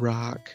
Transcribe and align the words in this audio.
rock. 0.00 0.54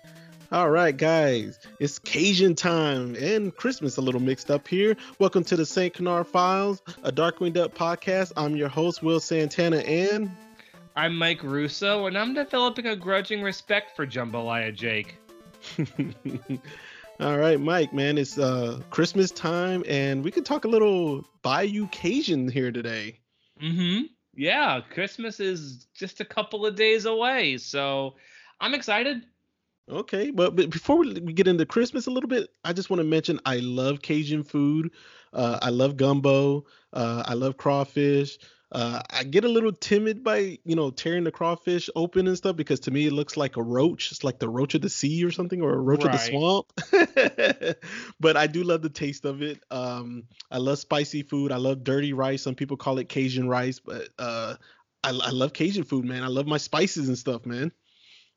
All 0.52 0.70
right, 0.70 0.96
guys, 0.96 1.60
it's 1.80 2.00
Cajun 2.00 2.56
time 2.56 3.16
and 3.16 3.56
Christmas 3.56 3.98
a 3.98 4.02
little 4.02 4.22
mixed 4.22 4.50
up 4.50 4.68
here. 4.68 4.96
Welcome 5.20 5.44
to 5.46 5.56
the 5.56 5.66
St. 5.66 5.94
Canard 5.94 6.28
Files, 6.28 6.82
a 7.04 7.12
Darkwing 7.12 7.54
Duck 7.54 7.74
podcast. 7.74 8.32
I'm 8.38 8.56
your 8.56 8.70
host, 8.70 9.04
Will 9.04 9.20
Santana, 9.20 9.78
and 9.78 10.32
I'm 10.96 11.16
Mike 11.16 11.44
Russo, 11.44 12.08
and 12.08 12.18
I'm 12.18 12.34
developing 12.34 12.88
a 12.88 12.96
grudging 12.96 13.42
respect 13.42 13.96
for 13.96 14.08
Jambalaya 14.08 14.74
Jake. 14.74 15.18
All 17.20 17.38
right, 17.38 17.60
Mike, 17.60 17.94
man, 17.94 18.18
it's 18.18 18.38
uh 18.38 18.82
Christmas 18.90 19.32
time, 19.32 19.84
and 19.88 20.24
we 20.24 20.32
could 20.32 20.46
talk 20.46 20.66
a 20.66 20.70
little 20.70 21.26
Bayou 21.42 21.88
Cajun 21.88 22.50
here 22.50 22.72
today. 22.72 23.20
Mm-hmm 23.62 24.06
yeah, 24.36 24.82
Christmas 24.82 25.40
is 25.40 25.88
just 25.94 26.20
a 26.20 26.26
couple 26.26 26.66
of 26.66 26.76
days 26.76 27.06
away, 27.06 27.58
so 27.58 28.16
I'm 28.60 28.74
excited. 28.74 29.24
Okay, 29.88 30.32
but, 30.32 30.56
but 30.56 30.72
before 30.72 30.98
we 30.98 31.14
we 31.20 31.34
get 31.34 31.48
into 31.48 31.66
Christmas 31.66 32.08
a 32.08 32.12
little 32.12 32.30
bit, 32.30 32.50
I 32.64 32.74
just 32.74 32.90
want 32.90 33.02
to 33.02 33.04
mention 33.04 33.40
I 33.46 33.58
love 33.58 34.02
Cajun 34.02 34.44
food. 34.44 34.92
Uh, 35.32 35.60
I 35.62 35.70
love 35.70 35.96
gumbo. 35.96 36.66
Uh, 36.92 37.24
I 37.26 37.36
love 37.36 37.58
crawfish. 37.58 38.40
Uh, 38.72 39.00
I 39.12 39.24
get 39.24 39.46
a 39.46 39.50
little 39.50 39.72
timid 39.72 40.24
by 40.24 40.58
you 40.66 40.76
know 40.76 40.90
tearing 40.90 41.24
the 41.24 41.32
crawfish 41.32 41.88
open 41.96 42.28
and 42.28 42.36
stuff 42.36 42.56
because 42.56 42.80
to 42.82 42.92
me 42.92 43.06
it 43.06 43.14
looks 43.14 43.38
like 43.38 43.58
a 43.58 43.64
roach. 43.64 44.12
It's 44.12 44.24
like 44.24 44.40
the 44.40 44.50
roach 44.50 44.74
of 44.74 44.82
the 44.82 44.90
sea 44.90 45.24
or 45.24 45.32
something, 45.32 45.62
or 45.62 45.74
a 45.74 45.78
roach 45.78 46.04
right. 46.04 46.16
of 46.16 46.20
the 46.20 46.26
swamp. 46.26 47.78
but 48.20 48.38
I 48.38 48.48
do 48.48 48.64
love 48.64 48.82
the 48.82 48.90
taste 48.90 49.26
of 49.26 49.44
it. 49.44 49.64
Um, 49.70 50.24
I 50.50 50.58
love 50.58 50.80
spicy 50.80 51.22
food. 51.22 51.52
I 51.52 51.58
love 51.58 51.84
dirty 51.84 52.14
rice. 52.14 52.42
Some 52.42 52.56
people 52.56 52.76
call 52.76 52.98
it 52.98 53.08
Cajun 53.08 53.48
rice, 53.48 53.80
but 53.80 54.10
uh, 54.18 54.56
I, 55.04 55.10
I 55.10 55.30
love 55.30 55.54
Cajun 55.54 55.84
food, 55.84 56.06
man. 56.06 56.24
I 56.24 56.28
love 56.28 56.48
my 56.48 56.58
spices 56.58 57.08
and 57.08 57.18
stuff, 57.18 57.46
man. 57.46 57.72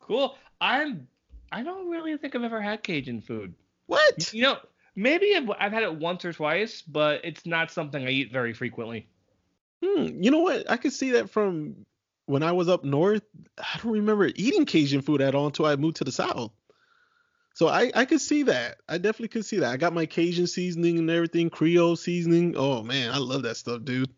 Cool. 0.01 0.37
I'm. 0.61 1.09
I 1.51 1.63
don't 1.63 1.91
really 1.91 2.17
think 2.17 2.35
I've 2.35 2.43
ever 2.43 2.61
had 2.61 2.83
Cajun 2.83 3.21
food. 3.21 3.55
What? 3.87 4.33
You 4.33 4.43
know, 4.43 4.59
maybe 4.95 5.35
I've, 5.35 5.51
I've 5.59 5.73
had 5.73 5.83
it 5.83 5.95
once 5.95 6.25
or 6.25 6.33
twice, 6.33 6.83
but 6.83 7.25
it's 7.25 7.47
not 7.47 7.71
something 7.71 8.05
I 8.05 8.11
eat 8.11 8.33
very 8.33 8.53
frequently. 8.53 9.09
Hmm, 9.83 10.23
you 10.23 10.31
know 10.31 10.41
what? 10.41 10.71
I 10.71 10.77
could 10.77 10.93
see 10.93 11.13
that 11.13 11.31
from 11.31 11.87
when 12.27 12.43
I 12.43 12.53
was 12.53 12.69
up 12.69 12.85
north. 12.85 13.23
I 13.59 13.79
don't 13.83 13.93
remember 13.93 14.31
eating 14.35 14.67
Cajun 14.67 15.03
food 15.03 15.23
at 15.23 15.35
all 15.35 15.47
until 15.47 15.67
I 15.67 15.77
moved 15.77 15.97
to 15.97 16.05
the 16.05 16.13
south. 16.13 16.53
So 17.55 17.69
I 17.69 17.91
I 17.95 18.05
could 18.05 18.21
see 18.21 18.45
that. 18.45 18.79
I 18.89 18.99
definitely 18.99 19.29
could 19.29 19.45
see 19.45 19.59
that. 19.59 19.73
I 19.73 19.77
got 19.77 19.93
my 19.93 20.07
Cajun 20.07 20.47
seasoning 20.47 20.99
and 20.99 21.11
everything, 21.11 21.51
Creole 21.51 21.97
seasoning. 21.97 22.55
Oh 22.57 22.83
man, 22.83 23.11
I 23.11 23.19
love 23.19 23.43
that 23.43 23.57
stuff, 23.57 23.85
dude. 23.85 24.13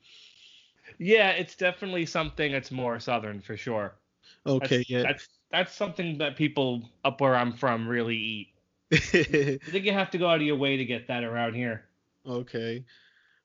Yeah, 0.99 1.31
it's 1.31 1.57
definitely 1.57 2.05
something 2.05 2.53
that's 2.53 2.71
more 2.71 3.01
southern 3.01 3.41
for 3.41 3.57
sure. 3.57 3.95
Okay, 4.47 4.79
that's, 4.79 4.91
yeah. 4.91 5.03
That's 5.03 5.29
that's 5.51 5.75
something 5.75 6.19
that 6.19 6.37
people 6.37 6.89
up 7.05 7.21
where 7.21 7.37
I'm 7.37 7.53
from 7.53 7.89
really 7.89 8.17
eat. 8.17 8.49
I 8.93 8.97
think 9.71 9.85
you 9.85 9.93
have 9.93 10.11
to 10.11 10.19
go 10.19 10.29
out 10.29 10.37
of 10.37 10.43
your 10.43 10.57
way 10.57 10.77
to 10.77 10.85
get 10.85 11.09
that 11.09 11.25
around 11.25 11.55
here. 11.55 11.85
Okay. 12.27 12.85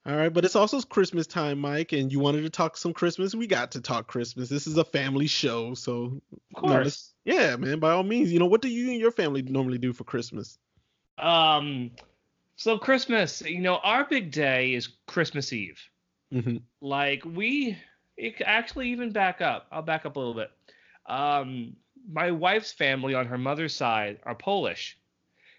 All 0.08 0.16
right, 0.16 0.32
but 0.32 0.46
it's 0.46 0.56
also 0.56 0.80
Christmas 0.82 1.26
time, 1.26 1.58
Mike, 1.58 1.92
and 1.92 2.12
you 2.12 2.20
wanted 2.20 2.44
to 2.44 2.50
talk 2.50 2.78
some 2.78 2.94
Christmas. 2.94 3.34
We 3.34 3.48
got 3.48 3.72
to 3.72 3.82
talk 3.82 4.06
Christmas. 4.06 4.50
This 4.50 4.68
is 4.68 4.78
a 4.78 4.86
family 4.86 5.26
show, 5.26 5.74
so 5.74 6.22
of 6.56 6.62
course, 6.62 7.14
yeah, 7.24 7.56
man. 7.56 7.80
By 7.80 7.92
all 7.92 8.04
means, 8.04 8.32
you 8.32 8.38
know 8.38 8.46
what 8.46 8.62
do 8.62 8.70
you 8.70 8.92
and 8.92 9.00
your 9.00 9.10
family 9.10 9.42
normally 9.42 9.80
do 9.80 9.94
for 9.94 10.04
Christmas? 10.04 10.60
Um, 11.18 11.90
so 12.56 12.78
Christmas, 12.78 13.42
you 13.42 13.62
know, 13.62 13.78
our 13.78 14.06
big 14.06 14.32
day 14.32 14.74
is 14.74 14.90
Christmas 15.08 15.52
Eve. 15.52 15.82
Mm-hmm. 16.32 16.58
Like 16.82 17.24
we, 17.26 17.78
actually 18.46 18.90
even 18.90 19.12
back 19.12 19.42
up. 19.42 19.68
I'll 19.72 19.82
back 19.82 20.06
up 20.06 20.16
a 20.16 20.20
little 20.20 20.36
bit. 20.36 20.52
Um, 21.08 21.76
my 22.12 22.32
wife's 22.32 22.72
family 22.72 23.14
on 23.14 23.26
her 23.28 23.38
mother's 23.38 23.76
side 23.76 24.20
are 24.24 24.36
Polish, 24.36 24.98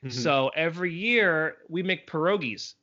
mm-hmm. 0.04 0.10
so 0.10 0.50
every 0.54 0.92
year 0.92 1.56
we 1.68 1.82
make 1.82 2.08
pierogies 2.08 2.74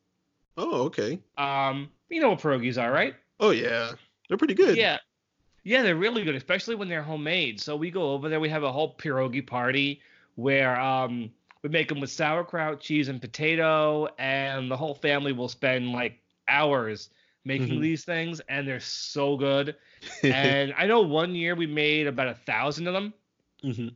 Oh, 0.58 0.84
okay. 0.84 1.20
Um, 1.38 1.90
you 2.10 2.22
know 2.22 2.30
what 2.30 2.40
pierogies 2.40 2.82
are, 2.82 2.92
right? 2.92 3.16
Oh 3.40 3.50
yeah, 3.50 3.92
they're 4.28 4.38
pretty 4.38 4.54
good. 4.54 4.78
Yeah, 4.78 4.98
yeah, 5.64 5.82
they're 5.82 5.96
really 5.96 6.24
good, 6.24 6.36
especially 6.36 6.76
when 6.76 6.90
they're 6.90 7.04
homemade. 7.04 7.60
So 7.60 7.76
we 7.76 7.90
go 7.90 8.12
over 8.12 8.30
there, 8.30 8.40
we 8.40 8.50
have 8.50 8.64
a 8.64 8.72
whole 8.72 8.96
pierogi 8.96 9.46
party 9.46 10.02
where 10.36 10.80
um 10.80 11.32
we 11.64 11.70
make 11.70 11.88
them 11.88 12.00
with 12.00 12.12
sauerkraut, 12.12 12.80
cheese, 12.80 13.08
and 13.08 13.20
potato, 13.20 14.08
and 14.18 14.70
the 14.70 14.78
whole 14.78 14.96
family 14.96 15.32
will 15.32 15.50
spend 15.50 15.92
like 15.92 16.20
hours 16.48 17.10
making 17.46 17.68
mm-hmm. 17.68 17.82
these 17.82 18.06
things, 18.06 18.42
and 18.50 18.68
they're 18.68 18.80
so 18.80 19.38
good. 19.38 19.76
and 20.24 20.74
I 20.78 20.88
know 20.88 21.02
one 21.02 21.36
year 21.36 21.56
we 21.56 21.68
made 21.68 22.08
about 22.08 22.28
a 22.28 22.36
thousand 22.36 22.88
of 22.88 22.94
them. 22.94 23.14
Mm-hmm. 23.64 23.90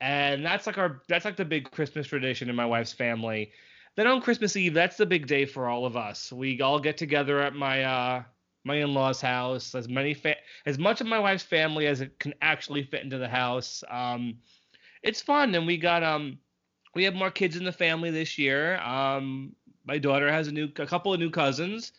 And 0.00 0.44
that's 0.44 0.66
like 0.66 0.76
our 0.76 1.02
that's 1.08 1.24
like 1.24 1.36
the 1.36 1.44
big 1.44 1.70
Christmas 1.70 2.06
tradition 2.06 2.50
in 2.50 2.56
my 2.56 2.66
wife's 2.66 2.92
family 2.92 3.52
then 3.96 4.06
on 4.06 4.20
Christmas 4.20 4.56
Eve, 4.56 4.74
that's 4.74 4.96
the 4.96 5.06
big 5.06 5.26
day 5.26 5.44
for 5.44 5.68
all 5.68 5.86
of 5.86 5.96
us. 5.96 6.32
We 6.32 6.60
all 6.60 6.80
get 6.80 6.96
together 6.96 7.40
at 7.40 7.54
my 7.54 7.84
uh, 7.84 8.22
my 8.64 8.76
in-laws' 8.76 9.20
house. 9.20 9.74
As 9.74 9.88
many 9.88 10.14
fa- 10.14 10.36
as 10.66 10.78
much 10.78 11.00
of 11.00 11.06
my 11.06 11.18
wife's 11.18 11.44
family 11.44 11.86
as 11.86 12.00
it 12.00 12.18
can 12.18 12.34
actually 12.42 12.82
fit 12.82 13.04
into 13.04 13.18
the 13.18 13.28
house. 13.28 13.84
Um, 13.88 14.38
it's 15.02 15.22
fun, 15.22 15.54
and 15.54 15.66
we 15.66 15.76
got 15.76 16.02
um 16.02 16.38
we 16.94 17.04
have 17.04 17.14
more 17.14 17.30
kids 17.30 17.56
in 17.56 17.64
the 17.64 17.72
family 17.72 18.10
this 18.10 18.36
year. 18.36 18.78
Um, 18.80 19.54
my 19.84 19.98
daughter 19.98 20.30
has 20.30 20.48
a 20.48 20.52
new 20.52 20.68
a 20.76 20.86
couple 20.86 21.14
of 21.14 21.20
new 21.20 21.30
cousins, 21.30 21.92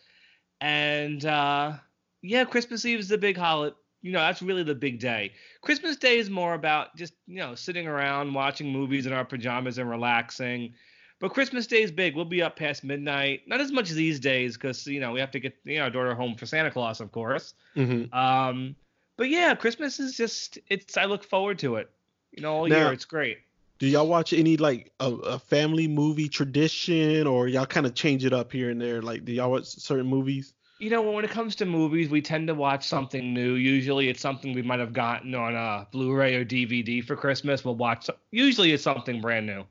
and 0.61 1.25
uh, 1.25 1.73
yeah, 2.21 2.45
Christmas 2.45 2.85
Eve 2.85 2.99
is 2.99 3.07
the 3.07 3.17
big 3.17 3.37
holiday. 3.37 3.75
You 4.01 4.11
know, 4.11 4.19
that's 4.19 4.41
really 4.43 4.61
the 4.61 4.75
big 4.75 4.99
day. 4.99 5.31
Christmas 5.61 5.95
Day 5.95 6.19
is 6.19 6.29
more 6.29 6.53
about 6.53 6.95
just 6.95 7.13
you 7.27 7.37
know 7.37 7.55
sitting 7.55 7.87
around 7.87 8.33
watching 8.33 8.71
movies 8.71 9.05
in 9.07 9.13
our 9.13 9.25
pajamas 9.25 9.77
and 9.77 9.89
relaxing. 9.89 10.73
But 11.19 11.33
Christmas 11.33 11.65
Day 11.65 11.81
is 11.81 11.91
big. 11.91 12.15
We'll 12.15 12.25
be 12.25 12.41
up 12.41 12.55
past 12.55 12.83
midnight. 12.83 13.41
Not 13.47 13.61
as 13.61 13.71
much 13.71 13.89
these 13.89 14.19
days 14.19 14.57
because 14.57 14.85
you 14.85 14.99
know 14.99 15.11
we 15.11 15.19
have 15.19 15.31
to 15.31 15.39
get 15.39 15.55
you 15.63 15.77
know, 15.77 15.85
our 15.85 15.89
daughter 15.89 16.13
home 16.13 16.35
for 16.35 16.45
Santa 16.45 16.69
Claus, 16.69 17.01
of 17.01 17.11
course. 17.11 17.53
Mm-hmm. 17.75 18.13
Um, 18.13 18.75
but 19.17 19.29
yeah, 19.29 19.55
Christmas 19.55 19.99
is 19.99 20.15
just 20.15 20.59
it's. 20.69 20.97
I 20.97 21.05
look 21.05 21.23
forward 21.23 21.59
to 21.59 21.77
it. 21.77 21.89
You 22.31 22.43
know, 22.43 22.53
all 22.53 22.67
now, 22.67 22.77
year 22.77 22.93
it's 22.93 23.05
great. 23.05 23.39
Do 23.79 23.87
y'all 23.87 24.07
watch 24.07 24.31
any 24.31 24.57
like 24.57 24.91
a, 24.99 25.11
a 25.11 25.39
family 25.39 25.87
movie 25.87 26.29
tradition, 26.29 27.27
or 27.27 27.47
y'all 27.47 27.65
kind 27.65 27.85
of 27.85 27.93
change 27.93 28.23
it 28.25 28.33
up 28.33 28.51
here 28.51 28.69
and 28.69 28.79
there? 28.79 29.01
Like, 29.01 29.25
do 29.25 29.33
y'all 29.33 29.51
watch 29.51 29.65
certain 29.65 30.07
movies? 30.07 30.53
You 30.79 30.89
know, 30.89 31.01
when 31.01 31.23
it 31.23 31.31
comes 31.31 31.55
to 31.57 31.65
movies, 31.65 32.09
we 32.09 32.21
tend 32.21 32.47
to 32.47 32.53
watch 32.53 32.85
something 32.85 33.33
new. 33.33 33.53
Usually, 33.53 34.09
it's 34.09 34.19
something 34.19 34.53
we 34.53 34.61
might 34.61 34.79
have 34.79 34.93
gotten 34.93 35.33
on 35.33 35.55
a 35.55 35.87
Blu-ray 35.91 36.35
or 36.35 36.45
DVD 36.45 37.03
for 37.03 37.15
Christmas. 37.15 37.63
We'll 37.63 37.75
watch. 37.75 38.09
Usually, 38.31 38.73
it's 38.73 38.83
something 38.83 39.21
brand 39.21 39.45
new. 39.45 39.65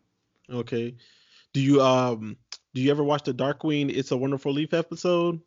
Okay. 0.50 0.94
Do 1.52 1.60
you 1.60 1.80
um 1.80 2.36
do 2.74 2.82
you 2.82 2.90
ever 2.90 3.04
watch 3.04 3.22
the 3.22 3.32
Darkwing 3.32 3.90
It's 3.94 4.10
a 4.10 4.16
Wonderful 4.16 4.52
Leaf 4.52 4.74
episode? 4.74 5.40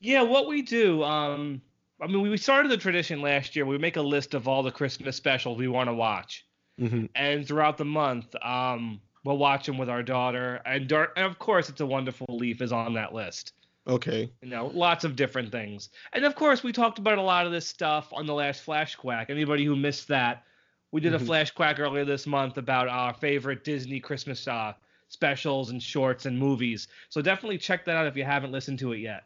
Yeah, 0.00 0.22
what 0.22 0.46
we 0.46 0.62
do, 0.62 1.02
um 1.02 1.62
I 2.00 2.06
mean 2.06 2.20
we 2.20 2.36
started 2.36 2.70
the 2.70 2.76
tradition 2.76 3.22
last 3.22 3.56
year. 3.56 3.66
We 3.66 3.78
make 3.78 3.96
a 3.96 4.02
list 4.02 4.34
of 4.34 4.46
all 4.46 4.62
the 4.62 4.70
Christmas 4.70 5.16
specials 5.16 5.58
we 5.58 5.68
want 5.68 5.88
to 5.88 5.94
watch. 5.94 6.44
Mm-hmm. 6.80 7.06
And 7.14 7.46
throughout 7.46 7.78
the 7.78 7.84
month, 7.84 8.34
um 8.42 9.00
we'll 9.24 9.38
watch 9.38 9.64
them 9.66 9.78
with 9.78 9.88
our 9.88 10.02
daughter 10.02 10.60
and, 10.66 10.86
Dar- 10.86 11.12
and 11.16 11.24
of 11.24 11.38
course 11.38 11.70
It's 11.70 11.80
a 11.80 11.86
Wonderful 11.86 12.26
Leaf 12.28 12.60
is 12.60 12.72
on 12.72 12.92
that 12.94 13.14
list. 13.14 13.54
Okay. 13.86 14.30
You 14.42 14.48
know, 14.48 14.70
lots 14.74 15.04
of 15.04 15.16
different 15.16 15.52
things. 15.52 15.90
And 16.12 16.24
of 16.24 16.34
course, 16.34 16.62
we 16.62 16.72
talked 16.72 16.98
about 16.98 17.18
a 17.18 17.22
lot 17.22 17.44
of 17.46 17.52
this 17.52 17.66
stuff 17.66 18.12
on 18.12 18.26
the 18.26 18.32
last 18.32 18.62
Flash 18.62 18.96
Quack. 18.96 19.28
Anybody 19.28 19.64
who 19.64 19.76
missed 19.76 20.08
that, 20.08 20.44
we 20.90 21.00
did 21.00 21.12
mm-hmm. 21.12 21.22
a 21.22 21.26
Flash 21.26 21.50
Quack 21.50 21.78
earlier 21.80 22.04
this 22.04 22.26
month 22.26 22.56
about 22.56 22.88
our 22.88 23.12
favorite 23.12 23.62
Disney 23.62 24.00
Christmas 24.00 24.48
uh, 24.48 24.72
specials 25.08 25.70
and 25.70 25.82
shorts 25.82 26.24
and 26.24 26.38
movies. 26.38 26.88
So 27.10 27.20
definitely 27.20 27.58
check 27.58 27.84
that 27.84 27.96
out 27.96 28.06
if 28.06 28.16
you 28.16 28.24
haven't 28.24 28.52
listened 28.52 28.78
to 28.78 28.92
it 28.92 28.98
yet. 28.98 29.24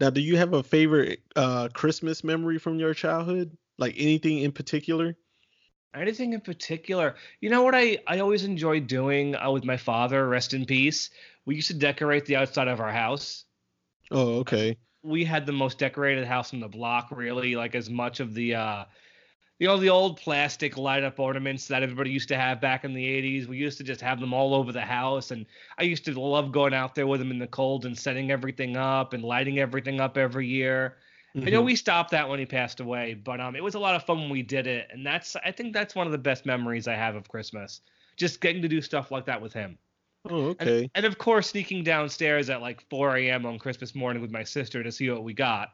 Now, 0.00 0.10
do 0.10 0.20
you 0.20 0.36
have 0.36 0.54
a 0.54 0.62
favorite 0.62 1.20
uh, 1.36 1.68
Christmas 1.72 2.24
memory 2.24 2.58
from 2.58 2.80
your 2.80 2.94
childhood? 2.94 3.56
Like 3.78 3.94
anything 3.96 4.38
in 4.38 4.50
particular? 4.50 5.16
Anything 5.94 6.32
in 6.32 6.40
particular? 6.40 7.14
You 7.40 7.50
know 7.50 7.62
what 7.62 7.74
I, 7.74 7.98
I 8.06 8.18
always 8.18 8.44
enjoyed 8.44 8.86
doing 8.86 9.36
uh, 9.36 9.50
with 9.50 9.64
my 9.64 9.76
father, 9.76 10.28
rest 10.28 10.54
in 10.54 10.64
peace? 10.64 11.10
We 11.46 11.54
used 11.56 11.68
to 11.68 11.74
decorate 11.74 12.26
the 12.26 12.36
outside 12.36 12.68
of 12.68 12.80
our 12.80 12.92
house. 12.92 13.44
Oh, 14.10 14.38
okay. 14.38 14.76
We 15.02 15.24
had 15.24 15.46
the 15.46 15.52
most 15.52 15.78
decorated 15.78 16.26
house 16.26 16.52
in 16.52 16.60
the 16.60 16.68
block, 16.68 17.08
really. 17.10 17.56
Like 17.56 17.74
as 17.74 17.90
much 17.90 18.20
of 18.20 18.34
the 18.34 18.54
uh, 18.54 18.84
you 19.58 19.68
know 19.68 19.76
the 19.76 19.90
old 19.90 20.18
plastic 20.18 20.76
light 20.76 21.04
up 21.04 21.20
ornaments 21.20 21.68
that 21.68 21.82
everybody 21.82 22.10
used 22.10 22.28
to 22.28 22.36
have 22.36 22.60
back 22.60 22.84
in 22.84 22.92
the 22.92 23.04
80s 23.04 23.46
we 23.46 23.56
used 23.56 23.78
to 23.78 23.84
just 23.84 24.00
have 24.00 24.20
them 24.20 24.34
all 24.34 24.54
over 24.54 24.72
the 24.72 24.80
house 24.80 25.30
and 25.30 25.46
i 25.78 25.84
used 25.84 26.04
to 26.04 26.20
love 26.20 26.50
going 26.50 26.74
out 26.74 26.94
there 26.94 27.06
with 27.06 27.20
them 27.20 27.30
in 27.30 27.38
the 27.38 27.46
cold 27.46 27.86
and 27.86 27.96
setting 27.96 28.30
everything 28.30 28.76
up 28.76 29.12
and 29.12 29.22
lighting 29.22 29.58
everything 29.58 30.00
up 30.00 30.18
every 30.18 30.46
year 30.46 30.96
mm-hmm. 31.36 31.46
i 31.46 31.50
know 31.50 31.58
mm-hmm. 31.58 31.66
we 31.66 31.76
stopped 31.76 32.10
that 32.10 32.28
when 32.28 32.38
he 32.38 32.46
passed 32.46 32.80
away 32.80 33.14
but 33.14 33.40
um 33.40 33.56
it 33.56 33.62
was 33.62 33.74
a 33.74 33.78
lot 33.78 33.94
of 33.94 34.02
fun 34.04 34.18
when 34.20 34.30
we 34.30 34.42
did 34.42 34.66
it 34.66 34.88
and 34.90 35.04
that's 35.06 35.36
i 35.36 35.50
think 35.50 35.72
that's 35.72 35.94
one 35.94 36.06
of 36.06 36.12
the 36.12 36.18
best 36.18 36.46
memories 36.46 36.88
i 36.88 36.94
have 36.94 37.14
of 37.14 37.28
christmas 37.28 37.80
just 38.16 38.40
getting 38.40 38.62
to 38.62 38.68
do 38.68 38.80
stuff 38.80 39.10
like 39.10 39.26
that 39.26 39.40
with 39.40 39.52
him 39.52 39.78
Oh, 40.30 40.46
okay. 40.46 40.82
And, 40.82 40.90
and 40.94 41.06
of 41.06 41.18
course, 41.18 41.48
sneaking 41.48 41.84
downstairs 41.84 42.48
at 42.48 42.62
like 42.62 42.82
4 42.88 43.16
a.m. 43.18 43.44
on 43.44 43.58
Christmas 43.58 43.94
morning 43.94 44.22
with 44.22 44.30
my 44.30 44.42
sister 44.42 44.82
to 44.82 44.90
see 44.90 45.10
what 45.10 45.22
we 45.22 45.34
got. 45.34 45.72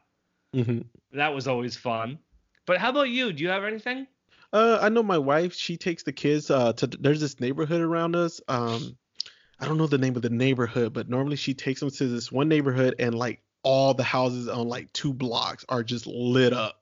Mm-hmm. 0.55 0.79
That 1.13 1.33
was 1.33 1.47
always 1.47 1.77
fun. 1.77 2.19
But 2.65 2.77
how 2.77 2.89
about 2.89 3.09
you? 3.09 3.31
Do 3.31 3.43
you 3.43 3.49
have 3.49 3.63
anything? 3.63 4.07
Uh, 4.53 4.77
I 4.81 4.89
know 4.89 5.03
my 5.03 5.17
wife. 5.17 5.53
She 5.53 5.77
takes 5.77 6.03
the 6.03 6.11
kids. 6.11 6.51
Uh, 6.51 6.73
to 6.73 6.87
there's 6.87 7.21
this 7.21 7.39
neighborhood 7.39 7.81
around 7.81 8.15
us. 8.15 8.41
Um, 8.49 8.97
I 9.59 9.65
don't 9.65 9.77
know 9.77 9.87
the 9.87 9.97
name 9.97 10.15
of 10.15 10.21
the 10.21 10.29
neighborhood, 10.29 10.91
but 10.91 11.07
normally 11.07 11.37
she 11.37 11.53
takes 11.53 11.79
them 11.79 11.89
to 11.91 12.07
this 12.07 12.31
one 12.31 12.49
neighborhood, 12.49 12.95
and 12.99 13.15
like 13.15 13.41
all 13.63 13.93
the 13.93 14.03
houses 14.03 14.47
on 14.47 14.67
like 14.67 14.91
two 14.93 15.13
blocks 15.13 15.65
are 15.69 15.83
just 15.83 16.07
lit 16.07 16.53
up. 16.53 16.77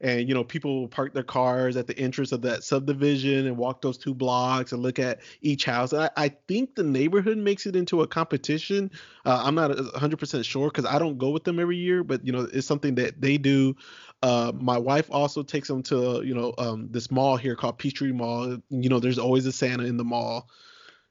And 0.00 0.28
you 0.28 0.34
know, 0.34 0.44
people 0.44 0.82
will 0.82 0.88
park 0.88 1.12
their 1.12 1.24
cars 1.24 1.76
at 1.76 1.88
the 1.88 1.98
entrance 1.98 2.30
of 2.30 2.42
that 2.42 2.62
subdivision 2.62 3.48
and 3.48 3.56
walk 3.56 3.82
those 3.82 3.98
two 3.98 4.14
blocks 4.14 4.70
and 4.70 4.80
look 4.80 5.00
at 5.00 5.20
each 5.40 5.64
house. 5.64 5.92
I, 5.92 6.08
I 6.16 6.28
think 6.46 6.76
the 6.76 6.84
neighborhood 6.84 7.36
makes 7.36 7.66
it 7.66 7.74
into 7.74 8.02
a 8.02 8.06
competition. 8.06 8.92
Uh, 9.26 9.42
I'm 9.44 9.56
not 9.56 9.72
100% 9.72 10.44
sure 10.44 10.68
because 10.68 10.84
I 10.84 11.00
don't 11.00 11.18
go 11.18 11.30
with 11.30 11.42
them 11.42 11.58
every 11.58 11.78
year, 11.78 12.04
but 12.04 12.24
you 12.24 12.30
know, 12.30 12.46
it's 12.52 12.66
something 12.66 12.94
that 12.94 13.20
they 13.20 13.38
do. 13.38 13.74
Uh, 14.22 14.52
my 14.54 14.78
wife 14.78 15.08
also 15.10 15.42
takes 15.42 15.68
them 15.68 15.82
to 15.84 16.22
you 16.24 16.34
know 16.34 16.52
um, 16.58 16.88
this 16.90 17.10
mall 17.10 17.36
here 17.36 17.54
called 17.54 17.78
Peachtree 17.78 18.12
Mall. 18.12 18.58
You 18.68 18.88
know, 18.88 18.98
there's 18.98 19.18
always 19.18 19.46
a 19.46 19.52
Santa 19.52 19.84
in 19.84 19.96
the 19.96 20.04
mall, 20.04 20.48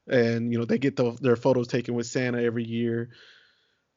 and 0.06 0.52
you 0.52 0.58
know 0.58 0.66
they 0.66 0.78
get 0.78 0.96
the, 0.96 1.12
their 1.20 1.36
photos 1.36 1.68
taken 1.68 1.94
with 1.94 2.06
Santa 2.06 2.42
every 2.42 2.64
year. 2.64 3.10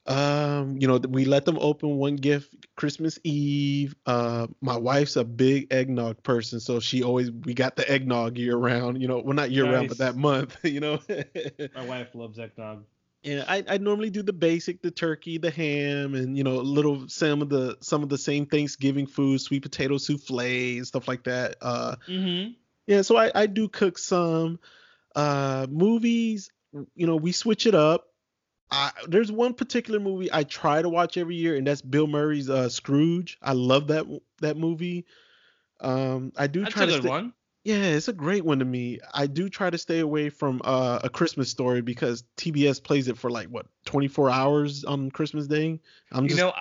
Um, 0.08 0.78
you 0.80 0.88
know, 0.88 0.98
we 0.98 1.26
let 1.26 1.46
them 1.46 1.58
open 1.60 1.98
one 1.98 2.16
gift 2.16 2.56
Christmas 2.76 3.20
Eve. 3.24 3.96
Uh, 4.06 4.48
my 4.60 4.76
wife's 4.76 5.16
a 5.16 5.24
big 5.24 5.72
eggnog 5.72 6.24
person, 6.24 6.60
so 6.60 6.80
she 6.80 7.04
always 7.04 7.32
we 7.32 7.54
got 7.54 7.76
the 7.76 7.90
eggnog 7.90 8.38
year 8.38 8.56
round. 8.56 9.02
You 9.02 9.08
know, 9.08 9.20
well 9.20 9.36
not 9.36 9.52
year 9.52 9.66
nice. 9.66 9.74
round, 9.74 9.88
but 9.90 9.98
that 10.00 10.16
month. 10.16 10.58
You 10.64 10.80
know. 10.80 11.00
my 11.76 11.86
wife 11.86 12.16
loves 12.16 12.40
eggnog. 12.40 12.86
Yeah, 13.24 13.46
I, 13.48 13.64
I 13.68 13.78
normally 13.78 14.10
do 14.10 14.24
the 14.24 14.34
basic, 14.34 14.82
the 14.82 14.90
turkey, 14.90 15.38
the 15.38 15.52
ham, 15.52 16.16
and 16.16 16.36
you 16.36 16.44
know, 16.44 16.60
a 16.60 16.62
little 16.62 17.08
some 17.08 17.44
of 17.44 17.50
the 17.50 17.78
some 17.80 18.02
of 18.02 18.10
the 18.10 18.18
same 18.18 18.48
Thanksgiving 18.48 19.06
food, 19.06 19.42
sweet 19.42 19.62
potato 19.62 19.98
souffle 19.98 20.78
and 20.78 20.88
stuff 20.88 21.08
like 21.08 21.26
that. 21.26 21.58
Uh, 21.62 21.96
mm-hmm. 22.08 22.54
yeah, 22.88 23.04
so 23.04 23.18
I, 23.18 23.32
I 23.36 23.46
do 23.46 23.68
cook 23.70 23.98
some. 24.00 24.60
Uh, 25.16 25.68
movies, 25.70 26.50
you 26.96 27.06
know, 27.06 27.18
we 27.18 27.32
switch 27.32 27.66
it 27.66 27.76
up. 27.76 28.11
I, 28.72 28.92
there's 29.08 29.32
one 29.32 29.54
particular 29.54 30.00
movie 30.00 30.30
I 30.32 30.44
try 30.44 30.82
to 30.82 30.88
watch 30.90 31.18
every 31.18 31.36
year, 31.36 31.56
and 31.56 31.68
that's 31.68 31.82
Bill 31.82 32.08
Murray's 32.08 32.50
uh, 32.50 32.70
Scrooge. 32.70 33.38
I 33.42 33.54
love 33.54 33.88
that 33.88 34.06
that 34.40 34.58
movie. 34.58 35.06
Um, 35.82 36.32
I 36.38 36.48
do 36.48 36.62
that's 36.64 36.74
try 36.74 36.84
a 36.84 36.86
to 36.88 36.92
good 36.94 37.02
stay, 37.02 37.10
one. 37.10 37.34
Yeah, 37.64 37.84
it's 37.84 38.08
a 38.08 38.14
great 38.14 38.46
one 38.46 38.60
to 38.60 38.66
me. 38.66 39.00
I 39.14 39.28
do 39.28 39.50
try 39.50 39.70
to 39.70 39.78
stay 39.78 40.00
away 40.00 40.30
from 40.30 40.62
uh, 40.64 41.00
a 41.04 41.10
Christmas 41.10 41.50
story 41.50 41.82
because 41.82 42.24
TBS 42.38 42.84
plays 42.84 43.08
it 43.08 43.18
for 43.18 43.30
like 43.30 43.48
what 43.48 43.68
24 43.86 44.30
hours 44.30 44.84
on 44.86 45.12
Christmas 45.12 45.48
Day. 45.48 45.80
I'm 46.12 46.28
just, 46.28 46.40
you 46.40 46.46
know, 46.46 46.54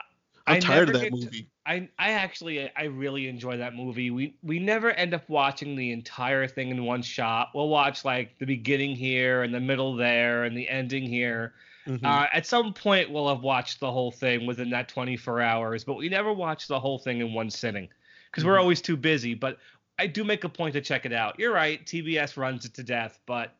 I'm 0.46 0.56
I 0.56 0.60
tired 0.60 0.88
of 0.88 0.94
that 0.94 1.02
get 1.02 1.12
to- 1.12 1.24
movie. 1.24 1.46
I 1.66 1.88
I 1.98 2.12
actually 2.12 2.70
I 2.76 2.84
really 2.84 3.28
enjoy 3.28 3.58
that 3.58 3.74
movie. 3.74 4.10
We 4.10 4.34
we 4.42 4.58
never 4.58 4.90
end 4.90 5.14
up 5.14 5.28
watching 5.28 5.76
the 5.76 5.92
entire 5.92 6.48
thing 6.48 6.70
in 6.70 6.84
one 6.84 7.02
shot. 7.02 7.50
We'll 7.54 7.68
watch 7.68 8.04
like 8.04 8.38
the 8.38 8.46
beginning 8.46 8.96
here 8.96 9.42
and 9.42 9.54
the 9.54 9.60
middle 9.60 9.94
there 9.94 10.44
and 10.44 10.56
the 10.56 10.68
ending 10.68 11.04
here. 11.04 11.54
Mhm. 11.90 12.04
Uh, 12.04 12.26
at 12.32 12.46
some 12.46 12.72
point, 12.72 13.10
we'll 13.10 13.28
have 13.28 13.42
watched 13.42 13.80
the 13.80 13.90
whole 13.90 14.12
thing 14.12 14.46
within 14.46 14.70
that 14.70 14.88
24 14.88 15.40
hours, 15.40 15.82
but 15.84 15.94
we 15.94 16.08
never 16.08 16.32
watch 16.32 16.68
the 16.68 16.78
whole 16.78 16.98
thing 16.98 17.20
in 17.20 17.34
one 17.34 17.50
sitting 17.50 17.88
because 18.30 18.44
we're 18.44 18.56
Mhm. 18.56 18.60
always 18.60 18.80
too 18.80 18.96
busy. 18.96 19.34
But 19.34 19.58
I 19.98 20.06
do 20.06 20.22
make 20.24 20.44
a 20.44 20.48
point 20.48 20.74
to 20.74 20.80
check 20.80 21.04
it 21.04 21.12
out. 21.12 21.38
You're 21.38 21.52
right, 21.52 21.84
TBS 21.84 22.36
runs 22.36 22.64
it 22.64 22.74
to 22.74 22.82
death, 22.84 23.18
but 23.26 23.56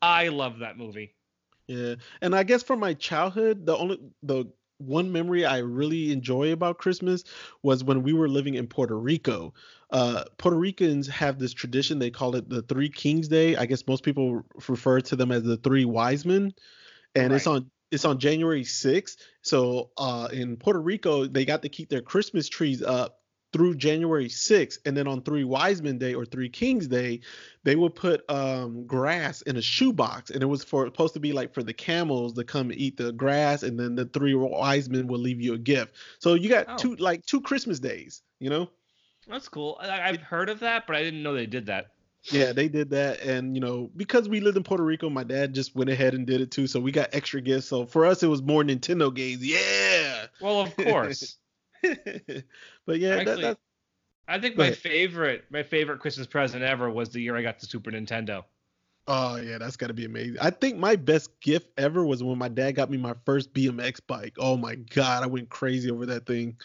I 0.00 0.28
love 0.28 0.58
that 0.60 0.78
movie. 0.78 1.14
Yeah, 1.68 1.94
and 2.20 2.34
I 2.34 2.42
guess 2.42 2.62
from 2.62 2.80
my 2.80 2.94
childhood, 2.94 3.66
the 3.66 3.76
only 3.76 3.98
the 4.22 4.46
one 4.78 5.12
memory 5.12 5.46
I 5.46 5.58
really 5.58 6.10
enjoy 6.10 6.52
about 6.52 6.78
Christmas 6.78 7.22
was 7.62 7.84
when 7.84 8.02
we 8.02 8.12
were 8.12 8.28
living 8.28 8.54
in 8.54 8.66
Puerto 8.66 8.98
Rico. 8.98 9.54
Uh, 9.90 10.24
Puerto 10.36 10.58
Ricans 10.58 11.06
have 11.08 11.38
this 11.38 11.52
tradition; 11.52 11.98
they 11.98 12.10
call 12.10 12.34
it 12.34 12.48
the 12.48 12.62
Three 12.62 12.88
Kings 12.88 13.28
Day. 13.28 13.56
I 13.56 13.66
guess 13.66 13.86
most 13.86 14.02
people 14.02 14.42
refer 14.68 15.00
to 15.00 15.16
them 15.16 15.30
as 15.30 15.42
the 15.42 15.56
Three 15.58 15.84
Wise 15.84 16.26
Men, 16.26 16.52
and 17.14 17.32
it's 17.32 17.46
on 17.46 17.70
it's 17.90 18.04
on 18.04 18.18
January 18.18 18.64
6th. 18.64 19.16
So 19.42 19.90
uh, 19.96 20.28
in 20.32 20.56
Puerto 20.56 20.80
Rico, 20.80 21.26
they 21.26 21.44
got 21.44 21.62
to 21.62 21.68
keep 21.68 21.88
their 21.88 22.02
Christmas 22.02 22.48
trees 22.48 22.82
up 22.82 23.20
through 23.52 23.76
January 23.76 24.26
6th, 24.26 24.78
and 24.84 24.96
then 24.96 25.06
on 25.06 25.22
Three 25.22 25.44
Wise 25.44 25.80
Men 25.80 25.96
Day 25.96 26.12
or 26.14 26.24
Three 26.24 26.48
Kings 26.48 26.88
Day, 26.88 27.20
they 27.62 27.76
would 27.76 27.94
put 27.94 28.28
um, 28.28 28.84
grass 28.84 29.42
in 29.42 29.56
a 29.56 29.62
shoebox, 29.62 30.30
and 30.30 30.42
it 30.42 30.46
was 30.46 30.64
for 30.64 30.84
supposed 30.86 31.14
to 31.14 31.20
be 31.20 31.32
like 31.32 31.54
for 31.54 31.62
the 31.62 31.72
camels 31.72 32.32
to 32.32 32.42
come 32.42 32.72
eat 32.74 32.96
the 32.96 33.12
grass, 33.12 33.62
and 33.62 33.78
then 33.78 33.94
the 33.94 34.06
three 34.06 34.34
wise 34.34 34.90
men 34.90 35.06
will 35.06 35.20
leave 35.20 35.40
you 35.40 35.54
a 35.54 35.58
gift. 35.58 35.94
So 36.18 36.34
you 36.34 36.48
got 36.48 36.66
Oh. 36.68 36.76
two 36.78 36.96
like 36.96 37.24
two 37.26 37.40
Christmas 37.40 37.78
days, 37.78 38.22
you 38.40 38.50
know? 38.50 38.70
That's 39.28 39.48
cool. 39.48 39.78
I, 39.80 40.00
I've 40.08 40.20
heard 40.20 40.48
of 40.48 40.58
that, 40.60 40.88
but 40.88 40.96
I 40.96 41.04
didn't 41.04 41.22
know 41.22 41.32
they 41.34 41.46
did 41.46 41.66
that. 41.66 41.93
Yeah, 42.30 42.52
they 42.52 42.68
did 42.68 42.90
that, 42.90 43.20
and 43.20 43.54
you 43.54 43.60
know 43.60 43.90
because 43.96 44.28
we 44.28 44.40
lived 44.40 44.56
in 44.56 44.62
Puerto 44.62 44.82
Rico, 44.82 45.10
my 45.10 45.24
dad 45.24 45.54
just 45.54 45.76
went 45.76 45.90
ahead 45.90 46.14
and 46.14 46.26
did 46.26 46.40
it 46.40 46.50
too, 46.50 46.66
so 46.66 46.80
we 46.80 46.90
got 46.90 47.10
extra 47.12 47.40
gifts. 47.40 47.66
So 47.66 47.84
for 47.86 48.06
us, 48.06 48.22
it 48.22 48.28
was 48.28 48.42
more 48.42 48.62
Nintendo 48.62 49.14
games. 49.14 49.44
Yeah. 49.44 50.26
Well, 50.40 50.60
of 50.60 50.74
course. 50.76 51.36
but 51.82 52.98
yeah, 52.98 53.16
Actually, 53.16 53.42
that, 53.42 53.58
I 54.26 54.38
think 54.38 54.56
my 54.56 54.70
favorite 54.70 55.44
my 55.50 55.62
favorite 55.62 56.00
Christmas 56.00 56.26
present 56.26 56.62
ever 56.62 56.90
was 56.90 57.10
the 57.10 57.20
year 57.20 57.36
I 57.36 57.42
got 57.42 57.58
the 57.60 57.66
Super 57.66 57.90
Nintendo. 57.90 58.44
oh 59.06 59.36
yeah, 59.36 59.58
that's 59.58 59.76
gotta 59.76 59.92
be 59.92 60.06
amazing. 60.06 60.38
I 60.40 60.50
think 60.50 60.78
my 60.78 60.96
best 60.96 61.38
gift 61.40 61.68
ever 61.78 62.04
was 62.04 62.22
when 62.22 62.38
my 62.38 62.48
dad 62.48 62.72
got 62.72 62.90
me 62.90 62.96
my 62.96 63.14
first 63.26 63.52
BMX 63.52 64.00
bike. 64.06 64.36
Oh 64.38 64.56
my 64.56 64.76
god, 64.76 65.22
I 65.22 65.26
went 65.26 65.50
crazy 65.50 65.90
over 65.90 66.06
that 66.06 66.26
thing. 66.26 66.56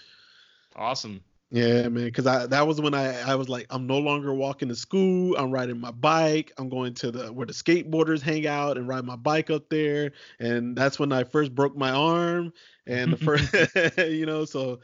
Awesome. 0.75 1.23
Yeah, 1.51 1.87
man, 1.87 2.05
because 2.05 2.27
I 2.27 2.45
that 2.45 2.67
was 2.67 2.79
when 2.79 2.93
I 2.93 3.19
I 3.21 3.33
was 3.33 3.49
like, 3.49 3.65
I'm 3.71 3.87
no 3.87 3.97
longer 3.97 4.33
walking 4.33 4.69
to 4.69 4.75
school. 4.75 5.35
I'm 5.35 5.49
riding 5.49 5.79
my 5.79 5.89
bike. 5.89 6.51
I'm 6.59 6.69
going 6.69 6.93
to 6.95 7.11
the 7.11 7.33
where 7.33 7.47
the 7.47 7.53
skateboarders 7.53 8.21
hang 8.21 8.45
out 8.45 8.77
and 8.77 8.87
ride 8.87 9.03
my 9.03 9.15
bike 9.15 9.49
up 9.49 9.67
there. 9.69 10.11
And 10.39 10.75
that's 10.75 10.99
when 10.99 11.11
I 11.11 11.23
first 11.23 11.55
broke 11.55 11.75
my 11.75 11.89
arm. 11.89 12.53
And 12.85 13.13
the 13.13 13.17
first, 13.17 13.97
you 13.97 14.27
know, 14.27 14.45
so 14.45 14.79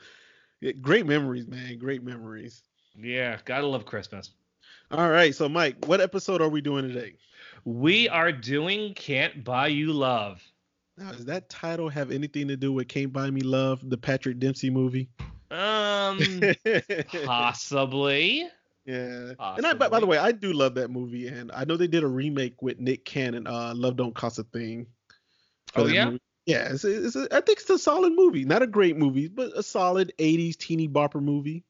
great 0.81 1.05
memories, 1.05 1.47
man. 1.47 1.77
Great 1.77 2.03
memories. 2.03 2.63
Yeah, 2.97 3.37
gotta 3.45 3.67
love 3.67 3.85
Christmas. 3.85 4.31
All 4.89 5.09
right, 5.09 5.35
so 5.35 5.47
Mike, 5.47 5.87
what 5.87 6.01
episode 6.01 6.41
are 6.41 6.49
we 6.49 6.61
doing 6.61 6.87
today? 6.87 7.13
We 7.63 8.09
are 8.09 8.31
doing 8.31 8.93
Can't 8.95 9.43
Bayou 9.43 9.91
Love. 9.91 10.41
Now, 10.97 11.11
does 11.11 11.25
that 11.25 11.49
title 11.49 11.89
have 11.89 12.09
anything 12.09 12.47
to 12.47 12.57
do 12.57 12.73
with 12.73 12.87
"Can't 12.87 13.13
Buy 13.13 13.29
Me 13.29 13.41
Love," 13.41 13.87
the 13.87 13.97
Patrick 13.97 14.39
Dempsey 14.39 14.71
movie? 14.71 15.09
Um, 15.51 16.19
possibly. 17.25 18.47
Yeah. 18.85 19.33
And 19.39 19.65
I, 19.65 19.73
by, 19.73 19.89
by 19.89 19.99
the 19.99 20.05
way, 20.05 20.17
I 20.17 20.31
do 20.31 20.53
love 20.53 20.75
that 20.75 20.89
movie, 20.89 21.27
and 21.27 21.51
I 21.51 21.65
know 21.65 21.77
they 21.77 21.87
did 21.87 22.03
a 22.03 22.07
remake 22.07 22.61
with 22.61 22.79
Nick 22.79 23.05
Cannon. 23.05 23.47
Uh, 23.47 23.73
Love 23.75 23.97
Don't 23.97 24.13
Cost 24.13 24.39
a 24.39 24.43
Thing. 24.43 24.87
Oh, 25.75 25.87
yeah? 25.87 26.05
movie. 26.05 26.21
Yeah, 26.45 26.73
it's, 26.73 26.83
a, 26.83 27.05
it's 27.05 27.15
a, 27.15 27.27
I 27.31 27.41
think 27.41 27.59
it's 27.59 27.69
a 27.71 27.79
solid 27.79 28.13
movie. 28.13 28.45
Not 28.45 28.61
a 28.61 28.67
great 28.67 28.97
movie, 28.97 29.27
but 29.27 29.57
a 29.57 29.63
solid 29.63 30.13
'80s 30.19 30.55
teeny 30.57 30.87
bopper 30.87 31.21
movie. 31.21 31.63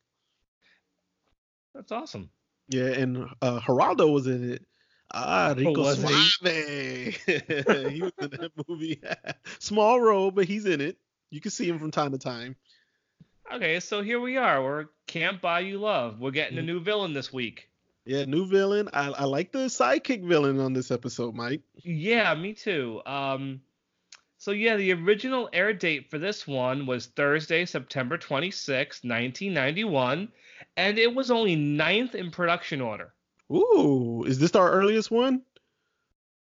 That's 1.74 1.94
awesome. 1.94 2.30
Yeah, 2.68 2.88
and 2.88 3.30
uh, 3.42 3.60
Geraldo 3.62 4.12
was 4.12 4.28
in 4.28 4.52
it. 4.52 4.66
Ah, 5.14 5.54
Rico 5.56 5.80
was? 5.80 6.00
Suave. 6.00 7.16
he 7.26 8.02
was 8.02 8.12
in 8.20 8.30
that 8.32 8.52
movie. 8.68 9.02
Small 9.60 10.02
role, 10.02 10.32
but 10.32 10.46
he's 10.46 10.66
in 10.66 10.82
it. 10.82 10.98
You 11.30 11.40
can 11.40 11.52
see 11.52 11.68
him 11.68 11.80
from 11.80 11.92
time 11.92 12.12
to 12.12 12.18
time. 12.18 12.56
Okay, 13.54 13.80
so 13.80 14.02
here 14.02 14.20
we 14.20 14.38
are. 14.38 14.64
We're 14.64 14.86
Can't 15.08 15.42
Bayou 15.42 15.78
Love. 15.80 16.20
We're 16.20 16.32
getting 16.32 16.58
a 16.58 16.62
Mm. 16.62 16.66
new 16.66 16.80
villain 16.80 17.14
this 17.14 17.32
week. 17.32 17.70
Yeah, 18.06 18.26
new 18.26 18.46
villain. 18.48 18.90
I, 18.94 19.10
I 19.10 19.24
like 19.26 19.52
the 19.52 19.66
sidekick 19.70 20.24
villain 20.24 20.60
on 20.60 20.74
this 20.74 20.92
episode, 20.92 21.36
Mike. 21.36 21.62
Yeah, 21.84 22.34
me 22.36 22.54
too. 22.54 23.02
Um, 23.06 23.62
so 24.38 24.52
yeah, 24.52 24.76
the 24.76 24.94
original 24.94 25.50
air 25.54 25.74
date 25.74 26.10
for 26.10 26.20
this 26.20 26.46
one 26.48 26.86
was 26.86 27.08
Thursday, 27.08 27.66
September 27.66 28.18
26, 28.18 29.04
1991, 29.04 30.32
and 30.78 31.00
it 31.00 31.14
was 31.14 31.32
only 31.32 31.56
ninth 31.56 32.14
in 32.16 32.30
production 32.32 32.82
order. 32.82 33.14
Ooh, 33.52 34.24
is 34.28 34.40
this 34.40 34.56
our 34.56 34.72
earliest 34.72 35.10
one? 35.12 35.42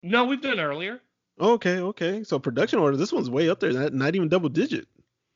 No, 0.03 0.25
we've 0.25 0.41
done 0.41 0.59
earlier. 0.59 1.01
Okay, 1.39 1.79
okay. 1.79 2.23
So 2.23 2.39
production 2.39 2.79
order, 2.79 2.97
this 2.97 3.11
one's 3.13 3.29
way 3.29 3.49
up 3.49 3.59
there. 3.59 3.71
Not, 3.71 3.93
not 3.93 4.15
even 4.15 4.27
double 4.29 4.49
digit. 4.49 4.87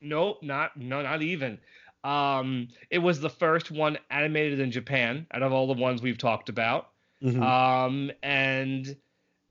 Nope, 0.02 0.40
not 0.42 0.76
no, 0.78 1.02
not 1.02 1.22
even. 1.22 1.60
Um, 2.04 2.70
it 2.90 2.98
was 2.98 3.20
the 3.20 3.30
first 3.30 3.70
one 3.70 3.98
animated 4.10 4.60
in 4.60 4.72
Japan 4.72 5.28
out 5.32 5.44
of 5.44 5.54
all 5.54 5.68
the 5.68 5.80
ones 5.80 6.02
we've 6.02 6.18
talked 6.18 6.50
about. 6.50 6.90
Mhm. 7.24 7.42
Um, 7.42 8.12
and 8.24 8.96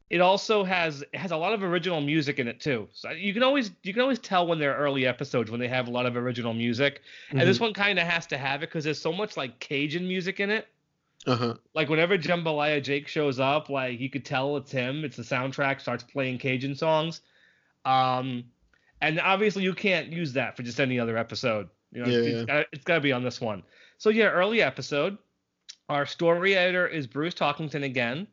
it 0.09 0.21
also 0.21 0.65
has 0.65 1.03
it 1.03 1.15
has 1.17 1.31
a 1.31 1.37
lot 1.37 1.53
of 1.53 1.63
original 1.63 2.01
music 2.01 2.41
in 2.41 2.49
it 2.49 2.59
too. 2.59 2.89
So 2.93 3.11
you 3.11 3.33
can 3.33 3.45
always 3.45 3.71
you 3.85 3.93
can 3.93 4.03
always 4.03 4.19
tell 4.19 4.49
when 4.49 4.59
they're 4.59 4.75
early 4.77 5.07
episodes 5.07 5.53
when 5.53 5.61
they 5.61 5.69
have 5.69 5.87
a 5.87 5.91
lot 5.93 6.07
of 6.07 6.17
original 6.17 6.53
music. 6.53 7.03
And 7.31 7.43
this 7.43 7.61
one 7.61 7.73
kind 7.73 7.99
of 8.01 8.09
has 8.09 8.27
to 8.27 8.37
have 8.39 8.65
it 8.65 8.71
because 8.71 8.83
there's 8.83 9.01
so 9.01 9.13
much 9.13 9.37
like 9.37 9.61
Cajun 9.61 10.09
music 10.09 10.41
in 10.41 10.51
it. 10.51 10.67
uh 11.27 11.37
huh. 11.37 11.55
Like 11.75 11.89
whenever 11.89 12.19
Jambalaya 12.19 12.83
Jake 12.83 13.07
shows 13.07 13.39
up, 13.39 13.71
like 13.71 14.01
you 14.01 14.11
could 14.11 14.25
tell 14.25 14.57
it's 14.57 14.73
him. 14.73 15.05
It's 15.05 15.17
the 15.17 15.23
soundtrack 15.23 15.81
starts 15.81 16.03
playing 16.03 16.39
Cajun 16.39 16.75
songs. 16.75 17.21
Um, 17.85 18.45
and 19.01 19.21
obviously 19.21 19.63
you 19.63 19.75
can't 19.75 20.09
use 20.13 20.33
that 20.35 20.57
for 20.57 20.63
just 20.63 20.81
any 20.81 20.99
other 21.01 21.17
episode. 21.17 21.69
You 21.93 22.03
know, 22.03 22.09
Yeah, 22.09 22.19
it's, 22.19 22.29
yeah. 22.37 22.45
Gotta, 22.45 22.67
it's 22.73 22.85
gotta 22.85 23.01
be 23.01 23.13
on 23.13 23.23
this 23.25 23.41
one. 23.41 23.63
So 23.99 24.11
yeah, 24.11 24.27
early 24.27 24.63
episode. 24.63 25.19
Our 25.89 26.07
story 26.07 26.57
editor 26.57 26.87
is 26.87 27.07
Bruce 27.07 27.35
Talkington 27.35 27.83
again, 27.85 28.29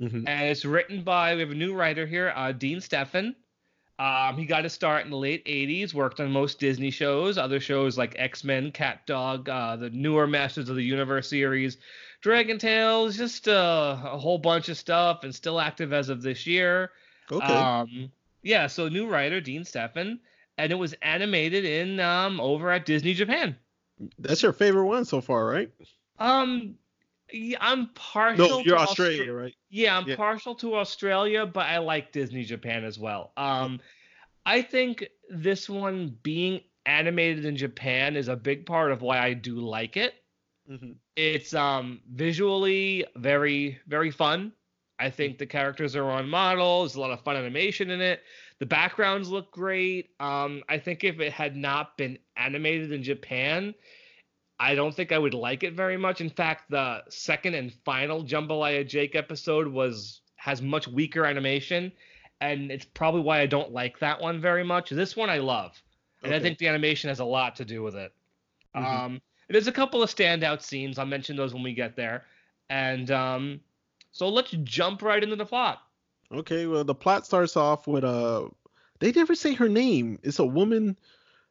Mhm. 0.00 0.24
and 0.26 0.48
it's 0.50 0.64
written 0.64 1.02
by 1.02 1.34
we 1.34 1.40
have 1.40 1.50
a 1.50 1.54
new 1.54 1.74
writer 1.74 2.06
here, 2.06 2.32
uh, 2.34 2.52
Dean 2.52 2.80
Stefan. 2.80 3.36
Um, 4.00 4.36
he 4.36 4.46
got 4.46 4.62
his 4.62 4.72
start 4.72 5.04
in 5.04 5.10
the 5.10 5.16
late 5.16 5.42
'80s. 5.46 5.92
Worked 5.92 6.20
on 6.20 6.30
most 6.30 6.60
Disney 6.60 6.90
shows, 6.90 7.36
other 7.36 7.58
shows 7.58 7.98
like 7.98 8.14
X 8.16 8.44
Men, 8.44 8.70
Cat 8.70 9.06
Dog, 9.06 9.48
uh, 9.48 9.74
the 9.76 9.90
newer 9.90 10.26
Masters 10.28 10.68
of 10.68 10.76
the 10.76 10.82
Universe 10.84 11.28
series, 11.28 11.78
Dragon 12.20 12.58
Tales, 12.58 13.16
just 13.16 13.48
uh, 13.48 13.96
a 14.04 14.16
whole 14.18 14.38
bunch 14.38 14.68
of 14.68 14.76
stuff, 14.76 15.24
and 15.24 15.34
still 15.34 15.60
active 15.60 15.92
as 15.92 16.08
of 16.10 16.22
this 16.22 16.46
year. 16.46 16.92
Okay. 17.30 17.44
Um, 17.44 18.12
yeah, 18.48 18.66
so 18.66 18.88
new 18.88 19.06
writer 19.06 19.40
Dean 19.40 19.64
Stefan, 19.64 20.20
and 20.56 20.72
it 20.72 20.76
was 20.76 20.94
animated 21.02 21.64
in 21.64 22.00
um 22.00 22.40
over 22.40 22.70
at 22.70 22.86
Disney 22.86 23.14
Japan. 23.14 23.56
That's 24.18 24.42
your 24.42 24.52
favorite 24.52 24.86
one 24.86 25.04
so 25.04 25.20
far, 25.20 25.46
right? 25.46 25.70
Um, 26.18 26.76
yeah, 27.32 27.58
I'm 27.60 27.88
partial. 27.94 28.48
No, 28.48 28.58
you're 28.60 28.76
to 28.76 28.82
Australia, 28.82 29.22
Austra- 29.24 29.40
right? 29.42 29.54
Yeah, 29.70 29.96
I'm 29.96 30.08
Yeah. 30.08 30.16
partial 30.16 30.54
to 30.56 30.76
Australia, 30.76 31.46
but 31.46 31.66
I 31.66 31.78
like 31.78 32.12
Disney 32.12 32.44
Japan 32.44 32.84
as 32.84 32.98
well. 32.98 33.32
Um, 33.36 33.80
I 34.46 34.62
think 34.62 35.06
this 35.28 35.68
one 35.68 36.16
being 36.22 36.62
animated 36.86 37.44
in 37.44 37.56
Japan 37.56 38.16
is 38.16 38.28
a 38.28 38.36
big 38.36 38.64
part 38.66 38.92
of 38.92 39.02
why 39.02 39.18
I 39.18 39.34
do 39.34 39.56
like 39.56 39.96
it. 39.96 40.14
Mhm. 40.70 40.96
It's 41.16 41.54
um 41.54 42.00
visually 42.10 43.04
very 43.16 43.78
very 43.86 44.10
fun. 44.10 44.52
I 44.98 45.10
think 45.10 45.38
the 45.38 45.46
characters 45.46 45.94
are 45.94 46.10
on 46.10 46.28
model. 46.28 46.80
There's 46.80 46.96
a 46.96 47.00
lot 47.00 47.10
of 47.10 47.20
fun 47.20 47.36
animation 47.36 47.90
in 47.90 48.00
it. 48.00 48.22
The 48.58 48.66
backgrounds 48.66 49.28
look 49.28 49.52
great. 49.52 50.10
Um, 50.18 50.62
I 50.68 50.78
think 50.78 51.04
if 51.04 51.20
it 51.20 51.32
had 51.32 51.56
not 51.56 51.96
been 51.96 52.18
animated 52.36 52.90
in 52.90 53.02
Japan, 53.02 53.74
I 54.58 54.74
don't 54.74 54.94
think 54.94 55.12
I 55.12 55.18
would 55.18 55.34
like 55.34 55.62
it 55.62 55.74
very 55.74 55.96
much. 55.96 56.20
In 56.20 56.30
fact, 56.30 56.70
the 56.70 57.04
second 57.08 57.54
and 57.54 57.72
final 57.84 58.24
Jambalaya 58.24 58.86
Jake 58.86 59.14
episode 59.14 59.68
was 59.68 60.20
has 60.36 60.60
much 60.60 60.88
weaker 60.88 61.24
animation, 61.24 61.92
and 62.40 62.72
it's 62.72 62.84
probably 62.84 63.20
why 63.20 63.40
I 63.40 63.46
don't 63.46 63.72
like 63.72 63.98
that 64.00 64.20
one 64.20 64.40
very 64.40 64.64
much. 64.64 64.90
This 64.90 65.16
one 65.16 65.30
I 65.30 65.38
love, 65.38 65.80
and 66.24 66.34
I 66.34 66.40
think 66.40 66.58
the 66.58 66.66
animation 66.66 67.08
has 67.08 67.20
a 67.20 67.24
lot 67.24 67.54
to 67.56 67.64
do 67.64 67.82
with 67.84 67.94
it. 67.94 68.12
Mhm. 68.74 68.84
Um, 68.84 69.22
there's 69.48 69.68
a 69.68 69.72
couple 69.72 70.02
of 70.02 70.10
standout 70.10 70.62
scenes. 70.62 70.98
I'll 70.98 71.06
mention 71.06 71.36
those 71.36 71.54
when 71.54 71.62
we 71.62 71.72
get 71.72 71.96
there. 71.96 72.24
And 72.70 73.10
um, 73.10 73.60
so 74.18 74.28
let's 74.28 74.50
jump 74.64 75.00
right 75.02 75.22
into 75.22 75.36
the 75.36 75.46
plot. 75.46 75.80
Okay, 76.32 76.66
well, 76.66 76.82
the 76.84 76.94
plot 76.94 77.24
starts 77.24 77.56
off 77.56 77.86
with 77.86 78.02
uh 78.04 78.48
they 78.98 79.12
never 79.12 79.34
say 79.36 79.54
her 79.54 79.68
name. 79.68 80.18
It's 80.24 80.40
a 80.40 80.44
woman, 80.44 80.98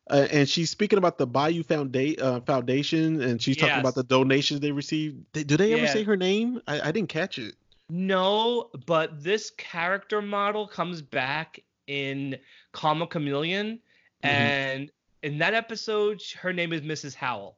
uh, 0.10 0.28
and 0.30 0.50
she's 0.50 0.70
speaking 0.70 0.98
about 1.00 1.18
the 1.18 1.26
Bayou 1.26 1.64
Founda- 1.64 2.22
uh, 2.22 2.42
Foundation, 2.42 3.22
and 3.22 3.42
she's 3.42 3.56
talking 3.56 3.76
Yes. 3.76 3.80
about 3.80 3.96
the 3.96 4.04
donations 4.04 4.60
they 4.60 4.72
received. 4.74 5.24
They, 5.32 5.44
do 5.44 5.56
they 5.56 5.72
ever 5.74 5.84
Yeah. 5.84 5.94
say 5.94 6.04
her 6.04 6.18
name? 6.18 6.62
I, 6.68 6.82
I 6.90 6.92
didn't 6.92 7.08
catch 7.10 7.40
it. 7.40 7.56
No, 7.90 8.70
but 8.86 9.24
this 9.24 9.50
character 9.52 10.22
model 10.22 10.68
comes 10.68 11.02
back 11.02 11.62
in 11.88 12.38
Calm 12.74 13.02
a 13.02 13.08
Chameleon, 13.08 13.80
Mhm. 14.24 14.28
and 14.30 14.92
in 15.24 15.38
that 15.38 15.54
episode, 15.54 16.22
her 16.42 16.52
name 16.52 16.74
is 16.74 16.82
Mrs. 16.82 17.16
Howell. 17.16 17.58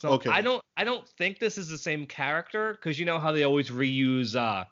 So 0.00 0.12
Okay. 0.12 0.30
I 0.30 0.40
don't 0.40 0.62
I 0.78 0.84
don't 0.84 1.06
think 1.06 1.38
this 1.38 1.58
is 1.58 1.68
the 1.68 1.76
same 1.76 2.06
character 2.06 2.72
because 2.72 2.98
you 2.98 3.04
know 3.04 3.18
how 3.18 3.32
they 3.32 3.42
always 3.42 3.68
reuse 3.68 4.34
uh 4.34 4.64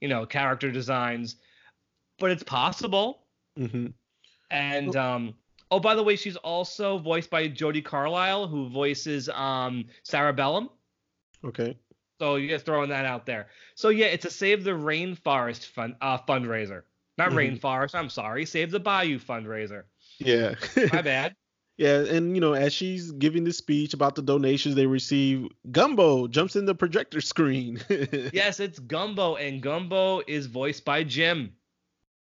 you 0.00 0.08
know 0.08 0.26
character 0.26 0.70
designs, 0.70 1.36
but 2.18 2.30
it's 2.30 2.42
possible. 2.42 3.26
hmm 3.56 3.86
And 4.50 4.94
um, 4.94 5.34
oh, 5.70 5.80
by 5.80 5.94
the 5.94 6.02
way, 6.02 6.16
she's 6.16 6.36
also 6.36 6.98
voiced 6.98 7.30
by 7.30 7.48
Jodi 7.48 7.80
Carlisle, 7.82 8.46
who 8.46 8.68
voices 8.68 9.28
um 9.30 9.86
Sarah 10.02 10.34
Bellum. 10.34 10.68
Okay. 11.42 11.76
So 12.20 12.36
you 12.36 12.48
just 12.48 12.66
throwing 12.66 12.90
that 12.90 13.06
out 13.06 13.24
there. 13.26 13.48
So 13.74 13.88
yeah, 13.88 14.06
it's 14.06 14.26
a 14.26 14.30
Save 14.30 14.64
the 14.64 14.70
Rainforest 14.72 15.66
fund 15.66 15.96
uh, 16.02 16.18
fundraiser. 16.18 16.82
Not 17.16 17.30
Mhm. 17.30 17.58
rainforest. 17.58 17.94
I'm 17.94 18.10
sorry. 18.10 18.44
Save 18.44 18.70
the 18.70 18.80
Bayou 18.80 19.18
fundraiser. 19.18 19.84
Yeah. 20.18 20.54
My 20.92 21.00
bad. 21.02 21.34
yeah, 21.76 22.00
and 22.04 22.34
you 22.34 22.40
know, 22.40 22.52
as 22.54 22.72
she's 22.72 23.10
giving 23.12 23.44
the 23.44 23.52
speech 23.52 23.94
about 23.94 24.14
the 24.14 24.22
donations 24.22 24.74
they 24.74 24.86
receive, 24.86 25.48
Gumbo 25.70 26.26
jumps 26.28 26.56
in 26.56 26.64
the 26.66 26.74
projector 26.74 27.20
screen. 27.20 27.80
yes, 28.32 28.60
it's 28.60 28.78
Gumbo, 28.78 29.36
and 29.36 29.60
Gumbo 29.62 30.22
is 30.26 30.46
voiced 30.46 30.84
by 30.84 31.02
Jim. 31.04 31.52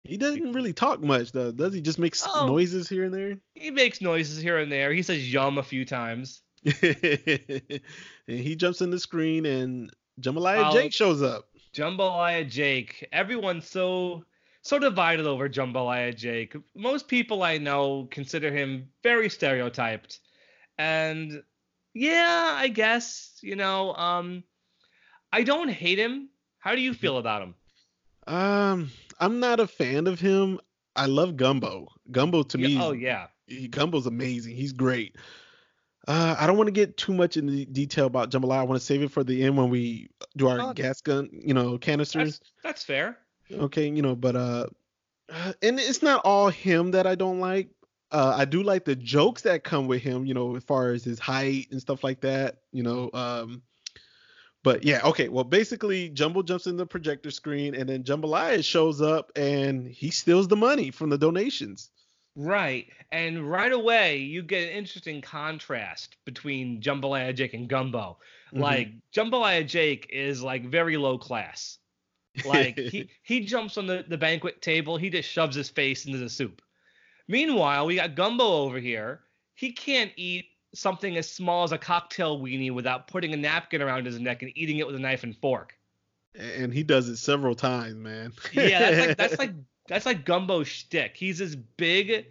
He 0.05 0.17
doesn't 0.17 0.53
really 0.53 0.73
talk 0.73 1.03
much 1.03 1.33
though, 1.33 1.53
does 1.53 1.75
he? 1.75 1.81
Just 1.81 1.99
makes 1.99 2.27
Oh. 2.27 2.47
noises 2.47 2.89
here 2.89 3.05
and 3.05 3.13
there. 3.13 3.39
He 3.55 3.71
makes 3.71 4.01
noises 4.01 4.39
here 4.41 4.59
and 4.59 4.73
there. 4.73 4.93
He 4.93 5.03
says 5.03 5.31
"yum" 5.33 5.59
a 5.59 5.63
few 5.63 5.85
times. 5.85 6.41
and 6.83 7.81
he 8.27 8.57
jumps 8.57 8.81
in 8.81 8.91
the 8.91 8.99
screen 8.99 9.47
and 9.47 9.91
Jambalaya 10.21 10.71
Oh. 10.71 10.73
Jake 10.73 10.93
shows 10.93 11.23
up. 11.23 11.49
Jambalaya 11.75 12.49
Jake. 12.49 13.07
Everyone's 13.13 13.69
so 13.69 14.25
so 14.69 14.79
divided 14.79 15.27
over 15.27 15.49
Jambalaya 15.49 16.15
Jake. 16.15 16.55
Most 16.77 17.09
people 17.09 17.43
I 17.43 17.57
know 17.59 18.07
consider 18.11 18.53
him 18.53 18.89
very 19.03 19.31
stereotyped. 19.31 20.21
And 20.77 21.43
yeah, 21.95 22.51
I 22.55 22.69
guess, 22.69 23.39
you 23.43 23.57
know, 23.57 23.95
um 23.95 24.45
I 25.33 25.43
don't 25.43 25.69
hate 25.71 25.99
him. 25.99 26.29
How 26.59 26.75
do 26.75 26.81
you 26.83 26.93
feel 26.93 27.19
about 27.19 27.43
him? 27.43 27.55
Um, 28.27 28.91
I'm 29.21 29.41
not 29.41 29.59
a 29.61 29.67
fan 29.67 30.07
of 30.07 30.21
him. 30.21 30.61
I 30.97 31.07
love 31.07 31.37
Gumbo. 31.37 31.89
Gumbo 32.11 32.43
to 32.43 32.59
me, 32.59 32.79
oh 32.81 32.93
yeah. 32.93 33.29
he, 33.47 33.69
Gumbo's 33.69 34.07
amazing. 34.07 34.55
He's 34.55 34.73
great. 34.73 35.17
Uh, 36.07 36.35
I 36.39 36.47
don't 36.47 36.57
want 36.57 36.69
to 36.69 36.73
get 36.73 36.97
too 36.97 37.13
much 37.15 37.37
into 37.37 37.65
detail 37.67 38.07
about 38.07 38.31
Jambalaya. 38.31 38.59
I 38.61 38.63
want 38.65 38.81
to 38.81 38.85
save 38.87 39.03
it 39.03 39.11
for 39.11 39.25
the 39.25 39.45
end 39.45 39.57
when 39.57 39.71
we 39.71 40.11
do 40.37 40.49
our 40.49 40.61
Oh. 40.61 40.73
gas 40.75 41.01
gun, 41.01 41.29
you 41.33 41.55
know, 41.55 41.79
canisters. 41.79 42.39
That's 42.39 42.53
that's 42.65 42.85
fair. 42.85 43.19
Okay, 43.53 43.89
you 43.89 44.03
know, 44.03 44.17
but 44.17 44.37
uh, 44.37 44.67
and 45.63 45.79
it's 45.79 46.03
not 46.03 46.23
all 46.25 46.49
him 46.49 46.93
that 46.93 47.07
I 47.07 47.15
don't 47.15 47.41
like. 47.41 47.69
Uh, 48.11 48.35
I 48.39 48.47
do 48.47 48.63
like 48.63 48.87
the 48.87 48.97
jokes 48.97 49.43
that 49.43 49.65
come 49.65 49.87
with 49.87 50.01
him, 50.01 50.25
you 50.25 50.33
know, 50.33 50.57
as 50.57 50.65
far 50.65 50.93
as 50.93 51.05
his 51.05 51.19
height 51.19 51.69
and 51.71 51.81
stuff 51.81 52.03
like 52.03 52.23
that, 52.23 52.57
you 52.73 52.83
know. 52.83 53.11
Um, 53.13 53.63
but 54.63 54.83
yeah, 54.83 55.01
okay. 55.05 55.29
Well, 55.29 55.45
basically, 55.45 56.09
Jumbo 56.09 56.43
jumps 56.43 56.67
in 56.67 56.79
the 56.79 56.87
projector 56.87 57.31
screen, 57.31 57.75
and 57.75 57.89
then 57.89 58.05
Jambalaya 58.05 58.65
shows 58.65 59.03
up, 59.03 59.31
and 59.37 59.87
he 59.87 60.11
steals 60.11 60.49
the 60.49 60.57
money 60.57 60.91
from 60.91 61.11
the 61.11 61.19
donations. 61.19 61.91
Right. 62.39 62.87
And 63.11 63.51
right 63.51 63.73
away 63.73 64.19
you 64.19 64.43
get 64.43 64.69
an 64.69 64.77
interesting 64.77 65.21
contrast 65.21 66.17
between 66.25 66.81
Jambalaya 66.81 67.35
Jake 67.35 67.53
and 67.53 67.69
Gumbo. 67.69 68.19
Mhm. 68.55 68.61
Like 68.61 68.93
Jambalaya 69.13 69.67
Jake 69.67 70.07
is 70.11 70.41
like 70.41 70.65
very 70.65 70.97
low 70.97 71.19
class. 71.19 71.78
Like 72.45 72.79
he 72.79 73.09
he 73.23 73.41
jumps 73.41 73.79
on 73.79 73.87
the, 73.87 74.05
the 74.07 74.19
banquet 74.19 74.63
table, 74.63 74.97
he 74.97 75.11
just 75.11 75.29
shoves 75.29 75.57
his 75.57 75.69
face 75.69 76.07
into 76.07 76.19
the 76.19 76.29
soup. 76.29 76.63
Meanwhile, 77.29 77.87
we 77.87 77.97
got 77.97 78.15
Gumbo 78.15 78.45
over 78.45 78.79
here. 78.79 79.21
He 79.55 79.73
can't 79.73 80.13
eat 80.17 80.47
something 80.75 81.17
as 81.17 81.31
small 81.31 81.65
as 81.65 81.73
a 81.73 81.79
cocktail 81.79 82.41
weenie 82.41 82.73
without 82.73 83.09
putting 83.09 83.33
a 83.33 83.37
napkin 83.37 83.83
around 83.83 84.07
his 84.07 84.19
neck 84.21 84.43
and 84.43 84.53
eating 84.55 84.79
it 84.79 84.87
with 84.87 84.97
a 84.97 84.99
knife 84.99 85.23
and 85.25 85.37
fork. 85.37 85.75
and 86.35 86.73
he 86.73 86.83
does 86.83 87.09
it 87.09 87.17
several 87.17 87.55
times, 87.55 87.97
man. 87.97 88.33
Yeah, 88.53 88.91
that's 88.91 88.99
like 88.99 89.17
that's 89.17 89.39
like 89.39 89.53
that's 89.89 90.07
like 90.07 90.25
Gumbo's 90.25 90.69
shtick. 90.69 91.17
He's 91.17 91.39
this 91.39 91.55
big 91.55 92.27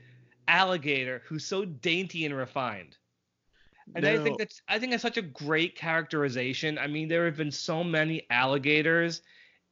alligator 0.48 1.22
who's 1.26 1.46
so 1.46 1.66
dainty 1.66 2.26
and 2.26 2.36
refined. 2.36 2.98
And 3.96 4.06
I 4.06 4.18
think 4.18 4.38
that's 4.38 4.62
I 4.68 4.80
think 4.80 4.92
that's 4.92 5.02
such 5.02 5.18
a 5.18 5.22
great 5.22 5.76
characterization. 5.76 6.78
I 6.78 6.88
mean, 6.88 7.08
there 7.08 7.26
have 7.26 7.38
been 7.38 7.52
so 7.52 7.84
many 7.84 8.28
alligators 8.30 9.22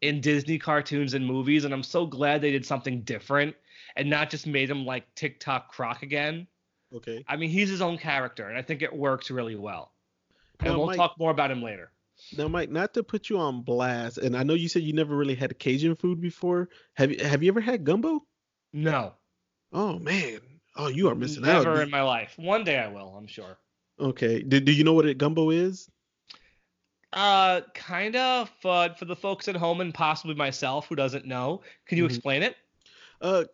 in 0.07 0.21
Disney 0.21 0.57
cartoons 0.57 1.13
and 1.13 1.25
movies, 1.25 1.65
and 1.65 1.73
I'm 1.73 1.83
so 1.83 2.05
glad 2.05 2.41
they 2.41 2.51
did 2.51 2.65
something 2.65 3.01
different 3.01 3.55
and 3.95 4.09
not 4.09 4.29
just 4.29 4.45
made 4.47 4.69
him 4.69 4.85
like 4.85 5.03
Tick-Tock 5.15 5.71
Croc 5.71 6.03
again. 6.03 6.47
okay. 6.95 7.23
I 7.27 7.35
mean, 7.35 7.49
he's 7.49 7.69
his 7.69 7.81
own 7.81 7.97
character, 7.97 8.47
and 8.49 8.57
I 8.57 8.61
think 8.61 8.81
it 8.81 8.93
works 8.93 9.31
really 9.31 9.55
well. 9.55 9.93
And 10.59 10.69
Now, 10.73 10.77
we'll 10.77 10.87
Mike- 10.87 10.97
talk 10.97 11.15
more 11.17 11.31
about 11.31 11.51
him 11.51 11.61
later. 11.63 11.91
Now, 12.37 12.47
Mike, 12.47 12.69
not 12.71 12.93
to 12.93 13.03
put 13.03 13.29
you 13.29 13.37
on 13.37 13.61
blast, 13.61 14.17
and 14.19 14.37
I 14.37 14.43
know 14.43 14.53
you 14.53 14.69
said 14.69 14.83
you 14.83 14.93
never 14.93 15.17
really 15.17 15.35
had 15.35 15.59
Cajun 15.59 15.95
food 15.97 16.21
before. 16.21 16.69
Have 16.93 17.11
you 17.11 17.17
Have 17.25 17.43
you 17.43 17.51
ever 17.51 17.59
had 17.59 17.83
gumbo? 17.83 18.25
No, 18.71 19.13
Oh 19.73 19.99
man. 19.99 20.39
Oh, 20.77 20.87
you 20.87 21.09
are 21.09 21.15
missing 21.15 21.43
never 21.43 21.57
out. 21.59 21.63
Never 21.65 21.81
in 21.81 21.89
my 21.89 22.01
life. 22.01 22.33
One 22.37 22.63
day 22.63 22.77
I 22.79 22.87
will, 22.87 23.15
I'm 23.17 23.27
sure. 23.27 23.57
Okay. 23.99 24.41
Do, 24.41 24.59
do 24.61 24.71
you 24.71 24.83
know 24.85 24.93
what 24.93 25.05
a 25.05 25.13
gumbo 25.13 25.49
is? 25.49 25.89
Uh, 27.15 27.61
kind 27.73 28.15
of, 28.17 28.51
but 28.61 28.99
for 28.99 29.05
the 29.05 29.15
folks 29.15 29.47
at 29.47 29.55
home 29.55 29.79
and 29.79 29.93
possibly 29.93 30.35
myself 30.35 30.87
who 30.87 30.95
doesn't 30.95 31.25
know, 31.25 31.61
can 31.85 31.97
you 31.97 32.03
Mhm. 32.03 32.09
explain 32.09 32.43
it? 32.43 32.57
Uh, 33.21 33.45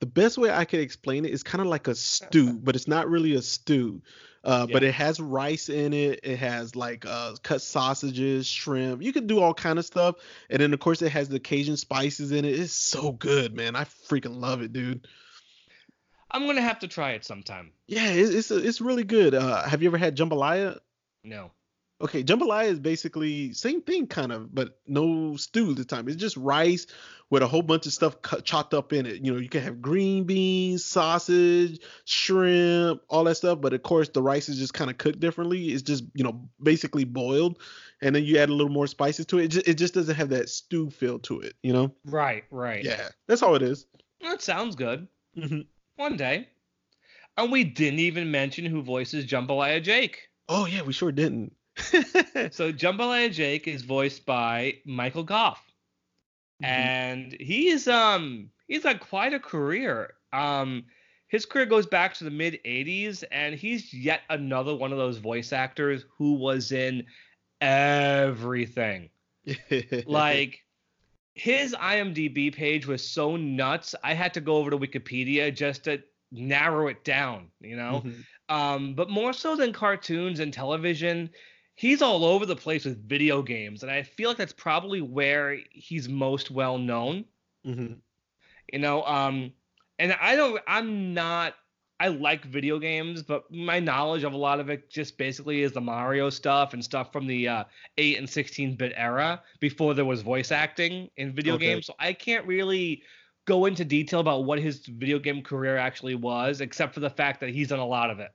the 0.00 0.06
best 0.06 0.38
way 0.38 0.50
I 0.50 0.64
could 0.64 0.80
explain 0.80 1.24
it 1.24 1.32
is 1.32 1.42
kind 1.42 1.62
of 1.62 1.68
like 1.68 1.86
a 1.86 1.94
stew, 1.94 2.58
but 2.58 2.74
it's 2.74 2.88
not 2.88 3.08
really 3.08 3.34
a 3.34 3.42
stew. 3.42 4.02
Uh, 4.42 4.64
but 4.66 4.84
it 4.84 4.92
has 4.94 5.18
rice 5.20 5.68
in 5.68 5.92
it. 5.92 6.20
It 6.22 6.38
has 6.38 6.76
like 6.76 7.04
uh, 7.04 7.34
cut 7.42 7.60
sausages, 7.62 8.46
shrimp. 8.46 9.02
You 9.02 9.12
can 9.12 9.26
do 9.26 9.40
all 9.40 9.52
kind 9.52 9.78
of 9.78 9.84
stuff, 9.84 10.16
and 10.50 10.60
then 10.60 10.72
of 10.72 10.78
course 10.78 11.02
it 11.02 11.10
has 11.10 11.28
the 11.28 11.40
Cajun 11.40 11.76
spices 11.76 12.30
in 12.30 12.44
it. 12.44 12.58
It's 12.58 12.72
so 12.72 13.12
good, 13.12 13.54
man. 13.56 13.74
I 13.74 13.84
freaking 13.84 14.40
love 14.40 14.62
it, 14.62 14.72
dude. 14.72 15.06
I'm 16.30 16.46
gonna 16.46 16.62
have 16.62 16.78
to 16.80 16.88
try 16.88 17.12
it 17.12 17.24
sometime. 17.24 17.72
Yeah, 17.86 18.08
it, 18.10 18.34
it's 18.34 18.50
it's 18.50 18.80
really 18.80 19.04
good. 19.04 19.34
Uh, 19.34 19.62
have 19.66 19.82
you 19.82 19.88
ever 19.88 19.98
had 19.98 20.16
jambalaya? 20.16 20.78
No. 21.24 21.50
Okay, 21.98 22.22
jambalaya 22.22 22.66
is 22.66 22.78
basically 22.78 23.54
same 23.54 23.80
thing, 23.80 24.06
kind 24.06 24.30
of, 24.30 24.54
but 24.54 24.78
no 24.86 25.34
stew 25.36 25.72
this 25.72 25.86
time. 25.86 26.08
It's 26.08 26.16
just 26.18 26.36
rice 26.36 26.86
with 27.30 27.42
a 27.42 27.46
whole 27.46 27.62
bunch 27.62 27.86
of 27.86 27.92
stuff 27.94 28.20
cut, 28.20 28.44
chopped 28.44 28.74
up 28.74 28.92
in 28.92 29.06
it. 29.06 29.24
You 29.24 29.32
know, 29.32 29.38
you 29.38 29.48
can 29.48 29.62
have 29.62 29.80
green 29.80 30.24
beans, 30.24 30.84
sausage, 30.84 31.80
shrimp, 32.04 33.00
all 33.08 33.24
that 33.24 33.36
stuff. 33.36 33.62
But 33.62 33.72
of 33.72 33.82
course, 33.82 34.10
the 34.10 34.22
rice 34.22 34.50
is 34.50 34.58
just 34.58 34.74
kind 34.74 34.90
of 34.90 34.98
cooked 34.98 35.20
differently. 35.20 35.68
It's 35.68 35.82
just 35.82 36.04
you 36.12 36.22
know 36.22 36.46
basically 36.62 37.04
boiled, 37.04 37.60
and 38.02 38.14
then 38.14 38.24
you 38.24 38.36
add 38.36 38.50
a 38.50 38.54
little 38.54 38.72
more 38.72 38.86
spices 38.86 39.24
to 39.26 39.38
it. 39.38 39.44
It 39.44 39.48
just, 39.48 39.68
it 39.68 39.74
just 39.78 39.94
doesn't 39.94 40.16
have 40.16 40.28
that 40.28 40.50
stew 40.50 40.90
feel 40.90 41.18
to 41.20 41.40
it. 41.40 41.54
You 41.62 41.72
know? 41.72 41.94
Right, 42.04 42.44
right. 42.50 42.84
Yeah, 42.84 43.08
that's 43.26 43.42
all 43.42 43.54
it 43.54 43.62
is. 43.62 43.86
That 44.20 44.42
sounds 44.42 44.76
good. 44.76 45.08
hmm 45.34 45.60
One 45.96 46.18
day. 46.18 46.48
And 47.38 47.50
we 47.50 47.64
didn't 47.64 48.00
even 48.00 48.30
mention 48.30 48.66
who 48.66 48.82
voices 48.82 49.24
Jambalaya 49.24 49.82
Jake. 49.82 50.28
Oh 50.48 50.66
yeah, 50.66 50.82
we 50.82 50.92
sure 50.92 51.12
didn't. 51.12 51.55
So 52.52 52.72
Jambalaya 52.72 53.32
Jake 53.32 53.68
is 53.68 53.82
voiced 53.82 54.24
by 54.26 54.78
Michael 54.84 55.24
Gough. 55.24 55.62
Mhm. 56.62 56.66
and 56.66 57.36
he's 57.38 57.86
um 57.86 58.50
he's 58.66 58.82
got 58.84 59.00
quite 59.00 59.34
a 59.34 59.40
career. 59.40 60.14
Um, 60.32 60.84
his 61.28 61.44
career 61.44 61.66
goes 61.66 61.86
back 61.86 62.14
to 62.14 62.24
the 62.24 62.30
mid 62.30 62.58
'80s, 62.64 63.24
and 63.30 63.54
he's 63.54 63.92
yet 63.92 64.22
another 64.30 64.74
one 64.74 64.90
of 64.92 64.98
those 64.98 65.18
voice 65.18 65.52
actors 65.52 66.06
who 66.16 66.34
was 66.34 66.72
in 66.72 67.04
everything. 67.60 69.10
Like 70.06 70.64
his 71.34 71.74
IMDb 71.74 72.54
page 72.54 72.86
was 72.86 73.06
so 73.06 73.36
nuts, 73.36 73.94
I 74.02 74.14
had 74.14 74.32
to 74.34 74.40
go 74.40 74.56
over 74.56 74.70
to 74.70 74.78
Wikipedia 74.78 75.54
just 75.54 75.84
to 75.84 76.02
narrow 76.32 76.88
it 76.88 77.04
down. 77.04 77.50
You 77.60 77.76
know, 77.76 78.02
Mhm. 78.04 78.24
um, 78.48 78.94
but 78.94 79.10
more 79.10 79.32
so 79.34 79.56
than 79.56 79.72
cartoons 79.72 80.40
and 80.40 80.52
television, 80.52 81.30
he's 81.76 82.02
all 82.02 82.24
over 82.24 82.46
the 82.46 82.56
place 82.56 82.84
with 82.84 83.08
video 83.08 83.42
games, 83.42 83.82
and 83.82 83.92
I 83.92 84.02
feel 84.02 84.30
like 84.30 84.38
that's 84.38 84.52
probably 84.52 85.00
where 85.00 85.58
he's 85.70 86.08
most 86.08 86.50
well 86.50 86.78
known. 86.78 87.26
Mhm. 87.64 88.02
You 88.72 88.78
know, 88.80 89.04
um, 89.04 89.52
and 89.98 90.12
I 90.14 90.36
don't, 90.36 90.60
I'm 90.66 91.14
not, 91.14 91.54
I 92.00 92.08
like 92.08 92.44
video 92.44 92.78
games, 92.78 93.22
but 93.22 93.50
my 93.50 93.80
knowledge 93.80 94.24
of 94.24 94.32
a 94.34 94.36
lot 94.36 94.60
of 94.60 94.68
it 94.68 94.90
just 94.90 95.16
basically 95.16 95.62
is 95.62 95.72
the 95.72 95.80
Mario 95.80 96.28
stuff 96.30 96.74
and 96.74 96.84
stuff 96.84 97.12
from 97.12 97.26
the 97.26 97.48
uh, 97.48 97.64
8 97.96 98.18
and 98.18 98.28
16 98.28 98.76
bit 98.76 98.92
era 98.96 99.42
before 99.60 99.94
there 99.94 100.04
was 100.04 100.22
voice 100.22 100.52
acting 100.52 101.10
in 101.16 101.34
video 101.34 101.54
Okay. 101.54 101.58
games. 101.58 101.86
So 101.86 101.94
I 101.98 102.12
can't 102.12 102.46
really 102.46 103.02
go 103.46 103.64
into 103.66 103.84
detail 103.84 104.20
about 104.20 104.44
what 104.44 104.58
his 104.58 104.84
video 104.86 105.18
game 105.18 105.42
career 105.42 105.76
actually 105.76 106.16
was, 106.16 106.60
except 106.60 106.92
for 106.92 107.00
the 107.00 107.10
fact 107.10 107.40
that 107.40 107.50
he's 107.50 107.68
done 107.68 107.78
a 107.78 107.86
lot 107.86 108.10
of 108.10 108.18
it. 108.20 108.32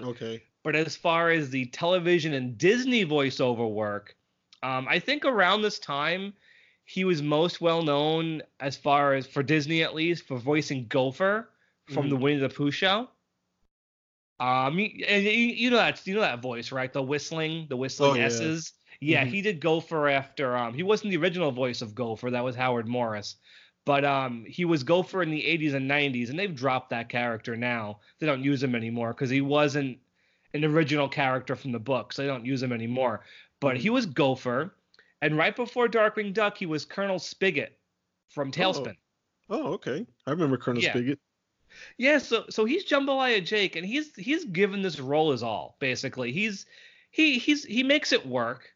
Okay. 0.00 0.42
But 0.64 0.74
as 0.74 0.96
far 0.96 1.30
as 1.30 1.50
the 1.50 1.66
television 1.66 2.32
and 2.32 2.58
Disney 2.58 3.04
voiceover 3.04 3.70
work, 3.70 4.16
um, 4.62 4.86
I 4.88 4.98
think 4.98 5.24
around 5.24 5.62
this 5.62 5.78
time 5.78 6.32
he 6.86 7.04
was 7.04 7.22
most 7.22 7.60
well 7.60 7.82
known 7.82 8.42
as 8.60 8.76
far 8.76 9.14
as 9.14 9.26
for 9.26 9.42
Disney 9.42 9.82
at 9.82 9.94
least 9.94 10.26
for 10.26 10.38
voicing 10.38 10.86
Gopher 10.88 11.50
from 11.86 12.08
the 12.08 12.16
Winnie 12.16 12.38
the 12.40 12.48
Pooh 12.48 12.70
show. 12.70 13.08
Um, 14.40 14.78
you, 14.78 15.04
and 15.06 15.22
you, 15.22 15.30
you 15.30 15.70
know 15.70 15.76
that 15.76 16.04
you 16.06 16.14
know 16.14 16.22
that 16.22 16.40
voice, 16.42 16.72
right? 16.72 16.92
The 16.92 17.02
whistling, 17.02 17.66
the 17.68 17.76
whistling 17.76 18.12
Oh, 18.12 18.14
yeah. 18.14 18.24
S's. 18.24 18.72
Yeah, 19.00 19.24
Mhm. 19.24 19.28
he 19.28 19.42
did 19.42 19.60
Gopher 19.60 20.08
after. 20.08 20.56
Um, 20.56 20.72
he 20.74 20.82
wasn't 20.82 21.10
the 21.10 21.18
original 21.18 21.50
voice 21.52 21.82
of 21.82 21.94
Gopher. 21.94 22.30
That 22.30 22.44
was 22.44 22.56
Howard 22.56 22.88
Morris. 22.88 23.36
But 23.84 24.04
um, 24.04 24.44
he 24.48 24.64
was 24.64 24.82
Gopher 24.82 25.22
in 25.22 25.30
the 25.30 25.42
80s 25.42 25.74
and 25.74 25.90
90s, 25.90 26.30
and 26.30 26.38
they've 26.38 26.54
dropped 26.54 26.90
that 26.90 27.10
character 27.10 27.54
now. 27.54 28.00
They 28.18 28.26
don't 28.26 28.42
use 28.42 28.62
him 28.62 28.74
anymore 28.74 29.12
because 29.12 29.28
he 29.30 29.42
wasn't 29.42 29.98
an 30.54 30.64
original 30.64 31.08
character 31.08 31.54
from 31.56 31.72
the 31.72 31.78
books. 31.78 32.16
They 32.16 32.26
don't 32.26 32.46
use 32.46 32.62
him 32.62 32.72
anymore. 32.72 33.24
But 33.60 33.76
he 33.76 33.90
was 33.90 34.06
Gopher, 34.06 34.74
and 35.22 35.36
right 35.36 35.54
before 35.56 35.88
Darkwing 35.88 36.32
Duck, 36.32 36.56
he 36.58 36.66
was 36.66 36.84
Colonel 36.84 37.18
Spigot 37.18 37.78
from 38.30 38.50
TaleSpin. 38.50 38.96
Oh, 39.50 39.72
okay. 39.74 40.06
I 40.26 40.30
remember 40.30 40.56
Colonel 40.56 40.82
Yeah. 40.82 40.90
Spigot. 40.92 41.18
Yeah, 41.98 42.18
so 42.18 42.44
so 42.50 42.64
he's 42.64 42.84
Jambalaya 42.86 43.44
Jake, 43.44 43.74
and 43.76 43.84
he's 43.84 44.14
he's 44.16 44.44
given 44.44 44.80
this 44.82 45.00
role 45.00 45.32
his 45.32 45.42
all. 45.42 45.76
Basically, 45.80 46.30
he's 46.30 46.66
he 47.10 47.38
he's 47.38 47.64
he 47.64 47.82
makes 47.82 48.12
it 48.12 48.24
work. 48.26 48.72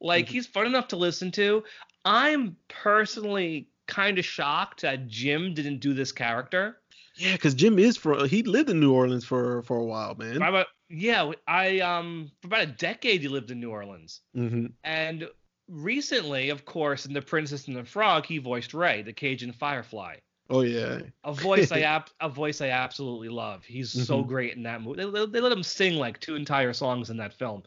Like 0.00 0.26
Mhm. 0.26 0.30
he's 0.30 0.46
fun 0.46 0.66
enough 0.66 0.88
to 0.88 0.96
listen 0.96 1.30
to. 1.32 1.62
I'm 2.04 2.56
personally 2.68 3.68
kind 3.86 4.18
of 4.18 4.24
shocked 4.24 4.82
that 4.82 5.06
Jim 5.06 5.54
didn't 5.54 5.78
do 5.78 5.92
this 5.94 6.10
character. 6.12 6.80
Yeah, 7.16 7.32
because 7.32 7.54
Jim 7.54 7.78
is 7.78 7.96
for 7.96 8.26
he 8.26 8.42
lived 8.42 8.70
in 8.70 8.80
New 8.80 8.92
Orleans 8.92 9.24
for 9.24 9.62
for 9.62 9.76
a 9.76 9.84
while, 9.84 10.14
man. 10.16 10.36
About- 10.36 10.66
yeah, 10.90 11.32
I 11.46 11.80
um 11.80 12.30
for 12.42 12.48
about 12.48 12.62
a 12.62 12.66
decade 12.66 13.22
he 13.22 13.28
lived 13.28 13.50
in 13.50 13.60
New 13.60 13.70
Orleans, 13.70 14.20
hmm 14.34 14.66
and 14.84 15.28
recently, 15.68 16.50
of 16.50 16.64
course, 16.64 17.06
in 17.06 17.12
The 17.12 17.22
Princess 17.22 17.68
and 17.68 17.76
the 17.76 17.84
Frog, 17.84 18.26
he 18.26 18.38
voiced 18.38 18.74
Ray, 18.74 19.02
the 19.02 19.12
Cajun 19.12 19.52
Firefly. 19.52 20.16
Oh 20.50 20.62
yeah. 20.62 21.02
A 21.24 21.32
voice 21.32 21.72
I 21.72 21.80
ab- 21.94 22.10
a 22.20 22.28
voice 22.28 22.60
I 22.60 22.68
absolutely 22.70 23.28
love. 23.30 23.64
He's 23.64 23.92
so 23.92 24.24
Mhm. 24.24 24.28
great 24.28 24.54
in 24.56 24.62
that 24.64 24.82
movie. 24.82 25.04
They, 25.04 25.10
they, 25.10 25.26
they 25.26 25.40
let 25.40 25.52
him 25.52 25.62
sing 25.62 25.94
like 25.96 26.20
two 26.20 26.34
entire 26.36 26.72
songs 26.74 27.10
in 27.10 27.16
that 27.18 27.34
film. 27.34 27.62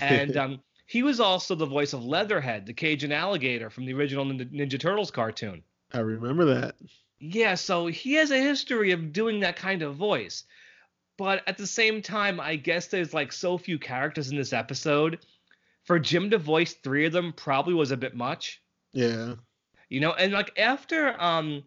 And 0.00 0.36
um, 0.36 0.62
he 0.86 1.02
was 1.02 1.20
also 1.20 1.54
the 1.54 1.66
voice 1.66 1.92
of 1.92 2.04
Leatherhead, 2.04 2.66
the 2.66 2.74
Cajun 2.74 3.12
alligator 3.12 3.70
from 3.70 3.86
the 3.86 3.94
original 3.94 4.24
Ninja, 4.26 4.50
Ninja 4.52 4.80
Turtles 4.80 5.10
cartoon. 5.10 5.62
I 5.92 6.00
remember 6.00 6.44
that. 6.46 6.76
Yeah, 7.20 7.54
so 7.56 7.86
he 7.86 8.14
has 8.14 8.30
a 8.30 8.40
history 8.40 8.92
of 8.92 9.12
doing 9.12 9.40
that 9.40 9.56
kind 9.56 9.82
of 9.82 9.96
voice. 9.96 10.44
But 11.18 11.42
at 11.46 11.58
the 11.58 11.66
same 11.66 12.00
time, 12.00 12.40
I 12.40 12.56
guess 12.56 12.86
there's 12.86 13.12
like 13.12 13.32
so 13.32 13.58
few 13.58 13.78
characters 13.78 14.30
in 14.30 14.38
this 14.38 14.54
episode. 14.54 15.18
For 15.84 15.98
Jim 15.98 16.30
to 16.30 16.38
voice 16.38 16.74
three 16.74 17.06
of 17.06 17.12
them 17.12 17.32
probably 17.32 17.74
was 17.74 17.90
a 17.90 17.96
bit 17.96 18.14
much. 18.14 18.62
Yeah. 18.92 19.34
You 19.90 20.00
know, 20.00 20.12
and 20.12 20.32
like 20.32 20.58
after 20.58 21.20
um 21.20 21.64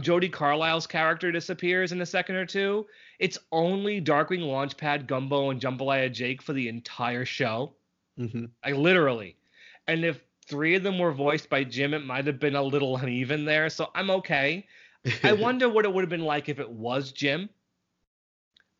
Jodi 0.00 0.28
Carlisle's 0.28 0.86
character 0.86 1.32
disappears 1.32 1.92
in 1.92 2.00
a 2.00 2.06
second 2.06 2.36
or 2.36 2.46
two, 2.46 2.86
it's 3.18 3.38
only 3.50 4.00
Darkwing 4.00 4.42
Launchpad, 4.42 5.06
Gumbo, 5.06 5.50
and 5.50 5.60
Jambalaya 5.60 6.12
Jake 6.12 6.40
for 6.40 6.52
the 6.52 6.68
entire 6.68 7.24
show. 7.24 7.74
hmm 8.16 8.44
Like 8.64 8.76
literally. 8.76 9.36
And 9.88 10.04
if 10.04 10.20
three 10.46 10.76
of 10.76 10.82
them 10.82 10.98
were 10.98 11.12
voiced 11.12 11.48
by 11.48 11.64
Jim, 11.64 11.92
it 11.94 12.04
might 12.04 12.26
have 12.26 12.38
been 12.38 12.56
a 12.56 12.62
little 12.62 12.96
uneven 13.02 13.44
there. 13.44 13.68
So 13.68 13.90
I'm 13.94 14.10
okay. 14.10 14.66
I 15.24 15.32
wonder 15.46 15.68
what 15.68 15.84
it 15.84 15.92
would 15.92 16.02
have 16.02 16.10
been 16.10 16.24
like 16.24 16.48
if 16.48 16.60
it 16.60 16.70
was 16.70 17.10
Jim. 17.10 17.48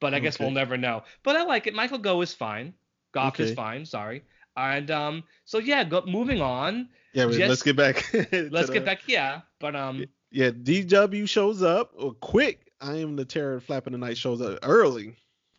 But 0.01 0.15
I 0.15 0.19
guess 0.19 0.39
we'll 0.39 0.51
never 0.51 0.77
know. 0.77 1.03
But 1.23 1.37
I 1.37 1.45
like 1.45 1.67
it. 1.67 1.75
Michael 1.75 1.99
Go 1.99 2.23
is 2.23 2.33
fine. 2.33 2.75
Gough 3.13 3.39
is 3.41 3.53
fine. 3.53 3.85
Sorry. 3.85 4.23
And 4.57 4.91
um, 4.91 5.25
so 5.45 5.59
yeah, 5.59 5.85
go, 5.85 6.03
moving 6.07 6.41
on. 6.41 6.89
Yeah, 7.13 7.27
Just- 7.27 7.39
let's 7.49 7.63
get 7.63 7.77
back. 7.77 8.09
Let's 8.33 8.69
the- 8.69 8.73
get 8.73 8.85
back. 8.85 9.03
Yeah, 9.07 9.43
but 9.59 9.77
um, 9.77 10.05
Yeah, 10.31 10.51
DW 10.51 11.29
shows 11.29 11.63
up 11.63 11.93
or 11.97 12.15
quick. 12.15 12.71
I 12.81 12.97
am 12.97 13.17
the 13.17 13.25
terror 13.25 13.61
flapping 13.61 13.93
the 13.93 13.99
night 13.99 14.17
shows 14.17 14.41
up 14.41 14.59
early. 14.63 15.17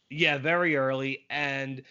Yeah, 0.10 0.38
very 0.40 0.76
early. 0.76 1.26
And 1.30 1.84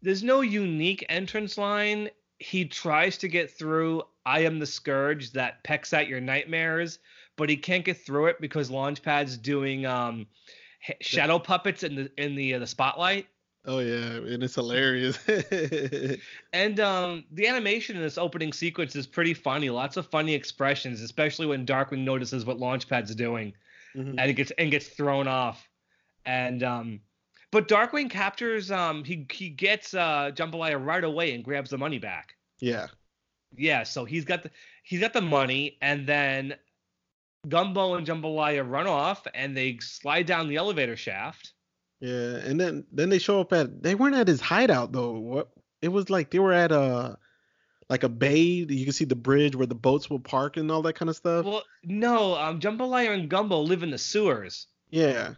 there's 0.00 0.22
no 0.22 0.40
unique 0.40 1.04
entrance 1.08 1.58
line. 1.58 2.08
He 2.38 2.64
tries 2.64 3.18
to 3.18 3.28
get 3.28 3.50
through 3.50 4.02
I 4.24 4.40
am 4.40 4.58
the 4.58 4.66
scourge 4.66 5.32
that 5.32 5.64
pecks 5.64 5.92
at 5.92 6.06
your 6.06 6.20
nightmares, 6.20 6.98
but 7.36 7.48
he 7.48 7.56
can't 7.56 7.84
get 7.84 8.04
through 8.04 8.26
it 8.26 8.40
because 8.40 8.70
Launchpad's 8.70 9.36
doing 9.36 9.86
um 9.86 10.26
shadow 11.00 11.38
puppets 11.38 11.82
in 11.82 11.94
the 11.94 12.10
in 12.22 12.34
the 12.34 12.54
uh, 12.54 12.58
the 12.58 12.66
spotlight. 12.66 13.26
Oh 13.64 13.80
yeah, 13.80 14.16
and 14.16 14.42
it's 14.42 14.54
hilarious. 14.54 15.18
And 16.52 16.80
um 16.80 17.24
the 17.32 17.46
animation 17.46 17.96
in 17.96 18.02
this 18.02 18.18
opening 18.18 18.52
sequence 18.52 18.96
is 18.96 19.06
pretty 19.06 19.34
funny. 19.34 19.70
Lots 19.70 19.96
of 19.96 20.06
funny 20.06 20.34
expressions, 20.34 21.00
especially 21.02 21.46
when 21.46 21.66
Darkwing 21.66 22.04
notices 22.04 22.44
what 22.44 22.58
Launchpad's 22.58 23.14
doing. 23.14 23.52
Mhm. 23.96 24.16
and 24.18 24.30
it 24.30 24.34
gets 24.34 24.50
and 24.52 24.70
gets 24.70 24.88
thrown 24.88 25.26
off. 25.28 25.68
And 26.24 26.62
um 26.62 27.00
but 27.50 27.68
Darkwing 27.68 28.08
captures 28.10 28.70
um 28.70 29.04
he 29.04 29.26
he 29.30 29.48
gets 29.50 29.94
uh 29.94 30.30
Jambalaya 30.34 30.82
right 30.82 31.04
away 31.04 31.34
and 31.34 31.44
grabs 31.44 31.70
the 31.70 31.78
money 31.78 31.98
back. 31.98 32.34
Yeah. 32.60 32.86
Yeah, 33.56 33.82
so 33.82 34.04
he's 34.04 34.24
got 34.24 34.42
the 34.42 34.50
he's 34.82 35.00
got 35.00 35.12
the 35.12 35.22
money 35.22 35.78
and 35.82 36.06
then 36.06 36.54
Gumbo 37.46 37.94
and 37.94 38.06
Jambalaya 38.06 38.68
run 38.68 38.86
off 38.86 39.26
and 39.34 39.56
they 39.56 39.78
slide 39.80 40.26
down 40.26 40.48
the 40.48 40.56
elevator 40.56 40.96
shaft. 40.96 41.52
Yeah, 42.00 42.36
and 42.36 42.60
then 42.60 42.84
then 42.92 43.08
they 43.08 43.18
show 43.18 43.40
up 43.40 43.52
at 43.52 43.82
they 43.82 43.94
weren't 43.94 44.14
at 44.14 44.28
his 44.28 44.40
hideout 44.40 44.92
though. 44.92 45.12
What 45.18 45.50
it 45.82 45.88
was 45.88 46.10
like 46.10 46.30
they 46.30 46.38
were 46.38 46.52
at 46.52 46.72
a 46.72 47.18
like 47.88 48.02
a 48.02 48.08
bay. 48.08 48.38
You 48.38 48.84
can 48.84 48.92
see 48.92 49.04
the 49.04 49.16
bridge 49.16 49.56
where 49.56 49.66
the 49.66 49.74
boats 49.74 50.08
will 50.08 50.20
park 50.20 50.56
and 50.56 50.70
all 50.70 50.82
that 50.82 50.94
kind 50.94 51.08
of 51.08 51.16
stuff. 51.16 51.44
Well, 51.44 51.62
no, 51.84 52.34
um 52.36 52.60
Jambalaya 52.60 53.10
and 53.14 53.28
Gumbo 53.28 53.60
live 53.60 53.82
in 53.82 53.90
the 53.90 53.98
sewers. 53.98 54.66
yeah, 54.90 55.34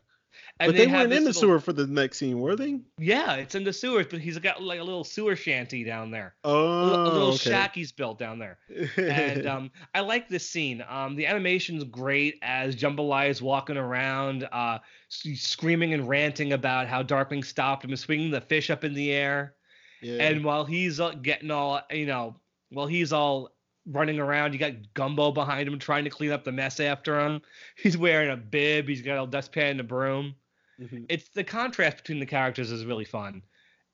but 0.66 0.77
they, 0.77 0.87
weren't 0.87 1.05
in 1.05 1.25
the 1.25 1.31
little- 1.31 1.33
sewer 1.40 1.61
for 1.61 1.73
the 1.73 1.87
next 1.87 2.18
scene, 2.18 2.38
were 2.40 2.55
they? 2.57 2.81
Yeah, 2.99 3.35
it's 3.37 3.55
in 3.55 3.64
the 3.64 3.73
sewers, 3.73 4.07
but 4.11 4.20
he's 4.20 4.38
got 4.38 4.62
like 4.62 4.81
a 4.81 4.85
little 4.85 5.05
sewer 5.05 5.35
shanty 5.37 5.85
down 5.85 6.11
there. 6.11 6.35
A 6.44 6.49
Oh, 6.49 6.85
little, 6.85 7.03
a 7.03 7.05
little 7.12 7.29
okay. 7.29 7.51
shack 7.51 7.75
he's 7.75 7.92
built 7.92 8.18
down 8.18 8.38
there. 8.38 8.59
and 8.96 9.46
um, 9.49 9.70
I 9.94 10.01
like 10.01 10.29
this 10.29 10.49
scene. 10.49 10.85
Um, 10.88 11.16
the 11.16 11.27
animation's 11.27 11.85
great 11.85 12.38
as 12.42 12.77
Jambalaya 12.77 13.31
is 13.31 13.40
walking 13.42 13.77
around, 13.77 14.49
uh, 14.53 14.79
screaming 15.09 15.94
and 15.94 16.09
ranting 16.09 16.53
about 16.53 16.87
how 16.88 17.03
Darkwing 17.03 17.44
stopped 17.44 17.85
him, 17.85 17.94
swinging 17.96 18.31
the 18.31 18.40
fish 18.40 18.70
up 18.70 18.85
in 18.85 18.94
the 18.94 19.12
air, 19.12 19.55
Yeah. 20.03 20.23
And 20.23 20.44
while 20.44 20.64
he's 20.64 21.01
uh, 21.01 21.11
getting 21.23 21.51
all, 21.51 21.81
you 21.90 22.07
know, 22.07 22.37
while 22.70 22.87
he's 22.87 23.12
all 23.12 23.51
running 23.87 24.18
around, 24.20 24.53
you 24.53 24.59
got 24.59 24.73
Gumbo 24.94 25.33
behind 25.33 25.66
him 25.68 25.79
trying 25.79 26.05
to 26.05 26.11
clean 26.11 26.31
up 26.33 26.44
the 26.44 26.53
mess 26.53 26.81
after 26.81 27.18
him. 27.18 27.40
He's 27.77 27.96
wearing 27.96 28.31
a 28.31 28.37
bib. 28.37 28.87
He's 28.88 29.03
got 29.03 29.23
a 29.23 29.27
dustpan 29.27 29.70
and 29.73 29.81
a 29.81 29.85
broom. 29.85 30.35
Mhm. 30.80 31.06
It's 31.08 31.28
the 31.28 31.44
contrast 31.44 31.98
between 31.98 32.20
the 32.20 32.26
characters 32.26 32.70
is 32.70 32.84
really 32.84 33.04
fun. 33.04 33.42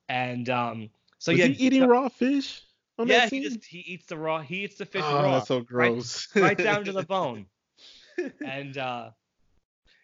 And 0.08 0.48
um, 0.48 0.90
so 1.18 1.32
Was 1.32 1.38
yeah, 1.40 1.46
he 1.46 1.66
eating 1.66 1.86
raw 1.86 2.08
fish 2.08 2.62
on 2.98 3.08
yeah, 3.08 3.20
that 3.20 3.30
he 3.30 3.42
just 3.42 3.64
he 3.64 3.78
eats 3.80 4.06
the 4.06 4.16
raw. 4.16 4.40
He 4.40 4.64
eats 4.64 4.76
the 4.76 4.86
fish 4.86 5.02
oh, 5.04 5.22
raw. 5.22 5.32
that's 5.32 5.48
so 5.48 5.56
right- 5.58 5.66
gross. 5.66 6.28
right 6.36 6.56
down 6.56 6.84
to 6.84 6.92
the 6.92 7.02
bone. 7.14 7.46
And 8.46 8.78
uh 8.78 9.10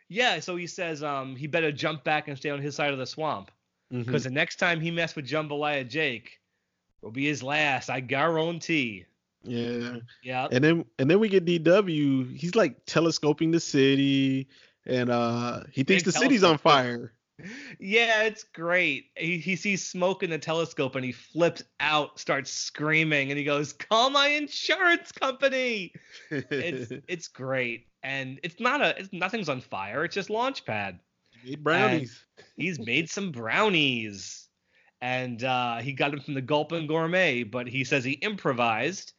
yeah, 0.09 0.41
so 0.41 0.57
he 0.57 0.67
says 0.67 1.03
um 1.03 1.37
he 1.37 1.47
better 1.47 1.73
jump 1.73 2.05
back 2.05 2.29
and 2.29 2.37
stay 2.37 2.51
on 2.51 2.61
his 2.61 2.75
side 2.75 2.93
of 2.93 2.99
the 2.99 3.07
swamp 3.07 3.51
because 3.91 4.25
the 4.25 4.31
next 4.31 4.57
time 4.57 4.81
he 4.81 4.91
mess 4.91 5.15
with 5.15 5.27
Jambalaya 5.27 5.87
Jake 5.89 6.41
will 7.03 7.11
be 7.11 7.27
his 7.27 7.43
last. 7.43 7.91
I 7.91 8.01
guarantee. 8.01 9.05
Yeah. 9.45 9.97
Yeah. 10.23 10.49
And 10.51 10.63
then 10.65 10.85
and 10.99 11.11
then 11.11 11.21
we 11.21 11.29
get 11.29 11.45
DW. 11.45 12.37
He's 12.37 12.55
like 12.55 12.85
telescoping 12.87 13.51
the 13.51 13.61
city, 13.61 14.49
and 14.87 15.11
uh 15.11 15.61
he 15.71 15.85
thinks 15.85 16.03
the 16.05 16.13
city's 16.13 16.45
on 16.45 16.59
fire. 16.59 17.13
Yeah, 17.81 18.23
it's 18.25 18.45
great. 18.45 19.07
He, 19.17 19.39
he 19.39 19.57
sees 19.57 19.87
smoke 19.87 20.23
in 20.23 20.31
the 20.31 20.39
telescope 20.39 20.95
and 20.95 21.05
he 21.05 21.13
flips 21.13 21.63
out, 21.81 22.19
starts 22.21 22.51
screaming, 22.51 23.31
and 23.31 23.39
he 23.39 23.45
goes, 23.45 23.73
"Call 23.73 24.11
my 24.11 24.29
insurance 24.29 25.13
company!" 25.13 25.93
It's 26.31 26.93
it's 27.09 27.29
great, 27.29 27.87
and 28.03 28.39
it's 28.43 28.61
not 28.61 28.81
a 28.81 28.99
it's 28.99 29.13
nothing's 29.13 29.49
on 29.49 29.61
fire. 29.61 30.05
It's 30.05 30.15
just 30.15 30.29
Launchpad. 30.29 30.99
Eat 31.45 31.63
brownies. 31.63 32.25
He's 32.57 32.79
made 32.79 33.11
some 33.11 33.33
brownies, 33.33 34.49
and 35.01 35.43
uh, 35.43 35.79
he 35.79 35.93
got 35.93 36.13
them 36.13 36.21
from 36.21 36.35
the 36.35 36.43
Gulpin 36.43 36.87
Gourmet, 36.87 37.43
but 37.43 37.67
he 37.67 37.83
says 37.83 38.05
he 38.05 38.13
improvised. 38.13 39.15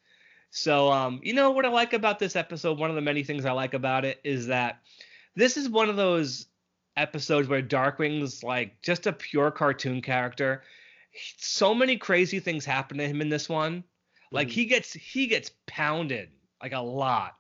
So, 0.51 0.91
um, 0.91 1.19
you 1.23 1.33
know 1.33 1.51
what 1.51 1.65
I 1.65 1.69
like 1.69 1.93
about 1.93 2.19
this 2.19 2.35
episode? 2.35 2.77
One 2.77 2.91
of 2.91 2.95
the 2.95 3.01
many 3.01 3.23
things 3.23 3.43
I 3.43 3.51
like 3.51 3.73
about 3.73 4.05
it 4.05 4.21
is 4.23 4.47
that 4.47 4.81
this 5.35 5.57
is 5.57 5.69
one 5.69 5.89
of 5.89 5.95
those 5.95 6.47
episodes 6.95 7.47
where 7.47 7.61
Darkwing's 7.63 8.43
like 8.43 8.81
just 8.81 9.07
a 9.07 9.13
pure 9.13 9.51
cartoon 9.51 10.01
character. 10.01 10.63
He- 11.11 11.33
So 11.37 11.73
many 11.73 11.97
crazy 11.97 12.39
things 12.39 12.65
happen 12.65 12.97
to 12.97 13.07
him 13.07 13.21
in 13.21 13.29
this 13.29 13.49
one. 13.49 13.83
Like 14.31 14.47
Mhm. 14.47 14.51
he 14.51 14.65
gets 14.65 14.93
he 14.93 15.27
gets 15.27 15.51
pounded 15.67 16.29
like 16.61 16.73
a 16.73 16.79
lot, 16.79 17.37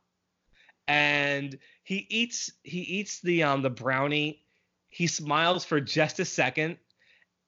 and 0.87 1.57
he 1.83 2.05
eats 2.09 2.51
he 2.63 2.79
eats 2.81 3.19
the 3.21 3.43
um 3.43 3.61
the 3.61 3.69
brownie. 3.69 4.43
He 4.89 5.07
smiles 5.07 5.65
for 5.65 5.81
just 5.81 6.19
a 6.19 6.25
second, 6.25 6.77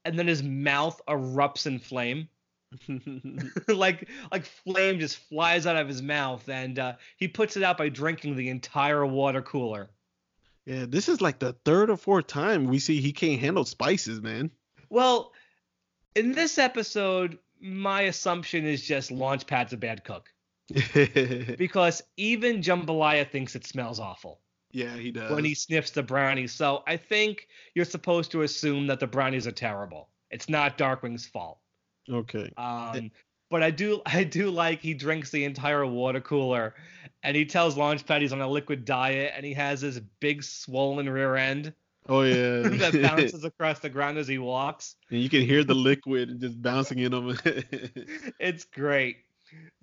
and 0.03 0.17
then 0.17 0.27
his 0.27 0.41
mouth 0.41 0.99
erupts 1.07 1.67
in 1.67 1.79
flame. 1.79 2.27
like 3.67 4.09
like 4.31 4.45
flame 4.45 4.99
just 4.99 5.17
flies 5.17 5.65
out 5.67 5.75
of 5.77 5.87
his 5.87 6.01
mouth, 6.01 6.47
and 6.49 6.79
uh, 6.79 6.93
he 7.17 7.27
puts 7.27 7.55
it 7.57 7.63
out 7.63 7.77
by 7.77 7.89
drinking 7.89 8.35
the 8.35 8.49
entire 8.49 9.05
water 9.05 9.41
cooler. 9.41 9.89
Yeah, 10.65 10.85
this 10.87 11.09
is 11.09 11.21
like 11.21 11.39
the 11.39 11.53
third 11.65 11.89
or 11.89 11.97
fourth 11.97 12.27
time 12.27 12.65
we 12.65 12.79
see 12.79 13.01
he 13.01 13.11
can't 13.11 13.39
handle 13.39 13.65
spices, 13.65 14.21
man. 14.21 14.51
Well, 14.89 15.31
in 16.15 16.31
this 16.31 16.57
episode, 16.57 17.37
my 17.59 18.01
assumption 18.03 18.65
is 18.65 18.81
just 18.81 19.11
Launchpad's 19.11 19.73
a 19.73 19.77
bad 19.77 20.03
cook 20.03 20.29
because 21.57 22.01
even 22.17 22.61
Jambalaya 22.61 23.29
thinks 23.29 23.55
it 23.55 23.65
smells 23.65 23.99
awful 23.99 24.41
yeah, 24.75 24.97
he 24.97 25.09
does. 25.09 25.31
when 25.31 25.45
he 25.45 25.55
sniffs 25.55 25.91
the 25.91 26.03
brownies. 26.03 26.51
So 26.51 26.83
I 26.85 26.97
think 26.97 27.47
you're 27.75 27.85
supposed 27.85 28.31
to 28.31 28.41
assume 28.41 28.87
that 28.87 28.99
the 28.99 29.07
brownies 29.07 29.47
are 29.47 29.51
terrible. 29.51 30.09
It's 30.31 30.49
not 30.49 30.77
Darkwing's 30.77 31.25
fault. 31.25 31.59
okay. 32.11 32.51
Um, 32.57 33.09
but 33.49 33.63
I 33.63 33.71
do 33.71 34.01
I 34.05 34.23
do 34.23 34.49
like 34.49 34.81
he 34.81 34.93
drinks 34.93 35.31
the 35.31 35.45
entire 35.45 35.85
water 35.85 36.21
cooler, 36.21 36.75
and 37.23 37.35
he 37.35 37.45
tells 37.45 37.75
Launchpad 37.75 38.21
he's 38.21 38.33
on 38.33 38.41
a 38.41 38.47
liquid 38.49 38.85
diet, 38.85 39.33
and 39.35 39.45
he 39.45 39.53
has 39.53 39.81
this 39.81 39.99
big 40.19 40.43
swollen 40.43 41.09
rear 41.09 41.35
end 41.35 41.73
Oh 42.07 42.21
yeah. 42.21 42.61
that 42.69 42.99
bounces 43.01 43.43
across 43.43 43.79
the 43.79 43.89
ground 43.89 44.17
as 44.17 44.27
he 44.27 44.37
walks. 44.37 44.95
and 45.09 45.21
you 45.21 45.29
can 45.29 45.41
hear 45.41 45.63
the 45.63 45.73
liquid 45.73 46.39
just 46.39 46.61
bouncing 46.61 46.99
in 46.99 47.13
him. 47.13 47.37
It's 48.39 48.65
great. 48.65 49.17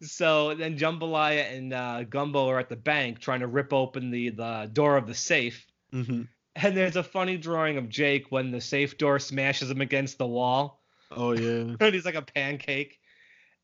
So 0.03 0.55
then 0.55 0.77
Jambalaya 0.77 1.57
and 1.57 1.73
uh, 1.73 2.05
Gumbo 2.05 2.49
are 2.49 2.59
at 2.59 2.69
the 2.69 2.77
bank 2.77 3.21
trying 3.21 3.41
to 3.41 3.47
rip 3.47 3.73
open 3.73 4.11
the 4.11 4.31
the 4.31 4.71
door 4.73 4.97
of 4.97 5.07
the 5.07 5.15
safe. 5.15 5.67
hmm 5.91 6.23
And 6.57 6.77
there's 6.77 6.97
a 6.97 7.03
funny 7.03 7.37
drawing 7.39 7.77
of 7.77 7.89
Jake 7.89 8.27
when 8.31 8.51
the 8.51 8.61
safe 8.61 8.99
door 8.99 9.19
smashes 9.19 9.71
him 9.71 9.81
against 9.81 10.19
the 10.19 10.27
wall. 10.27 10.83
Oh 11.11 11.33
yeah. 11.33 11.75
and 11.81 11.95
he's 11.95 12.05
like 12.05 12.15
a 12.15 12.23
pancake. 12.23 12.99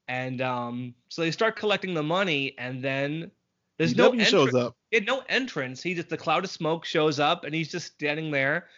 And 0.08 0.40
um, 0.40 0.94
so 1.08 1.22
they 1.22 1.30
start 1.30 1.56
collecting 1.56 1.94
the 1.94 2.02
money, 2.02 2.54
and 2.58 2.82
then 2.82 3.30
there's 3.76 3.94
no 3.94 4.10
DW 4.12 4.24
shows 4.24 4.54
up. 4.54 4.76
He 4.90 4.96
had 4.96 5.06
no 5.06 5.22
entrance. 5.28 5.82
He 5.82 5.94
just 5.94 6.08
the 6.08 6.16
cloud 6.16 6.44
of 6.44 6.50
smoke 6.50 6.84
shows 6.86 7.20
up, 7.20 7.44
and 7.44 7.54
he's 7.54 7.70
just 7.70 7.92
standing 7.92 8.30
there, 8.30 8.68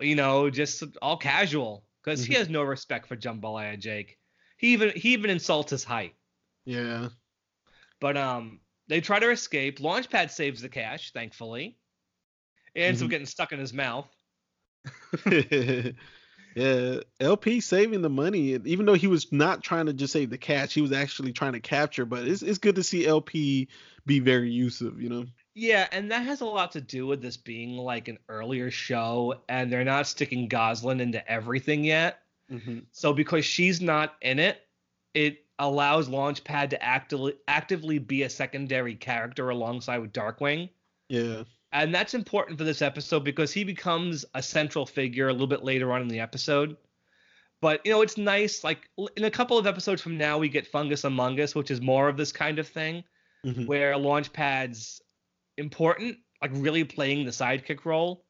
you 0.00 0.16
know, 0.16 0.50
just 0.50 0.82
all 1.00 1.16
casual 1.16 1.86
because 2.02 2.24
he 2.24 2.34
Mhm. 2.34 2.38
has 2.38 2.48
no 2.48 2.62
respect 2.62 3.06
for 3.06 3.16
Jambalaya 3.16 3.78
Jake. 3.78 4.18
He 4.58 4.72
even 4.72 4.90
he 4.96 5.12
even 5.12 5.30
insults 5.30 5.70
his 5.70 5.84
height. 5.84 6.14
Yeah. 6.64 7.10
But 8.00 8.16
um, 8.16 8.60
they 8.88 9.00
try 9.00 9.18
to 9.20 9.30
escape. 9.30 9.78
Launchpad 9.78 10.30
saves 10.30 10.60
the 10.60 10.68
cash, 10.68 11.12
thankfully. 11.12 11.78
It 12.74 12.82
ends 12.82 13.02
up 13.02 13.08
Mhm. 13.08 13.10
getting 13.10 13.26
stuck 13.26 13.52
in 13.52 13.58
his 13.60 13.72
mouth. 13.72 14.08
yeah, 16.54 17.00
LP 17.20 17.60
saving 17.60 18.02
the 18.02 18.08
money, 18.08 18.54
even 18.64 18.86
though 18.86 18.94
he 18.94 19.06
was 19.06 19.32
not 19.32 19.62
trying 19.62 19.86
to 19.86 19.92
just 19.92 20.12
save 20.12 20.30
the 20.30 20.38
cash, 20.38 20.72
he 20.72 20.82
was 20.82 20.92
actually 20.92 21.32
trying 21.32 21.52
to 21.52 21.60
capture. 21.60 22.04
But 22.04 22.26
it's 22.26 22.42
it's 22.42 22.58
good 22.58 22.76
to 22.76 22.82
see 22.82 23.06
LP 23.06 23.68
be 24.06 24.20
very 24.20 24.56
elusive, 24.56 25.00
you 25.00 25.08
know. 25.08 25.26
Yeah, 25.54 25.86
and 25.92 26.10
that 26.10 26.24
has 26.24 26.40
a 26.40 26.46
lot 26.46 26.72
to 26.72 26.80
do 26.80 27.06
with 27.06 27.22
this 27.22 27.36
being 27.36 27.76
like 27.76 28.08
an 28.08 28.18
earlier 28.28 28.70
show, 28.70 29.42
and 29.48 29.72
they're 29.72 29.84
not 29.84 30.06
sticking 30.06 30.48
Gosalyn 30.48 31.00
into 31.00 31.26
everything 31.30 31.84
yet. 31.84 32.20
Mm-hmm. 32.50 32.80
So 32.92 33.12
because 33.12 33.44
she's 33.44 33.80
not 33.80 34.14
in 34.20 34.38
it, 34.38 34.62
it 35.14 35.44
allows 35.58 36.08
Launchpad 36.08 36.70
to 36.70 36.82
actively 36.82 37.34
actively 37.48 37.98
be 37.98 38.22
a 38.22 38.30
secondary 38.30 38.94
character 38.94 39.50
alongside 39.50 39.98
with 39.98 40.12
Darkwing. 40.12 40.70
Yeah. 41.08 41.44
And 41.74 41.92
that's 41.94 42.14
important 42.14 42.56
for 42.56 42.64
this 42.64 42.80
episode 42.82 43.24
because 43.24 43.52
he 43.52 43.64
becomes 43.64 44.24
a 44.32 44.40
central 44.42 44.86
figure 44.86 45.28
a 45.28 45.32
little 45.32 45.48
bit 45.48 45.62
later 45.64 45.92
on 45.92 46.00
in 46.02 46.08
the 46.08 46.20
episode. 46.20 46.76
But 47.60 47.80
you 47.84 47.90
know, 47.92 48.00
it's 48.02 48.16
nice. 48.16 48.62
Like 48.62 48.88
in 49.16 49.24
a 49.24 49.30
couple 49.30 49.58
of 49.58 49.66
episodes 49.66 50.00
from 50.00 50.16
now, 50.16 50.38
we 50.38 50.48
get 50.48 50.66
Fungus 50.68 51.02
Among 51.04 51.40
Us, 51.40 51.54
which 51.54 51.70
is 51.72 51.80
more 51.80 52.08
of 52.08 52.16
this 52.16 52.30
kind 52.32 52.58
of 52.60 52.68
thing, 52.68 53.02
Mhm. 53.44 53.66
where 53.66 53.94
Launchpad's 53.94 55.02
important, 55.58 56.18
like 56.40 56.52
really 56.54 56.84
playing 56.84 57.24
the 57.24 57.32
sidekick 57.32 57.84
role. 57.84 58.24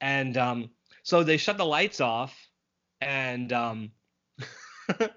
And 0.00 0.36
um, 0.36 0.70
so 1.04 1.22
they 1.22 1.36
shut 1.36 1.56
the 1.58 1.64
lights 1.64 2.00
off, 2.00 2.34
and 3.00 3.52
um, 3.52 3.92
Darkwing 4.90 5.10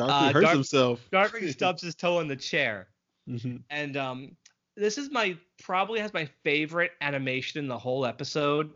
uh, 0.00 0.32
hurts 0.32 0.44
Dark- 0.44 0.54
himself. 0.54 1.00
Darkwing 1.12 1.50
stubs 1.52 1.82
his 1.82 1.94
toe 1.94 2.20
in 2.20 2.28
the 2.28 2.36
chair. 2.36 2.88
Mhm. 3.28 3.62
and 3.68 3.94
um 3.98 4.36
this 4.78 4.98
is 4.98 5.10
my 5.10 5.36
probably 5.62 6.00
has 6.00 6.14
my 6.14 6.28
favorite 6.44 6.92
animation 7.00 7.58
in 7.58 7.68
the 7.68 7.78
whole 7.78 8.06
episode 8.06 8.70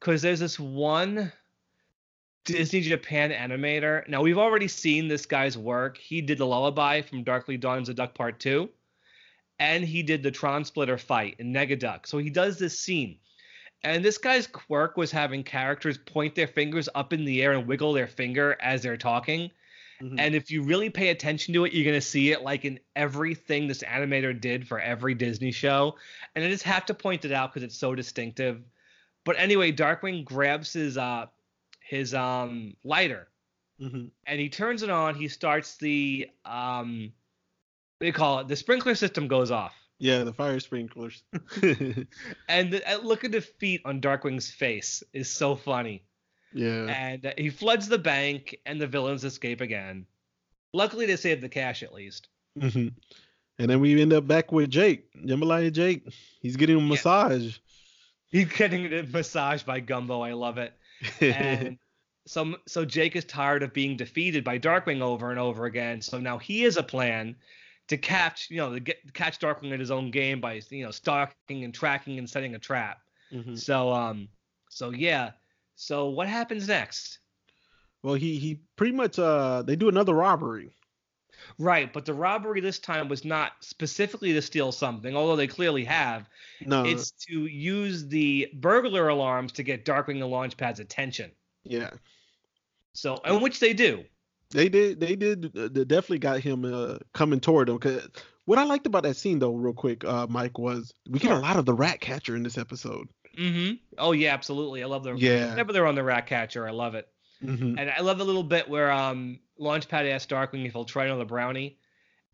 because 0.00 0.20
there's 0.20 0.40
this 0.40 0.58
one 0.58 1.32
Disney 2.44 2.80
Japan 2.80 3.30
animator. 3.30 4.06
Now 4.08 4.22
we've 4.22 4.38
already 4.38 4.68
seen 4.68 5.08
this 5.08 5.26
guy's 5.26 5.56
work. 5.56 5.96
He 5.96 6.20
did 6.20 6.38
the 6.38 6.46
lullaby 6.46 7.00
from 7.02 7.22
Darkly 7.22 7.56
Dawns 7.56 7.88
of 7.88 7.96
Duck 7.96 8.14
Part 8.14 8.40
2 8.40 8.68
and 9.58 9.84
he 9.84 10.02
did 10.02 10.22
the 10.22 10.30
Tron 10.30 10.64
Splitter 10.64 10.98
fight 10.98 11.36
in 11.38 11.52
Negaduck. 11.52 12.06
So 12.06 12.18
he 12.18 12.30
does 12.30 12.58
this 12.58 12.78
scene. 12.78 13.18
And 13.82 14.04
this 14.04 14.18
guy's 14.18 14.46
quirk 14.46 14.96
was 14.96 15.10
having 15.10 15.44
characters 15.44 15.98
point 15.98 16.34
their 16.34 16.46
fingers 16.46 16.88
up 16.94 17.12
in 17.12 17.24
the 17.24 17.42
air 17.42 17.52
and 17.52 17.66
wiggle 17.66 17.92
their 17.92 18.06
finger 18.06 18.56
as 18.60 18.82
they're 18.82 18.96
talking. 18.96 19.50
Mhm. 20.04 20.16
And 20.18 20.34
if 20.34 20.50
you 20.50 20.62
really 20.62 20.90
pay 20.90 21.08
attention 21.08 21.54
to 21.54 21.64
it, 21.64 21.72
you're 21.72 21.84
gonna 21.84 22.00
see 22.00 22.30
it 22.32 22.42
like 22.42 22.64
in 22.64 22.78
everything 22.94 23.66
this 23.66 23.82
animator 23.82 24.38
did 24.38 24.68
for 24.68 24.78
every 24.78 25.14
Disney 25.14 25.50
show. 25.50 25.96
And 26.34 26.44
I 26.44 26.50
just 26.50 26.64
have 26.64 26.84
to 26.86 26.94
point 26.94 27.24
it 27.24 27.32
out 27.32 27.50
because 27.52 27.62
it's 27.62 27.76
so 27.76 27.94
distinctive. 27.94 28.62
But 29.24 29.36
anyway, 29.38 29.72
Darkwing 29.72 30.24
grabs 30.24 30.74
his 30.74 30.98
uh 30.98 31.26
his 31.80 32.12
um 32.14 32.76
lighter 32.84 33.28
Mhm. 33.80 34.10
and 34.26 34.40
he 34.40 34.48
turns 34.48 34.82
it 34.82 34.90
on. 34.90 35.14
He 35.14 35.28
starts 35.28 35.76
the 35.78 36.30
um 36.44 37.12
what 37.98 38.04
do 38.04 38.06
you 38.08 38.12
call 38.12 38.40
it? 38.40 38.48
The 38.48 38.56
sprinkler 38.56 38.94
system 38.94 39.28
goes 39.28 39.50
off. 39.50 39.74
Yeah, 39.98 40.24
the 40.24 40.32
fire 40.32 40.60
sprinklers. 40.60 41.22
And 42.48 42.72
the, 42.72 42.82
uh, 42.86 42.98
look 42.98 43.24
at 43.24 43.32
the 43.32 43.40
feet 43.40 43.80
on 43.84 44.00
Darkwing's 44.00 44.50
face 44.50 45.02
is 45.12 45.30
so 45.30 45.54
funny. 45.56 46.02
Yeah. 46.54 46.86
And 46.86 47.34
he 47.36 47.50
floods 47.50 47.88
the 47.88 47.98
bank, 47.98 48.56
and 48.64 48.80
the 48.80 48.86
villains 48.86 49.24
escape 49.24 49.60
again. 49.60 50.06
Luckily, 50.72 51.06
they 51.06 51.16
save 51.16 51.40
the 51.40 51.48
cash 51.48 51.82
at 51.82 51.92
least. 51.92 52.28
hmm 52.58 52.88
And 53.58 53.70
then 53.70 53.80
we 53.80 54.00
end 54.00 54.12
up 54.12 54.26
back 54.26 54.52
with 54.52 54.70
Jake, 54.70 55.12
Jambalaya 55.14 55.72
Jake. 55.72 56.08
He's 56.40 56.56
getting 56.56 56.78
a 56.78 56.80
massage. 56.80 57.58
He's 58.30 58.48
getting 58.48 58.86
a 58.92 59.02
massage 59.02 59.62
by 59.62 59.80
Gumbo. 59.80 60.20
I 60.20 60.32
love 60.32 60.58
it. 60.58 60.72
And 61.20 61.78
so 62.26 62.56
so 62.66 62.84
Jake 62.84 63.16
is 63.16 63.24
tired 63.24 63.62
of 63.62 63.72
being 63.72 63.96
defeated 63.96 64.44
by 64.44 64.58
Darkwing 64.58 65.00
over 65.00 65.30
and 65.30 65.38
over 65.38 65.66
again. 65.66 66.00
So 66.00 66.18
now 66.18 66.38
he 66.38 66.62
has 66.62 66.76
a 66.76 66.82
plan 66.82 67.36
to 67.88 67.96
catch, 67.96 68.50
you 68.50 68.56
know, 68.56 68.72
to 68.72 68.80
get 68.80 69.12
catch 69.14 69.38
Darkwing 69.38 69.72
in 69.72 69.80
his 69.80 69.90
own 69.90 70.10
game 70.10 70.40
by 70.40 70.60
you 70.70 70.84
know 70.84 70.90
stalking 70.90 71.64
and 71.64 71.74
tracking 71.74 72.18
and 72.18 72.28
setting 72.28 72.54
a 72.54 72.58
trap. 72.58 73.00
Mhm. 73.32 73.58
So 73.58 73.92
um, 73.92 74.28
so 74.70 74.90
yeah. 74.90 75.32
So 75.76 76.08
what 76.08 76.28
happens 76.28 76.68
next? 76.68 77.18
Well, 78.02 78.14
he 78.14 78.38
he 78.38 78.60
pretty 78.76 78.92
much 78.92 79.18
uh 79.18 79.62
they 79.62 79.76
do 79.76 79.88
another 79.88 80.14
robbery. 80.14 80.72
Right, 81.58 81.92
but 81.92 82.06
the 82.06 82.14
robbery 82.14 82.60
this 82.60 82.78
time 82.78 83.08
was 83.08 83.24
not 83.24 83.52
specifically 83.60 84.32
to 84.32 84.40
steal 84.40 84.72
something, 84.72 85.14
although 85.14 85.36
they 85.36 85.46
clearly 85.46 85.84
have. 85.84 86.28
No, 86.64 86.84
It's 86.84 87.10
to 87.28 87.46
use 87.46 88.06
the 88.06 88.48
burglar 88.54 89.08
alarms 89.08 89.52
to 89.52 89.62
get 89.62 89.84
Darkwing 89.84 90.22
and 90.22 90.32
Launchpad's 90.32 90.80
attention. 90.80 91.32
yeah, 91.64 91.90
So, 92.94 93.20
and 93.24 93.42
which 93.42 93.60
they 93.60 93.74
do. 93.74 94.04
they 94.50 94.68
did 94.68 95.00
they 95.00 95.16
did 95.16 95.46
uh, 95.56 95.68
they 95.70 95.84
definitely 95.84 96.20
got 96.20 96.40
him 96.40 96.64
uh, 96.64 96.98
coming 97.12 97.40
toward 97.40 97.68
them. 97.68 97.78
Cause 97.78 98.08
what 98.46 98.58
I 98.58 98.64
liked 98.64 98.86
about 98.86 99.02
that 99.02 99.16
scene 99.16 99.38
though, 99.38 99.54
real 99.54 99.74
quick, 99.74 100.04
uh, 100.04 100.26
Mike, 100.30 100.58
was 100.58 100.94
we 101.10 101.18
get 101.18 101.32
a 101.32 101.38
lot 101.38 101.56
of 101.58 101.66
the 101.66 101.74
rat 101.74 102.00
catcher 102.00 102.36
in 102.36 102.42
this 102.42 102.58
episode. 102.58 103.08
Mm-hmm. 103.36 103.74
Oh 103.98 104.12
yeah, 104.12 104.32
absolutely. 104.34 104.82
I 104.82 104.86
love 104.86 105.04
the 105.04 105.14
Yeah. 105.16 105.50
whenever 105.50 105.72
they're 105.72 105.86
on 105.86 105.94
the 105.94 106.02
rat 106.04 106.26
catcher, 106.26 106.66
I 106.66 106.70
love 106.72 106.94
it. 106.94 107.08
hmm 107.40 107.76
And 107.78 107.90
I 107.90 108.00
love 108.00 108.18
the 108.18 108.24
little 108.24 108.42
bit 108.42 108.68
where 108.68 108.90
um 108.90 109.40
Launchpad 109.60 110.10
asks 110.10 110.30
Darkwing 110.32 110.66
if 110.66 110.72
he'll 110.72 110.84
try 110.84 111.04
another 111.06 111.24
brownie, 111.24 111.78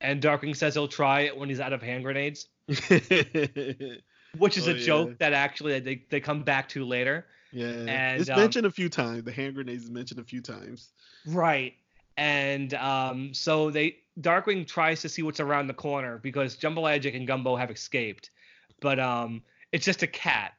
and 0.01 0.23
Darkwing 0.23 0.57
says 0.57 0.75
he'll 0.75 0.89
try 0.89 1.21
it 1.23 1.37
when 1.37 1.49
he's 1.49 1.61
out 1.61 1.73
of 1.73 1.83
hand 1.83 2.05
grenades, 2.05 2.47
which 2.69 4.57
is 4.57 4.69
Oh, 4.69 4.71
a 4.71 4.75
joke 4.75 5.09
yeah. 5.11 5.15
that 5.19 5.33
actually 5.33 5.81
they, 5.81 6.05
they 6.11 6.21
come 6.21 6.43
back 6.43 6.69
to 6.71 6.85
later. 6.85 7.27
yeah, 7.53 7.67
And, 7.67 8.21
it's 8.21 8.31
um, 8.31 8.37
mentioned 8.39 8.67
a 8.67 8.71
few 8.71 8.89
times. 8.89 9.25
The 9.25 9.33
hand 9.33 9.55
grenades 9.55 9.85
is 9.85 9.91
mentioned 9.91 10.21
a 10.21 10.25
few 10.25 10.41
times. 10.41 10.89
Right. 11.27 11.75
And 12.17 12.73
um, 12.75 13.35
so 13.35 13.71
they 13.71 13.97
Darkwing 14.21 14.67
tries 14.67 15.01
to 15.03 15.09
see 15.09 15.23
what's 15.23 15.41
around 15.41 15.67
the 15.67 15.75
corner 15.75 16.19
because 16.19 16.57
Jambalaya 16.57 17.01
Jake 17.01 17.15
and 17.15 17.27
Gumbo 17.27 17.57
have 17.57 17.71
escaped, 17.71 18.31
but 18.81 18.99
um, 19.01 19.43
it's 19.73 19.85
just 19.85 20.03
a 20.03 20.07
cat, 20.07 20.53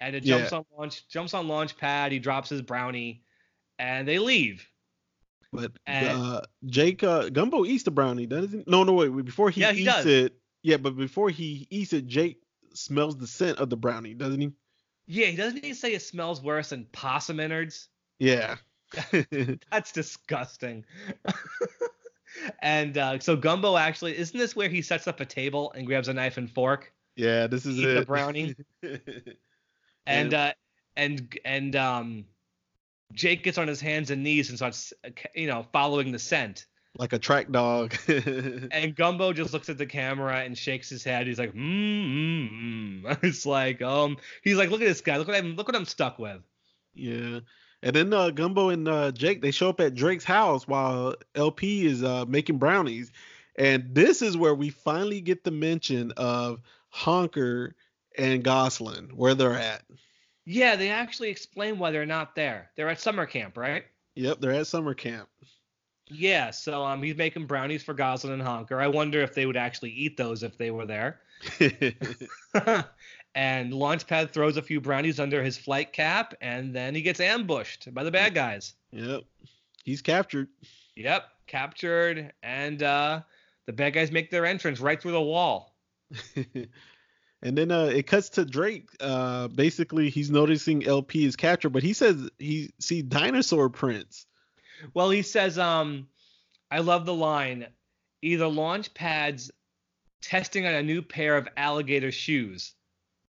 and 0.00 0.14
it 0.16 0.24
jumps 0.24 0.52
Yeah. 0.52 0.58
on 0.58 0.64
launch 0.76 1.08
jumps 1.08 1.34
on 1.34 1.48
launch 1.48 1.76
pad. 1.76 2.12
He 2.12 2.18
drops 2.18 2.48
his 2.48 2.62
brownie, 2.62 3.22
and 3.78 4.06
they 4.06 4.18
leave. 4.18 4.68
But 5.52 5.72
And- 5.86 6.08
uh, 6.08 6.40
Jake 6.66 7.02
uh, 7.02 7.30
Gumbo 7.30 7.64
eats 7.64 7.84
the 7.84 7.90
brownie, 7.90 8.26
doesn't 8.26 8.50
he? 8.50 8.64
No, 8.66 8.84
no, 8.84 8.92
wait. 8.92 9.24
Before 9.24 9.48
he 9.50 9.62
Yeah, 9.62 9.72
he 9.72 9.82
eats 9.82 9.92
does. 9.94 10.06
it, 10.06 10.34
yeah, 10.62 10.76
but 10.76 10.96
before 10.96 11.30
he 11.30 11.66
eats 11.70 11.92
it, 11.92 12.06
Jake 12.06 12.42
smells 12.74 13.16
the 13.16 13.26
scent 13.26 13.58
of 13.58 13.70
the 13.70 13.76
brownie, 13.76 14.14
doesn't 14.14 14.40
he? 14.40 14.52
Yeah, 15.06 15.26
he 15.26 15.36
doesn't 15.36 15.64
he 15.64 15.72
say 15.72 15.94
it 15.94 16.02
smells 16.02 16.42
worse 16.42 16.68
than 16.70 16.84
possum 16.92 17.40
innards? 17.40 17.88
Yeah. 18.18 18.56
That's 19.70 19.90
disgusting. 19.92 20.84
and 22.60 22.96
uh, 22.98 23.18
so 23.18 23.36
Gumbo 23.36 23.76
actually 23.76 24.16
isn't 24.18 24.38
this 24.38 24.54
where 24.54 24.68
he 24.68 24.82
sets 24.82 25.06
up 25.08 25.20
a 25.20 25.24
table 25.24 25.72
and 25.72 25.86
grabs 25.86 26.08
a 26.08 26.14
knife 26.14 26.36
and 26.36 26.50
fork? 26.50 26.92
yeah, 27.16 27.46
this 27.46 27.64
is 27.66 27.78
it. 27.78 28.00
the 28.00 28.04
brownie. 28.06 28.54
and 30.08 30.34
uh 30.34 30.52
and 30.96 31.38
and 31.44 31.76
um 31.76 32.24
Jake 33.12 33.42
gets 33.42 33.56
on 33.56 33.68
his 33.68 33.80
hands 33.80 34.10
and 34.10 34.22
knees 34.22 34.48
and 34.48 34.58
starts 34.58 34.92
uh, 35.04 35.10
you 35.34 35.46
know 35.46 35.66
following 35.72 36.12
the 36.12 36.18
scent 36.18 36.66
like 36.98 37.12
a 37.12 37.18
track 37.18 37.50
dog. 37.52 37.94
and 38.08 38.96
Gumbo 38.96 39.32
just 39.32 39.52
looks 39.52 39.68
at 39.68 39.78
the 39.78 39.86
camera 39.86 40.40
and 40.40 40.58
shakes 40.58 40.88
his 40.88 41.04
head 41.04 41.26
he's 41.26 41.38
like 41.38 41.52
mm, 41.52 42.50
mm, 42.50 43.02
mm. 43.02 43.18
it's 43.22 43.46
like 43.46 43.82
um 43.82 44.16
he's 44.42 44.56
like 44.56 44.70
look 44.70 44.80
at 44.80 44.88
this 44.88 45.00
guy 45.00 45.16
look 45.16 45.28
what 45.28 45.36
I'm 45.36 45.54
look 45.54 45.68
what 45.68 45.76
I'm 45.76 45.84
stuck 45.84 46.18
with 46.18 46.42
yeah. 46.98 47.40
And 47.82 47.94
then 47.94 48.12
uh, 48.12 48.30
Gumbo 48.30 48.70
and 48.70 48.88
uh, 48.88 49.12
Jake 49.12 49.40
they 49.40 49.52
show 49.52 49.68
up 49.68 49.80
at 49.80 49.94
Drake's 49.94 50.24
house 50.24 50.66
while 50.66 51.14
LP 51.34 51.86
is 51.86 52.02
uh, 52.02 52.24
making 52.26 52.58
brownies, 52.58 53.12
and 53.56 53.94
this 53.94 54.20
is 54.20 54.36
where 54.36 54.54
we 54.54 54.70
finally 54.70 55.20
get 55.20 55.44
the 55.44 55.52
mention 55.52 56.12
of 56.16 56.60
Honker 56.88 57.76
and 58.18 58.44
Gosalyn 58.44 59.12
where 59.12 59.34
they're 59.34 59.54
at. 59.56 59.82
yeah 60.44 60.76
they 60.76 60.90
actually 60.90 61.30
explain 61.30 61.78
why 61.78 61.90
they're 61.90 62.04
not 62.06 62.34
there 62.34 62.70
they're 62.76 62.88
at 62.88 63.00
summer 63.00 63.24
camp 63.26 63.56
right 63.56 63.84
Yep, 64.16 64.40
they're 64.40 64.52
at 64.52 64.66
summer 64.66 64.94
camp. 64.94 65.28
yeah 66.10 66.50
so 66.50 66.82
um 66.84 67.02
he's 67.02 67.16
making 67.16 67.46
brownies 67.46 67.82
for 67.82 67.94
Gosalyn 67.94 68.32
and 68.32 68.42
Honker 68.42 68.80
I 68.80 68.88
wonder 68.88 69.20
if 69.22 69.34
they 69.34 69.46
would 69.46 69.56
actually 69.56 69.90
eat 69.92 70.16
those 70.16 70.42
if 70.42 70.58
they 70.58 70.70
were 70.70 70.86
there 70.86 71.20
and 73.34 73.72
Launchpad 73.72 74.30
throws 74.30 74.56
a 74.56 74.62
few 74.62 74.80
brownies 74.80 75.20
under 75.20 75.42
his 75.42 75.56
flight 75.56 75.92
cap, 75.92 76.34
and 76.40 76.74
then 76.74 76.94
he 76.94 77.02
gets 77.02 77.20
ambushed 77.20 77.92
by 77.94 78.02
the 78.02 78.10
bad 78.10 78.34
guys. 78.34 78.74
yep, 78.90 79.22
he's 79.84 80.02
captured. 80.02 80.48
Yep, 80.96 81.22
captured, 81.46 82.32
and 82.42 82.82
uh, 82.82 83.20
the 83.66 83.72
bad 83.72 83.92
guys 83.92 84.10
make 84.10 84.30
their 84.32 84.44
entrance 84.46 84.80
right 84.80 85.00
through 85.00 85.12
the 85.12 85.20
wall. 85.20 85.76
and 87.42 87.56
then 87.56 87.70
uh, 87.70 87.84
it 87.84 88.06
cuts 88.06 88.30
to 88.30 88.44
Drake. 88.44 88.88
Uh, 89.00 89.48
basically, 89.48 90.10
he's 90.10 90.30
noticing 90.30 90.86
LP 90.86 91.24
is 91.24 91.36
captured, 91.36 91.70
but 91.70 91.82
he 91.82 91.92
says 91.92 92.28
he 92.38 92.72
see 92.80 93.02
dinosaur 93.02 93.68
prints. 93.68 94.26
Well, 94.94 95.10
he 95.10 95.22
says, 95.22 95.58
um, 95.58 96.08
I 96.70 96.80
love 96.80 97.06
the 97.06 97.14
line, 97.14 97.66
either 98.22 98.44
Launchpad's 98.44 99.50
testing 100.22 100.66
on 100.66 100.74
a 100.74 100.82
new 100.82 101.02
pair 101.02 101.36
of 101.36 101.48
alligator 101.56 102.12
shoes, 102.12 102.74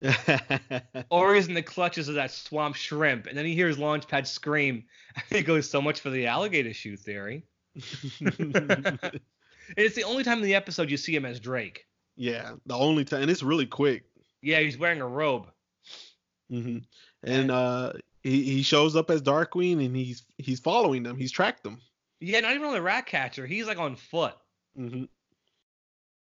or 1.10 1.36
he's 1.36 1.48
in 1.48 1.54
the 1.54 1.62
clutches 1.62 2.10
of 2.10 2.16
that 2.16 2.32
swamp 2.32 2.76
shrimp, 2.76 3.28
and 3.28 3.38
then 3.38 3.46
he 3.46 3.56
hears 3.56 3.78
Launchpad 3.78 4.28
scream, 4.28 4.84
he 5.30 5.42
goes, 5.42 5.70
so 5.70 5.82
much 5.82 6.02
for 6.02 6.10
the 6.10 6.28
alligator 6.28 6.74
shoe 6.74 6.98
theory. 6.98 7.46
And 9.76 9.86
it's 9.86 9.96
the 9.96 10.06
only 10.06 10.24
time 10.24 10.38
in 10.38 10.46
the 10.46 10.56
episode 10.56 10.90
you 10.90 10.98
see 10.98 11.16
him 11.16 11.26
as 11.26 11.40
Drake. 11.40 11.87
Yeah, 12.18 12.52
the 12.66 12.76
only 12.76 13.06
time, 13.06 13.22
and 13.22 13.32
it's 13.32 13.44
really 13.44 13.66
quick. 13.66 14.04
Yeah, 14.42 14.60
he's 14.60 14.78
wearing 14.78 15.02
a 15.02 15.08
robe. 15.08 15.48
hmm 16.50 16.80
And 17.24 17.52
uh, 17.52 17.94
he 18.24 18.44
he 18.44 18.62
shows 18.64 18.96
up 18.96 19.10
as 19.10 19.22
Darkwing, 19.22 19.86
and 19.86 19.96
he's 19.96 20.24
he's 20.38 20.60
following 20.60 21.04
them. 21.04 21.18
He's 21.18 21.32
tracked 21.32 21.64
them. 21.64 21.80
Yeah, 22.20 22.40
not 22.40 22.54
even 22.56 22.68
on 22.68 22.74
the 22.74 22.82
rat 22.82 23.06
catcher. 23.06 23.46
He's 23.46 23.68
like 23.68 23.78
on 23.80 23.96
foot. 23.96 24.34
hmm 24.76 25.06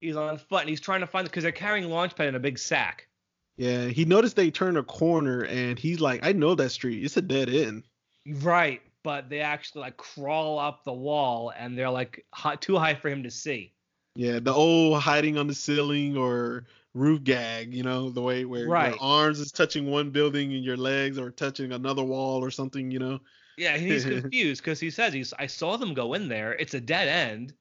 He's 0.02 0.18
on 0.18 0.38
foot 0.38 0.62
and 0.62 0.70
he's 0.70 0.82
trying 0.82 1.00
to 1.00 1.08
find 1.08 1.26
because 1.26 1.44
they're 1.44 1.54
carrying 1.54 1.88
Launchpad 1.90 2.28
in 2.28 2.36
a 2.36 2.40
big 2.40 2.60
sack. 2.60 3.08
Yeah, 3.56 3.86
he 3.86 4.04
noticed 4.04 4.36
they 4.36 4.52
turn 4.52 4.76
a 4.78 4.84
corner, 4.84 5.44
and 5.46 5.78
he's 5.80 6.02
like, 6.02 6.26
"I 6.26 6.34
know 6.34 6.56
that 6.56 6.72
street. 6.72 7.04
It's 7.06 7.16
a 7.18 7.22
dead 7.22 7.48
end." 7.50 7.84
Right, 8.28 8.82
but 9.04 9.30
they 9.30 9.40
actually 9.42 9.82
like 9.82 9.98
crawl 9.98 10.60
up 10.60 10.84
the 10.84 10.94
wall 10.94 11.54
and 11.58 11.78
they're 11.78 11.90
like 11.90 12.26
hi- 12.34 12.56
too 12.56 12.78
high 12.78 12.96
for 12.96 13.10
him 13.10 13.24
to 13.24 13.32
see. 13.32 13.73
Yeah, 14.16 14.40
the 14.40 14.54
old 14.54 15.02
hiding 15.02 15.38
on 15.38 15.48
the 15.48 15.56
ceiling 15.56 16.18
or 16.18 16.66
roof 16.94 17.24
gag, 17.24 17.74
you 17.74 17.84
know, 17.84 18.10
the 18.12 18.22
way 18.22 18.46
where 18.46 18.68
Right. 18.68 18.92
your 18.92 19.02
arms 19.02 19.40
is 19.40 19.52
touching 19.52 19.90
one 19.90 20.12
building 20.12 20.54
and 20.54 20.64
your 20.64 20.78
legs 20.78 21.18
are 21.18 21.32
touching 21.32 21.72
another 21.72 22.04
wall 22.04 22.44
or 22.44 22.52
something, 22.52 22.92
you 22.92 23.00
know. 23.00 23.20
Yeah, 23.58 23.74
and 23.76 23.84
he's 23.84 24.06
confused 24.06 24.64
because 24.64 24.80
he 24.80 24.90
says 24.90 25.14
he's 25.14 25.34
I 25.34 25.48
saw 25.48 25.78
them 25.78 25.94
go 25.94 26.14
in 26.14 26.28
there. 26.28 26.54
It's 26.54 26.74
a 26.74 26.82
dead 26.82 27.08
end. 27.08 27.54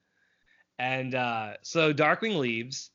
And 0.78 1.14
uh, 1.14 1.54
so 1.62 1.92
Darkwing 1.92 2.38
leaves, 2.38 2.90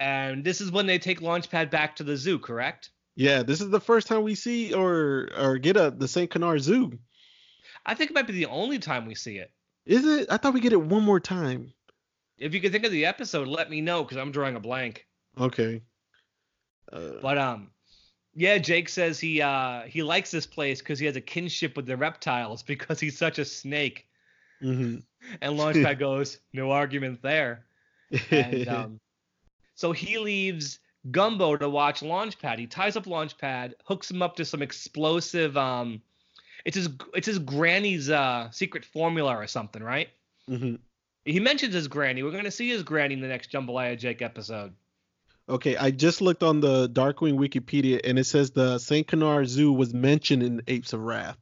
and 0.00 0.44
this 0.44 0.60
is 0.60 0.70
when 0.70 0.86
they 0.86 0.98
take 0.98 1.20
Launchpad 1.20 1.70
back 1.70 1.96
to 1.96 2.04
the 2.04 2.16
zoo, 2.16 2.38
correct? 2.38 2.90
Yeah, 3.16 3.42
this 3.42 3.60
is 3.60 3.70
the 3.70 3.80
first 3.80 4.06
time 4.06 4.22
we 4.22 4.34
see 4.34 4.72
or 4.72 5.28
or 5.36 5.58
get 5.58 5.76
a 5.76 5.90
the 5.90 6.08
Saint 6.08 6.30
Canard 6.30 6.60
Zoo. 6.60 6.98
I 7.84 7.94
think 7.94 8.10
it 8.10 8.14
might 8.14 8.26
be 8.26 8.32
the 8.32 8.46
only 8.46 8.78
time 8.78 9.06
we 9.06 9.14
see 9.14 9.38
it. 9.38 9.52
Is 9.84 10.04
it? 10.04 10.28
I 10.30 10.36
thought 10.36 10.54
we 10.54 10.60
get 10.60 10.72
it 10.72 10.80
one 10.80 11.02
more 11.02 11.20
time. 11.20 11.72
If 12.38 12.54
you 12.54 12.60
can 12.60 12.72
think 12.72 12.84
of 12.84 12.92
the 12.92 13.06
episode, 13.06 13.48
let 13.48 13.70
me 13.70 13.80
know 13.80 14.02
because 14.04 14.16
I'm 14.18 14.32
drawing 14.32 14.56
a 14.56 14.60
blank. 14.60 15.06
Okay. 15.38 15.82
Uh, 16.92 17.12
But 17.20 17.38
um, 17.38 17.70
yeah, 18.34 18.58
Jake 18.58 18.88
says 18.88 19.18
he 19.18 19.40
uh 19.42 19.82
he 19.82 20.02
likes 20.02 20.30
this 20.30 20.46
place 20.46 20.80
because 20.80 20.98
he 20.98 21.06
has 21.06 21.16
a 21.16 21.20
kinship 21.20 21.76
with 21.76 21.86
the 21.86 21.96
reptiles 21.96 22.62
because 22.72 23.00
he's 23.00 23.18
such 23.18 23.38
a 23.38 23.44
snake. 23.44 24.06
mhm. 24.62 25.02
And 25.40 25.58
Launchpad 25.58 25.98
goes, 25.98 26.38
no 26.52 26.70
argument 26.70 27.20
there. 27.20 27.66
And 28.30 28.68
um, 28.76 29.00
so 29.74 29.90
he 29.90 30.18
leaves 30.18 30.78
Gumbo 31.10 31.56
to 31.56 31.68
watch 31.68 32.00
Launchpad. 32.00 32.58
He 32.58 32.66
ties 32.68 32.96
up 32.96 33.06
Launchpad, 33.06 33.72
hooks 33.84 34.08
him 34.10 34.22
up 34.22 34.36
to 34.36 34.44
some 34.44 34.62
explosive 34.62 35.56
um, 35.56 36.00
it's 36.64 36.76
his 36.76 36.88
it's 37.14 37.26
his 37.26 37.38
granny's 37.40 38.08
uh 38.10 38.50
secret 38.50 38.84
formula 38.84 39.36
or 39.36 39.46
something, 39.48 39.82
right? 39.82 40.08
Mhm. 40.48 40.78
He 41.26 41.40
mentions 41.40 41.74
his 41.74 41.88
granny. 41.88 42.22
We're 42.22 42.30
gonna 42.30 42.50
see 42.50 42.68
his 42.68 42.82
granny 42.82 43.14
in 43.14 43.20
the 43.20 43.28
next 43.28 43.50
Jambalaya 43.52 43.98
Jake 43.98 44.22
episode. 44.22 44.72
Okay, 45.48 45.76
I 45.76 45.90
just 45.90 46.20
looked 46.20 46.42
on 46.42 46.60
the 46.60 46.88
Darkwing 46.88 47.34
Wikipedia 47.38 48.00
and 48.04 48.18
it 48.18 48.24
says 48.24 48.50
the 48.52 48.78
Saint 48.78 49.06
Canard 49.06 49.46
Zoo 49.46 49.72
was 49.72 49.92
mentioned 49.94 50.42
in 50.42 50.62
Apes 50.66 50.92
of 50.92 51.00
Wrath. 51.00 51.38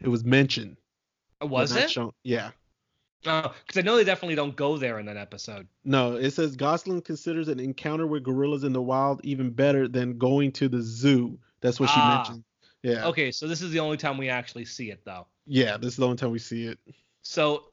It 0.00 0.08
was 0.08 0.24
mentioned. 0.24 0.76
Was 1.40 1.74
it? 1.74 1.90
shown- 1.90 2.12
Yeah. 2.22 2.50
because 3.22 3.76
I 3.76 3.82
know 3.82 3.96
they 3.96 4.04
definitely 4.04 4.34
don't 4.36 4.54
go 4.56 4.76
there 4.78 4.98
in 4.98 5.06
that 5.06 5.16
episode. 5.16 5.66
No, 5.84 6.16
it 6.16 6.30
says 6.30 6.56
Gosalyn 6.56 7.04
considers 7.04 7.48
an 7.48 7.58
encounter 7.60 8.06
with 8.06 8.22
gorillas 8.24 8.64
in 8.64 8.72
the 8.72 8.80
wild 8.82 9.20
even 9.24 9.50
better 9.50 9.88
than 9.88 10.16
going 10.18 10.52
to 10.52 10.68
the 10.68 10.80
zoo. 10.82 11.38
That's 11.60 11.78
what 11.80 11.88
she 11.90 11.96
Ah. 11.98 12.16
mentioned. 12.18 12.44
Yeah. 12.82 13.06
Okay, 13.08 13.30
so 13.30 13.46
this 13.46 13.62
is 13.62 13.72
the 13.72 13.80
only 13.80 13.96
time 13.96 14.16
we 14.16 14.28
actually 14.28 14.64
see 14.64 14.90
it 14.90 15.04
though. 15.04 15.26
Yeah, 15.46 15.76
this 15.76 15.90
is 15.92 15.96
the 15.96 16.04
only 16.04 16.16
time 16.16 16.30
we 16.30 16.38
see 16.38 16.64
it. 16.66 16.78
So, 17.22 17.64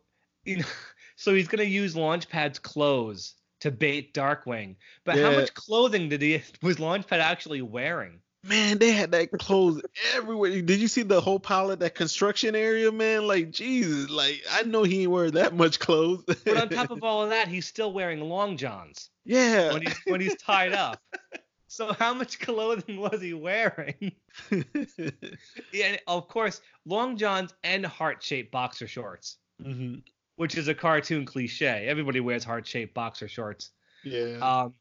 you 0.43 0.57
know, 0.57 0.65
so 1.17 1.33
he's 1.33 1.47
gonna 1.47 1.63
use 1.63 1.95
Launchpad's 1.95 2.59
clothes 2.59 3.33
to 3.59 3.71
bait 3.71 4.13
Darkwing. 4.13 4.75
But 5.03 5.17
how 5.17 5.31
much 5.31 5.53
clothing 5.53 6.09
did 6.09 6.21
he 6.21 6.41
was 6.61 6.77
Launchpad 6.77 7.19
actually 7.19 7.61
wearing? 7.61 8.21
Man, 8.43 8.77
they 8.77 8.91
had 8.91 9.11
that 9.11 9.31
clothes 9.31 9.81
everywhere. 10.13 10.61
Did 10.61 10.79
you 10.79 10.87
see 10.87 11.01
the 11.01 11.19
whole 11.19 11.39
pilot, 11.39 11.79
that 11.79 11.95
construction 11.95 12.55
area, 12.55 12.91
man? 12.91 13.27
Like, 13.27 13.51
Jesus, 13.51 14.09
like 14.09 14.41
I 14.51 14.63
know 14.63 14.83
he 14.83 15.01
ain't 15.01 15.11
wearing 15.11 15.31
that 15.31 15.55
much 15.55 15.79
clothes. 15.79 16.23
But 16.25 16.55
on 16.55 16.69
top 16.69 16.91
of 16.91 17.03
all 17.03 17.23
of 17.23 17.31
that, 17.31 17.47
he's 17.47 17.65
still 17.65 17.91
wearing 17.91 18.21
long 18.21 18.55
johns 18.55 19.09
yeah. 19.25 19.73
when 19.73 19.81
he's 19.81 19.97
when 20.05 20.21
he's 20.21 20.35
tied 20.35 20.73
up. 20.73 21.01
So 21.69 21.91
how 21.91 22.13
much 22.13 22.39
clothing 22.39 22.97
was 22.97 23.21
he 23.21 23.33
wearing? 23.33 24.13
Yeah, 24.49 25.85
and 25.85 25.99
of 26.07 26.29
course, 26.29 26.61
long 26.85 27.17
johns 27.17 27.53
and 27.61 27.85
heart-shaped 27.85 28.53
boxer 28.53 28.87
shorts, 28.87 29.37
hmm 29.61 29.95
which 30.37 30.57
is 30.57 30.67
a 30.69 30.73
cartoon 30.73 31.25
cliche. 31.25 31.85
Everybody 31.87 32.19
wears 32.21 32.43
heart-shaped 32.43 32.93
boxer 32.93 33.27
shorts. 33.27 33.71
Yeah. 34.03 34.37
Um, 34.41 34.73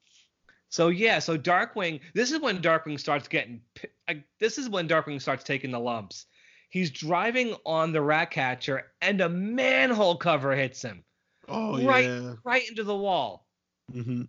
so 0.69 0.89
yeah, 0.89 1.19
so 1.19 1.37
Darkwing. 1.37 2.01
This 2.15 2.31
is 2.31 2.41
when 2.41 2.63
Darkwing 2.63 3.01
starts 3.01 3.27
getting. 3.29 3.61
Like, 4.09 4.25
this 4.39 4.59
is 4.59 4.69
when 4.69 4.89
Darkwing 4.89 5.21
starts 5.21 5.43
taking 5.45 5.71
the 5.71 5.81
lumps. 5.81 6.27
He's 6.71 6.91
driving 6.91 7.55
on 7.65 7.93
the 7.93 8.03
Ratcatcher, 8.03 8.93
and 9.01 9.21
a 9.21 9.29
manhole 9.29 10.17
cover 10.17 10.55
hits 10.55 10.83
him 10.83 11.05
oh 11.49 11.83
right- 11.85 12.05
yeah. 12.05 12.35
right 12.45 12.69
into 12.69 12.85
the 12.85 12.97
wall. 12.97 13.47
hmm 13.91 14.23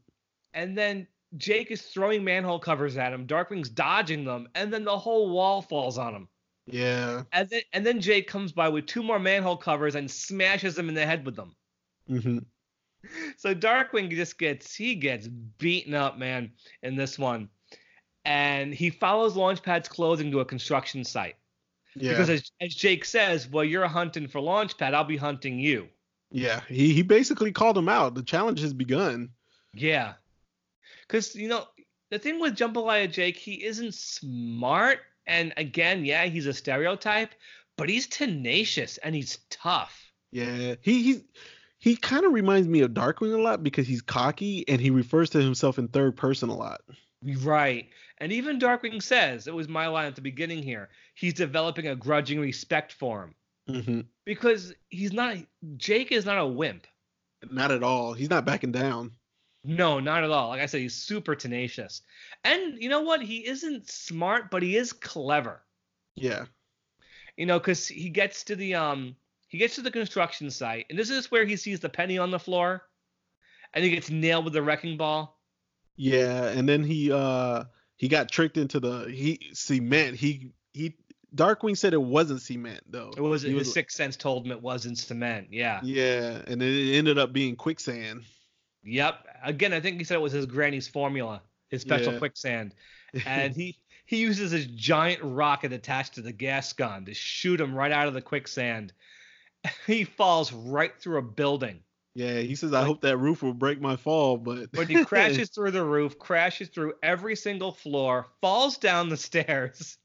And 0.53 0.77
then 0.77 1.07
Jake 1.35 1.71
is 1.71 1.81
throwing 1.81 2.23
manhole 2.23 2.59
covers 2.59 2.95
at 2.95 3.11
him. 3.11 3.27
Darkwing's 3.27 3.69
dodging 3.69 4.23
them, 4.23 4.47
and 4.55 4.71
then 4.71 4.85
the 4.85 4.97
whole 4.97 5.29
wall 5.29 5.61
falls 5.61 5.97
on 5.97 6.13
him. 6.15 6.27
Yeah. 6.67 7.23
And 7.31 7.49
then 7.49 7.61
and 7.73 7.85
then 7.85 8.01
Jake 8.01 8.27
comes 8.27 8.51
by 8.51 8.69
with 8.69 8.85
two 8.85 9.01
more 9.03 9.19
manhole 9.19 9.57
covers 9.57 9.95
and 9.95 10.09
smashes 10.11 10.77
him 10.77 10.89
in 10.89 10.95
the 10.95 11.05
head 11.05 11.25
with 11.25 11.35
them. 11.35 11.55
Mm-hmm. 12.09 12.39
So 13.37 13.55
Darkwing 13.55 14.09
just 14.09 14.37
gets 14.37 14.75
he 14.75 14.95
gets 14.95 15.27
beaten 15.27 15.93
up, 15.93 16.17
man, 16.17 16.51
in 16.83 16.95
this 16.97 17.17
one. 17.17 17.47
And 18.25 18.73
he 18.73 18.89
follows 18.89 19.35
Launchpad's 19.35 19.87
clothing 19.87 20.31
to 20.31 20.41
a 20.41 20.45
construction 20.45 21.05
site. 21.05 21.35
Yeah. 21.95 22.11
Because 22.11 22.29
as, 22.29 22.51
as 22.59 22.75
Jake 22.75 23.05
says, 23.05 23.47
well, 23.49 23.63
you're 23.63 23.87
hunting 23.87 24.27
for 24.27 24.41
Launchpad, 24.41 24.93
I'll 24.93 25.05
be 25.05 25.15
hunting 25.15 25.57
you. 25.59 25.87
yeah. 26.31 26.61
He 26.67 26.91
he 26.93 27.01
basically 27.01 27.53
called 27.53 27.77
him 27.77 27.87
out. 27.87 28.15
The 28.15 28.23
challenge 28.23 28.59
has 28.61 28.73
begun. 28.73 29.29
Yeah. 29.73 30.15
Because, 31.07 31.33
you 31.35 31.47
know, 31.47 31.65
the 32.09 32.19
thing 32.19 32.41
with 32.41 32.55
Jambalaya 32.57 33.09
Jake, 33.09 33.37
he 33.37 33.63
isn't 33.63 33.93
smart. 33.93 34.99
And 35.27 35.53
again, 35.57 36.05
yeah, 36.05 36.25
he's 36.25 36.45
a 36.47 36.53
stereotype, 36.53 37.33
but 37.77 37.89
he's 37.89 38.07
tenacious 38.07 38.97
and 38.97 39.13
he's 39.13 39.39
tough. 39.49 40.11
Yeah. 40.31 40.75
He 40.81 41.03
he 41.03 41.21
he 41.79 41.95
kind 41.95 42.25
of 42.25 42.33
reminds 42.33 42.67
me 42.67 42.81
of 42.81 42.91
Darkwing 42.91 43.33
a 43.33 43.41
lot 43.41 43.63
because 43.63 43.87
he's 43.87 44.01
cocky 44.01 44.67
and 44.67 44.81
he 44.81 44.89
refers 44.89 45.29
to 45.31 45.41
himself 45.41 45.77
in 45.77 45.87
third 45.87 46.17
person 46.17 46.49
a 46.49 46.55
lot. 46.55 46.81
Right. 47.41 47.89
And 48.19 48.31
even 48.31 48.59
Darkwing 48.59 49.01
says, 49.01 49.47
it 49.47 49.53
was 49.53 49.67
my 49.67 49.87
line 49.87 50.07
at 50.07 50.15
the 50.15 50.21
beginning 50.21 50.63
here, 50.63 50.89
he's 51.13 51.33
developing 51.33 51.87
a 51.87 51.95
grudging 51.95 52.39
respect 52.39 52.93
for 52.93 53.23
him. 53.67 53.83
hmm 53.83 54.01
Because 54.25 54.73
he's 54.89 55.13
not, 55.13 55.37
Jake 55.77 56.11
is 56.11 56.25
not 56.25 56.39
a 56.39 56.47
wimp. 56.47 56.87
Not 57.51 57.71
at 57.71 57.83
all. 57.83 58.13
He's 58.13 58.29
not 58.29 58.45
backing 58.45 58.71
down. 58.71 59.11
No, 59.67 59.99
not 59.99 60.23
at 60.23 60.31
all. 60.31 60.47
Like 60.47 60.61
I 60.61 60.65
said, 60.65 60.79
he's 60.79 60.95
super 60.95 61.35
tenacious. 61.35 62.01
And 62.45 62.81
you 62.81 62.87
know 62.87 63.01
what? 63.01 63.21
He 63.21 63.45
isn't 63.45 63.89
smart, 63.89 64.49
but 64.49 64.63
he 64.63 64.77
is 64.77 64.93
clever. 64.93 65.61
Yeah. 66.15 66.45
You 67.35 67.45
know, 67.45 67.59
because 67.59 67.85
he 67.85 68.09
gets 68.09 68.45
to 68.45 68.55
the 68.55 68.75
um 68.75 69.17
he 69.49 69.57
gets 69.57 69.75
to 69.75 69.81
the 69.81 69.91
construction 69.91 70.49
site, 70.49 70.85
and 70.89 70.97
this 70.97 71.09
is 71.09 71.29
where 71.29 71.45
he 71.45 71.57
sees 71.57 71.81
the 71.81 71.89
penny 71.89 72.17
on 72.17 72.31
the 72.31 72.39
floor, 72.39 72.83
and 73.73 73.83
he 73.83 73.89
gets 73.89 74.09
nailed 74.09 74.45
with 74.45 74.53
the 74.53 74.61
wrecking 74.61 74.95
ball. 74.95 75.37
Yeah, 75.97 76.47
and 76.47 76.67
then 76.67 76.83
he 76.83 77.11
uh 77.11 77.65
he 77.97 78.07
got 78.07 78.31
tricked 78.31 78.55
into 78.55 78.79
the 78.79 79.09
he 79.11 79.49
cement. 79.53 80.15
He 80.15 80.51
he 80.71 80.95
Darkwing 81.35 81.77
said 81.77 81.93
it 81.93 82.01
wasn't 82.01 82.41
cement 82.41 82.83
though. 82.89 83.11
It 83.17 83.21
was 83.21 83.41
He 83.41 83.51
his 83.51 83.73
sixth 83.73 83.97
sense 83.97 84.15
told 84.15 84.45
him 84.45 84.53
it 84.53 84.61
wasn't 84.61 84.97
cement. 84.97 85.49
Yeah. 85.51 85.81
Yeah, 85.83 86.41
and 86.47 86.61
it 86.61 86.95
ended 86.95 87.17
up 87.17 87.33
being 87.33 87.57
quicksand. 87.57 88.23
Yep. 88.87 89.25
Again, 89.43 89.73
I 89.73 89.79
think 89.79 89.97
he 89.97 90.03
said 90.03 90.15
it 90.15 90.21
was 90.21 90.31
his 90.33 90.45
granny's 90.45 90.87
formula, 90.87 91.41
his 91.69 91.81
special 91.81 92.13
Yeah. 92.13 92.19
quicksand, 92.19 92.73
and 93.25 93.53
he 93.55 93.77
he 94.05 94.17
uses 94.17 94.51
this 94.51 94.65
giant 94.65 95.21
rocket 95.21 95.73
attached 95.73 96.15
to 96.15 96.21
the 96.21 96.31
gas 96.31 96.71
gun 96.73 97.05
to 97.05 97.13
shoot 97.13 97.59
him 97.59 97.75
right 97.75 97.91
out 97.91 98.07
of 98.07 98.13
the 98.13 98.21
quicksand. 98.21 98.93
He 99.85 100.05
falls 100.05 100.53
right 100.53 100.97
through 100.97 101.17
a 101.17 101.21
building. 101.21 101.83
yeah, 102.15 102.39
he 102.39 102.55
says 102.55 102.73
I 102.73 102.83
hope 102.85 103.01
that 103.01 103.17
roof 103.17 103.43
will 103.43 103.53
break 103.53 103.81
my 103.81 103.97
fall, 103.97 104.37
but 104.37 104.71
But 104.71 104.87
he 104.87 105.03
crashes 105.05 105.49
through 105.49 105.71
the 105.71 105.83
roof, 105.83 106.17
crashes 106.17 106.69
through 106.69 106.93
every 107.03 107.35
single 107.35 107.73
floor, 107.73 108.27
falls 108.39 108.77
down 108.77 109.09
the 109.09 109.17
stairs, 109.17 109.97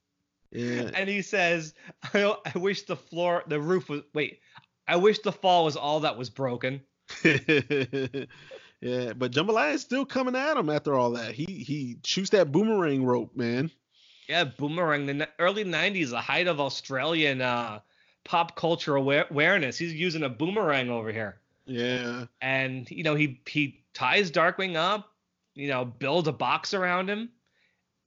yeah, 0.51 0.91
and 0.95 1.09
he 1.09 1.23
says, 1.23 1.75
I, 2.13 2.35
I 2.55 2.59
wish 2.59 2.83
the 2.83 2.97
floor, 2.97 3.45
the 3.47 3.61
roof 3.61 3.89
was, 3.89 4.03
wait, 4.15 4.41
I 4.89 4.97
wish 4.97 5.21
the 5.21 5.33
fall 5.33 5.65
was 5.67 5.77
all 5.77 6.01
that 6.01 6.19
was 6.19 6.29
broken. 6.29 6.81
Yeah, 8.83 9.15
but 9.15 9.33
Jambalaya 9.33 9.73
is 9.75 9.81
still 9.81 10.05
coming 10.05 10.37
at 10.37 10.57
him 10.59 10.69
after 10.69 10.95
all 10.95 11.13
that. 11.13 11.35
He 11.35 11.45
he 11.47 11.97
shoots 12.05 12.31
that 12.31 12.53
boomerang 12.53 13.05
rope, 13.05 13.35
man. 13.35 13.71
Yeah, 14.29 14.45
Boomerang, 14.45 15.07
the 15.07 15.29
early 15.39 15.65
90s, 15.65 16.11
the 16.11 16.21
height 16.21 16.47
of 16.47 16.61
Australian 16.61 17.41
uh, 17.43 17.81
pop 18.25 18.55
culture 18.57 18.95
aware- 18.97 19.27
awareness. 19.31 19.77
He's 19.77 19.93
using 19.93 20.23
a 20.23 20.29
boomerang 20.29 20.91
over 20.91 21.11
here. 21.13 21.41
Yeah, 21.67 22.27
And, 22.41 22.91
you 22.91 23.03
know, 23.03 23.15
he, 23.15 23.41
he 23.47 23.83
ties 23.95 24.31
Darkwing 24.31 24.77
up, 24.77 25.11
you 25.55 25.69
know, 25.69 25.85
builds 25.85 26.29
a 26.29 26.33
box 26.33 26.73
around 26.73 27.11
him, 27.11 27.31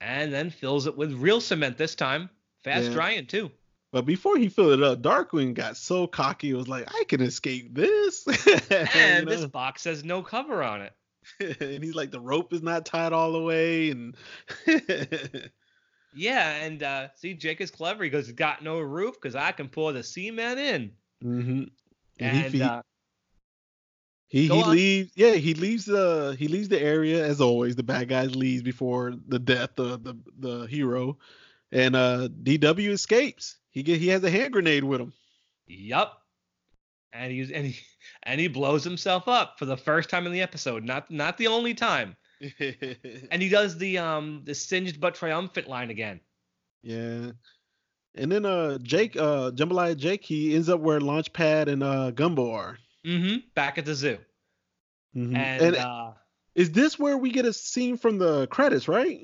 and 0.01 0.33
then 0.33 0.49
fills 0.49 0.87
it 0.87 0.97
with 0.97 1.13
real 1.13 1.41
cement 1.41 1.77
this 1.77 1.95
time. 1.95 2.29
Fast 2.63 2.87
Yeah. 2.87 2.93
drying, 2.93 3.25
too. 3.27 3.51
But 3.95 4.05
before 4.05 4.35
he 4.35 4.49
filled 4.49 4.73
it 4.73 4.83
up, 4.83 5.01
Darkwing 5.01 5.53
got 5.53 5.77
so 5.77 6.05
cocky. 6.05 6.49
It 6.49 6.55
was 6.55 6.67
like 6.67 6.93
I 6.93 7.05
can 7.05 7.21
escape 7.21 7.73
this. 7.73 8.27
And 8.69 9.29
You 9.29 9.37
this 9.37 9.45
box 9.45 9.85
has 9.85 10.03
no 10.03 10.21
cover 10.21 10.61
on 10.61 10.81
it. 10.81 10.91
and 11.61 11.81
he's 11.81 11.95
like 11.95 12.11
the 12.11 12.19
rope 12.19 12.51
is 12.51 12.61
not 12.61 12.85
tied 12.85 13.13
all 13.13 13.31
the 13.31 13.41
way, 13.41 13.91
and 13.91 14.17
Yeah, 16.13 16.55
and 16.55 16.83
uh, 16.83 17.07
see, 17.15 17.35
Jake 17.35 17.61
is 17.61 17.71
clever. 17.71 18.03
He 18.03 18.09
goes, 18.09 18.25
he's 18.25 18.35
got 18.35 18.61
no 18.61 18.81
roof 18.81 19.15
because 19.15 19.33
I 19.33 19.53
can 19.53 19.69
pour 19.69 19.93
the 19.93 20.03
cement 20.03 20.59
in. 20.59 20.91
Mm-hmm. 21.23 21.63
And, 22.19 22.51
he, 22.51 22.57
he, 22.57 22.63
uh, 22.63 22.81
he, 24.27 24.47
he 24.49 24.63
leaves. 24.65 25.11
Yeah, 25.15 25.35
he 25.35 25.53
leaves 25.53 25.85
the 25.85 26.35
he 26.37 26.49
leaves 26.49 26.67
the 26.67 26.81
area 26.81 27.25
as 27.25 27.39
always. 27.39 27.77
The 27.77 27.83
bad 27.83 28.09
guys 28.09 28.35
leaves 28.35 28.61
before 28.61 29.13
the 29.29 29.39
death 29.39 29.79
of 29.79 30.03
the 30.03 30.17
the 30.37 30.65
hero, 30.65 31.17
and 31.71 31.95
uh 31.95 32.27
DW 32.43 32.89
escapes. 32.89 33.55
He 33.75 33.83
get 33.83 33.99
he 33.99 34.07
has 34.07 34.23
a 34.23 34.31
hand 34.31 34.53
grenade 34.53 34.85
with 34.85 35.01
him. 35.01 35.13
Yup. 35.67 36.21
And 37.13 37.31
he's 37.31 37.51
and 37.51 37.67
he 37.67 37.77
and 38.23 38.39
he 38.39 38.47
blows 38.47 38.83
himself 38.83 39.27
up 39.27 39.59
for 39.59 39.65
the 39.65 39.77
first 39.77 40.09
time 40.09 40.25
in 40.25 40.31
the 40.31 40.41
episode. 40.41 40.83
Not 40.83 41.11
not 41.11 41.37
the 41.37 41.47
only 41.47 41.73
time. 41.75 42.15
And 43.31 43.41
he 43.41 43.49
does 43.49 43.77
the 43.77 43.97
um 43.97 44.41
the 44.45 44.55
singed 44.55 44.99
but 44.99 45.13
triumphant 45.15 45.67
line 45.67 45.89
again. 45.91 46.21
yeah. 46.83 47.31
And 48.15 48.31
then 48.31 48.45
uh 48.45 48.77
Jake 48.81 49.17
uh 49.17 49.51
Jambalaya 49.51 49.97
Jake 49.97 50.23
he 50.23 50.55
ends 50.55 50.69
up 50.69 50.79
where 50.79 50.99
Launchpad 51.01 51.67
and 51.67 51.83
uh 51.83 52.11
Gumbo 52.11 52.51
are. 52.51 52.77
Mm-hmm. 53.05 53.37
Back 53.55 53.77
at 53.77 53.85
the 53.85 53.93
zoo. 53.95 54.17
Mhm. 55.15 55.35
And, 55.35 55.61
And 55.61 55.75
uh 55.75 56.11
is 56.55 56.71
this 56.71 56.97
where 56.97 57.17
we 57.17 57.31
get 57.31 57.43
a 57.45 57.51
scene 57.51 57.97
from 57.97 58.17
the 58.19 58.47
credits, 58.47 58.87
right? 58.87 59.19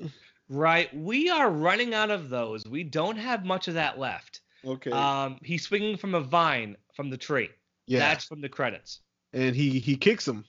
Right, 0.48 0.94
we 0.96 1.30
are 1.30 1.50
running 1.50 1.94
out 1.94 2.10
of 2.10 2.28
those. 2.28 2.64
We 2.66 2.84
don't 2.84 3.16
have 3.16 3.44
much 3.44 3.68
of 3.68 3.74
that 3.74 3.98
left. 3.98 4.40
Okay. 4.64 4.90
Um 4.90 5.38
he's 5.42 5.62
swinging 5.64 5.96
from 5.96 6.14
a 6.14 6.20
vine 6.20 6.76
from 6.94 7.10
the 7.10 7.16
tree. 7.16 7.50
yeah. 7.86 7.98
That's 8.00 8.24
from 8.24 8.40
the 8.40 8.48
credits. 8.48 9.00
and 9.32 9.54
he 9.56 9.78
he 9.80 9.96
kicks 9.96 10.26
him. 10.26 10.44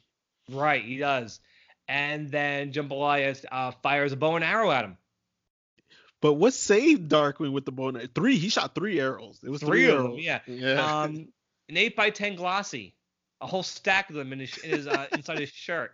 Right, 0.50 0.84
he 0.84 0.98
does. 0.98 1.40
And 1.88 2.30
then 2.32 2.72
Jambalaya 2.74 3.44
uh, 3.52 3.72
fires 3.82 4.12
a 4.14 4.16
bow 4.18 4.36
and 4.36 4.44
arrow 4.44 4.72
at 4.72 4.86
him. 4.86 4.98
But 6.22 6.34
what 6.36 6.54
saved 6.54 7.10
Darkwing 7.12 7.52
with 7.52 7.66
the 7.66 7.72
bow? 7.74 7.90
and- 7.90 7.98
arrow? 7.98 8.08
Three. 8.16 8.38
He 8.38 8.50
shot 8.50 8.74
three 8.76 9.00
arrows. 9.00 9.40
It 9.44 9.50
was 9.50 9.62
Three 9.62 9.86
three, 9.86 9.90
of 9.92 10.04
them, 10.04 10.14
yeah. 10.18 10.40
Yeah. 10.48 11.02
Um, 11.02 11.28
an 11.70 11.78
eight 11.78 11.96
by 11.96 12.10
ten 12.10 12.36
glossy, 12.36 12.96
a 13.42 13.48
whole 13.48 13.64
stack 13.64 14.10
of 14.10 14.16
them 14.16 14.32
in 14.34 14.40
his, 14.40 14.58
in 14.60 14.70
his 14.72 14.88
uh, 14.88 15.08
inside 15.14 15.40
his 15.40 15.50
shirt. 15.50 15.92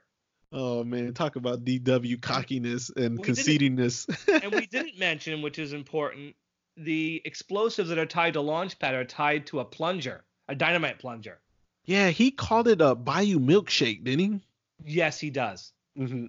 Oh 0.52 0.84
man, 0.84 1.14
talk 1.14 1.36
about 1.36 1.64
DW 1.64 2.22
cockiness 2.22 2.89
and 2.89 3.20
We 3.20 3.24
did 3.24 3.36
conceitingness. 3.36 4.08
And 4.43 4.54
we 4.54 4.66
didn't 4.66 4.97
mention, 4.97 5.41
which 5.41 5.60
is 5.60 5.74
important, 5.74 6.36
the 6.78 7.22
explosives 7.26 7.89
that 7.89 7.97
are 7.97 8.06
tied 8.06 8.34
to 8.34 8.39
Launchpad 8.39 8.93
are 8.93 9.06
tied 9.06 9.45
to 9.47 9.60
a 9.60 9.66
plunger, 9.66 10.24
a 10.47 10.56
dynamite 10.56 11.00
plunger. 11.00 11.39
yeah, 11.86 12.10
he 12.10 12.32
called 12.32 12.68
it 12.68 12.82
a 12.82 12.95
Bayou 12.95 13.39
milkshake, 13.39 14.04
didn't 14.04 14.20
he? 14.20 14.39
Yes, 14.86 15.20
he 15.20 15.30
does. 15.30 15.74
Mm-hmm. 15.97 16.28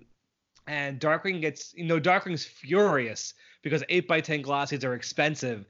and 0.67 0.99
Darkwing 1.01 1.41
gets, 1.41 1.73
you 1.77 1.85
know, 1.85 2.01
Darkwing's 2.01 2.45
furious 2.45 3.35
because 3.63 3.83
8x10 3.85 4.43
glossies 4.45 4.85
are 4.85 4.95
expensive, 4.95 5.67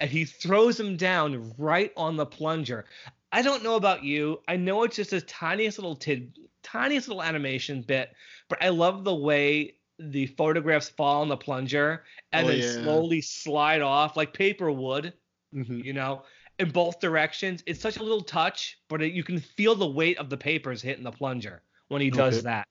and 0.00 0.10
he 0.10 0.24
throws 0.24 0.76
them 0.76 0.96
down 0.96 1.52
right 1.58 1.92
on 1.96 2.16
the 2.16 2.24
plunger. 2.24 2.86
I 3.32 3.42
don't 3.42 3.62
know 3.62 3.76
about 3.76 4.04
you. 4.04 4.40
I 4.48 4.56
know 4.56 4.84
it's 4.84 4.96
just 4.96 5.12
a 5.12 5.20
tiniest 5.20 5.78
little 5.78 5.96
tid, 5.96 6.38
tiniest 6.62 7.08
little 7.08 7.22
animation 7.22 7.82
bit, 7.82 8.14
but 8.48 8.62
I 8.62 8.68
love 8.70 9.04
the 9.04 9.14
way 9.14 9.78
the 9.98 10.26
photographs 10.26 10.88
fall 10.88 11.22
on 11.22 11.28
the 11.28 11.36
plunger 11.36 12.04
and 12.32 12.46
Oh, 12.46 12.50
then 12.50 12.58
yeah. 12.58 12.62
slowly 12.62 13.20
slide 13.20 13.82
off 13.82 14.16
like 14.16 14.32
paper 14.32 14.70
would, 14.70 15.14
Mhm. 15.54 15.84
you 15.84 15.92
know, 15.92 16.24
in 16.58 16.70
both 16.70 17.00
directions. 17.00 17.62
It's 17.66 17.80
such 17.80 17.98
a 17.98 18.02
little 18.02 18.22
touch, 18.22 18.80
but 18.88 19.02
it, 19.02 19.12
you 19.12 19.22
can 19.24 19.38
feel 19.38 19.74
the 19.74 19.86
weight 19.86 20.18
of 20.18 20.30
the 20.30 20.36
papers 20.36 20.82
hitting 20.82 21.04
the 21.04 21.12
plunger 21.12 21.62
when 21.88 22.00
he 22.02 22.10
does 22.10 22.36
Okay. 22.38 22.42
that. 22.42 22.66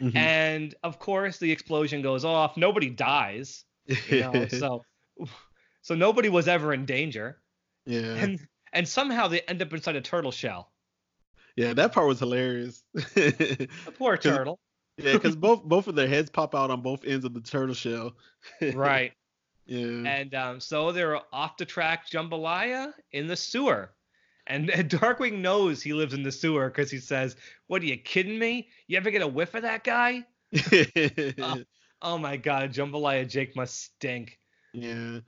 Mhm. 0.00 0.14
And 0.16 0.74
of 0.82 0.98
course, 0.98 1.38
the 1.38 1.50
explosion 1.50 2.02
goes 2.02 2.24
off. 2.24 2.56
Nobody 2.56 2.90
dies, 2.90 3.64
you 3.86 4.20
know, 4.20 4.46
so 4.48 4.82
so 5.82 5.94
nobody 5.94 6.28
was 6.28 6.48
ever 6.48 6.72
in 6.72 6.86
danger. 6.86 7.42
yeah. 7.86 8.14
And 8.22 8.48
and 8.72 8.88
somehow 8.88 9.28
they 9.28 9.40
end 9.42 9.62
up 9.62 9.72
inside 9.72 9.96
a 9.96 10.00
turtle 10.00 10.32
shell. 10.32 10.71
Yeah, 11.56 11.74
that 11.74 11.92
part 11.92 12.06
was 12.06 12.18
hilarious. 12.18 12.82
The 12.94 13.68
poor 13.98 14.16
turtle. 14.16 14.58
yeah, 14.96 15.12
because 15.12 15.36
both 15.36 15.62
both 15.64 15.86
of 15.88 15.94
their 15.94 16.08
heads 16.08 16.30
pop 16.30 16.54
out 16.54 16.70
on 16.70 16.82
both 16.82 17.04
ends 17.04 17.24
of 17.24 17.34
the 17.34 17.40
turtle 17.40 17.74
shell. 17.74 18.14
right. 18.74 19.12
Yeah. 19.66 20.08
And 20.08 20.34
um, 20.34 20.60
so 20.60 20.92
they're 20.92 21.20
off 21.32 21.56
to 21.56 21.64
track 21.64 22.08
Jambalaya 22.10 22.92
in 23.12 23.26
the 23.26 23.36
sewer. 23.36 23.92
And, 24.46 24.68
Darkwing 24.68 25.38
knows 25.40 25.82
he 25.82 25.92
lives 25.92 26.14
in 26.14 26.24
the 26.24 26.32
sewer 26.32 26.68
because 26.68 26.90
he 26.90 26.98
says, 26.98 27.36
What 27.68 27.80
are 27.82 27.86
you 27.86 27.96
kidding 27.96 28.38
me? 28.38 28.68
You 28.88 28.96
ever 28.96 29.10
get 29.10 29.22
a 29.22 29.28
whiff 29.28 29.54
of 29.54 29.62
that 29.62 29.84
guy? 29.84 30.24
Oh 32.04 32.18
my 32.18 32.36
god, 32.36 32.72
Jambalaya 32.72 33.28
Jake 33.28 33.54
must 33.54 33.80
stink. 33.80 34.38
yeah. 34.72 35.20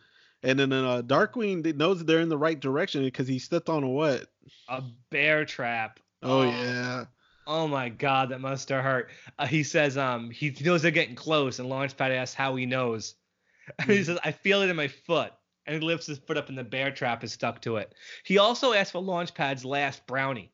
And 0.43 0.59
then 0.59 0.73
uh, 0.73 1.01
Darkwing 1.01 1.75
knows 1.77 2.05
they're 2.05 2.21
in 2.21 2.29
the 2.29 2.37
right 2.37 2.61
direction 2.61 3.03
because 3.03 3.27
he 3.27 3.39
stepped 3.39 3.71
on 3.71 3.83
a 3.83 3.89
what? 3.89 4.27
A 4.69 4.83
bear 5.11 5.47
trap. 5.47 6.01
Oh, 6.25 6.43
yeah. 6.43 7.05
Oh 7.47 7.69
my 7.69 7.91
god, 7.91 8.31
that 8.31 8.41
must 8.41 8.71
have 8.71 8.83
hurt. 8.83 9.11
Uh, 9.39 9.47
he 9.47 9.63
says 9.65 9.99
um 9.99 10.31
he 10.31 10.51
knows 10.63 10.81
they're 10.83 10.91
getting 10.91 11.15
close, 11.15 11.59
and 11.59 11.69
Launchpad 11.69 12.11
asks 12.11 12.35
how 12.35 12.57
he 12.57 12.65
knows. 12.67 13.15
And 13.79 13.91
he 13.91 13.99
Mhm. 13.99 14.07
says, 14.07 14.19
I 14.25 14.33
feel 14.33 14.63
it 14.63 14.71
in 14.71 14.77
my 14.77 14.89
foot. 14.89 15.33
And 15.67 15.75
he 15.75 15.81
lifts 15.87 16.07
his 16.07 16.19
foot 16.19 16.37
up 16.37 16.49
and 16.49 16.59
the 16.59 16.65
bear 16.65 16.91
trap 16.91 17.25
is 17.25 17.33
stuck 17.33 17.61
to 17.63 17.77
it. 17.77 17.95
He 18.25 18.39
also 18.39 18.73
asks 18.73 18.93
for 18.93 19.03
Launchpad's 19.03 19.65
last 19.65 20.07
brownie. 20.07 20.53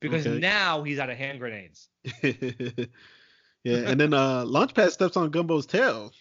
Because 0.00 0.26
Okay. 0.26 0.38
now 0.38 0.82
he's 0.82 0.98
out 0.98 1.10
of 1.10 1.16
hand 1.16 1.38
grenades. 1.40 1.88
yeah. 2.22 2.86
And 3.64 4.00
then 4.00 4.14
uh, 4.14 4.44
Launchpad 4.44 4.90
steps 4.90 5.16
on 5.16 5.30
Gumbo's 5.30 5.66
tail. 5.66 6.12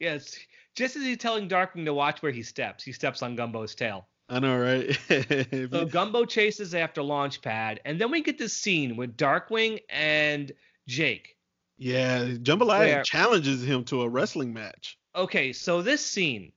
Yes. 0.00 0.38
Just 0.76 0.96
as 0.96 1.02
he's 1.02 1.18
telling 1.18 1.48
Darkwing 1.48 1.84
to 1.86 1.94
watch 1.94 2.22
where 2.22 2.32
he 2.32 2.42
steps, 2.42 2.84
he 2.84 2.92
steps 2.92 3.22
on 3.22 3.36
Gumbo's 3.36 3.74
tail. 3.74 4.08
I 4.30 4.38
know, 4.38 4.58
right? 4.58 4.96
So 5.72 5.84
Gumbo 5.86 6.24
chases 6.24 6.74
after 6.74 7.00
Launchpad, 7.02 7.78
and 7.84 8.00
then 8.00 8.10
we 8.10 8.22
get 8.22 8.38
this 8.38 8.52
scene 8.54 8.96
with 8.96 9.16
Darkwing 9.16 9.80
and 9.90 10.52
Jake. 10.86 11.36
yeah, 11.78 12.24
Jambalaya 12.24 12.78
Where- 12.78 13.02
challenges 13.02 13.62
him 13.64 13.84
to 13.86 14.02
a 14.02 14.08
wrestling 14.08 14.52
match. 14.52 14.96
okay, 15.14 15.52
so 15.52 15.82
this 15.82 16.04
scene 16.06 16.52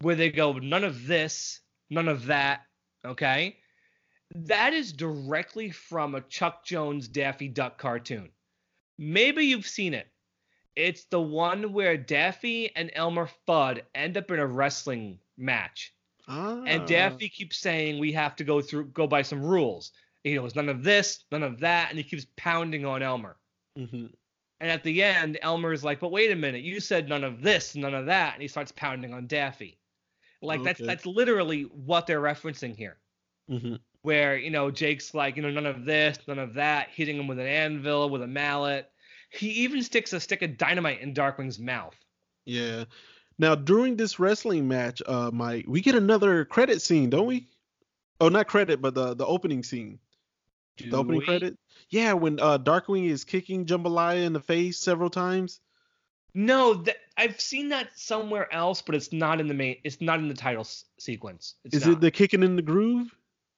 where 0.00 0.14
they 0.14 0.30
go, 0.30 0.52
none 0.52 0.84
of 0.84 1.06
this, 1.06 1.60
none 1.90 2.06
of 2.08 2.26
that, 2.26 2.60
okay? 3.04 3.56
That 4.34 4.72
is 4.74 4.92
directly 4.92 5.70
from 5.70 6.14
a 6.14 6.20
Chuck 6.20 6.64
Jones 6.64 7.08
Daffy 7.08 7.48
Duck 7.48 7.78
cartoon. 7.78 8.28
Maybe 8.98 9.46
you've 9.46 9.66
seen 9.66 9.94
it. 9.94 10.06
It's 10.76 11.04
the 11.06 11.20
one 11.20 11.72
where 11.72 11.96
Daffy 11.96 12.70
and 12.76 12.90
Elmer 12.94 13.28
Fudd 13.48 13.80
end 13.94 14.16
up 14.16 14.30
in 14.30 14.38
a 14.38 14.46
wrestling 14.46 15.18
match. 15.36 15.92
Ah. 16.28 16.62
And 16.66 16.86
Daffy 16.86 17.28
keeps 17.28 17.58
saying 17.58 17.98
we 17.98 18.12
have 18.12 18.36
to 18.36 18.44
go 18.44 18.60
through 18.60 18.86
go 18.86 19.06
by 19.06 19.22
some 19.22 19.42
rules. 19.42 19.92
You 20.24 20.34
know, 20.36 20.44
it's 20.46 20.54
none 20.54 20.68
of 20.68 20.84
this, 20.84 21.24
none 21.32 21.42
of 21.42 21.60
that, 21.60 21.88
and 21.90 21.98
he 21.98 22.04
keeps 22.04 22.26
pounding 22.36 22.84
on 22.84 23.02
Elmer. 23.02 23.36
Mhm. 23.78 24.12
And 24.60 24.70
at 24.70 24.82
the 24.82 25.02
end, 25.02 25.38
Elmer's 25.40 25.84
like, 25.84 26.00
"But 26.00 26.10
wait 26.10 26.30
a 26.32 26.36
minute, 26.36 26.62
you 26.62 26.80
said 26.80 27.08
none 27.08 27.24
of 27.24 27.42
this, 27.42 27.74
none 27.74 27.94
of 27.94 28.06
that," 28.06 28.34
and 28.34 28.42
he 28.42 28.48
starts 28.48 28.72
pounding 28.72 29.14
on 29.14 29.26
Daffy. 29.26 29.78
Like 30.42 30.62
that's 30.62 30.80
Okay. 30.80 30.86
that's 30.86 31.06
literally 31.06 31.62
what 31.62 32.06
they're 32.06 32.20
referencing 32.20 32.76
here. 32.76 32.98
Mhm. 33.50 33.80
Where 34.02 34.36
you 34.36 34.50
know 34.50 34.70
Jake's 34.70 35.14
like, 35.14 35.36
you 35.36 35.42
know, 35.42 35.50
none 35.50 35.66
of 35.66 35.84
this, 35.84 36.18
none 36.28 36.38
of 36.38 36.54
that, 36.54 36.90
hitting 36.90 37.16
him 37.16 37.26
with 37.26 37.38
an 37.38 37.46
anvil, 37.46 38.10
with 38.10 38.22
a 38.22 38.26
mallet. 38.26 38.90
He 39.30 39.50
even 39.50 39.82
sticks 39.82 40.12
a 40.12 40.20
stick 40.20 40.42
of 40.42 40.56
dynamite 40.58 41.00
in 41.00 41.14
Darkwing's 41.14 41.58
mouth. 41.58 41.96
Yeah. 42.44 42.84
Now 43.38 43.54
during 43.54 43.96
this 43.96 44.18
wrestling 44.18 44.66
match, 44.68 45.00
uh, 45.06 45.30
Mike, 45.32 45.64
we 45.68 45.80
get 45.80 45.94
another 45.94 46.44
credit 46.44 46.82
scene, 46.82 47.10
don't 47.10 47.26
we? 47.26 47.48
Oh, 48.20 48.28
not 48.28 48.48
credit, 48.48 48.82
but 48.82 48.94
the 48.94 49.14
the 49.14 49.26
opening 49.26 49.62
scene. 49.62 50.00
Do 50.76 50.90
the 50.90 50.96
opening 50.96 51.20
we? 51.20 51.24
credit. 51.26 51.56
Yeah, 51.90 52.14
when 52.14 52.40
uh, 52.40 52.58
Darkwing 52.58 53.08
is 53.08 53.24
kicking 53.24 53.66
Jambalaya 53.66 54.24
in 54.24 54.32
the 54.32 54.40
face 54.40 54.78
several 54.78 55.10
times. 55.10 55.60
No, 56.34 56.74
that 56.74 56.96
I've 57.16 57.40
seen 57.40 57.70
that 57.70 57.98
somewhere 57.98 58.52
else, 58.52 58.82
but 58.82 58.94
it's 58.94 59.12
not 59.12 59.40
in 59.40 59.48
the 59.48 59.54
main. 59.54 59.76
It's 59.84 60.00
not 60.00 60.18
in 60.18 60.28
the 60.28 60.34
title 60.34 60.60
s- 60.60 60.84
sequence. 60.98 61.54
It's 61.64 61.76
is 61.76 61.86
not. 61.86 61.92
it 61.92 62.00
the 62.00 62.10
kicking 62.10 62.42
in 62.42 62.56
the 62.56 62.62
groove? 62.62 63.14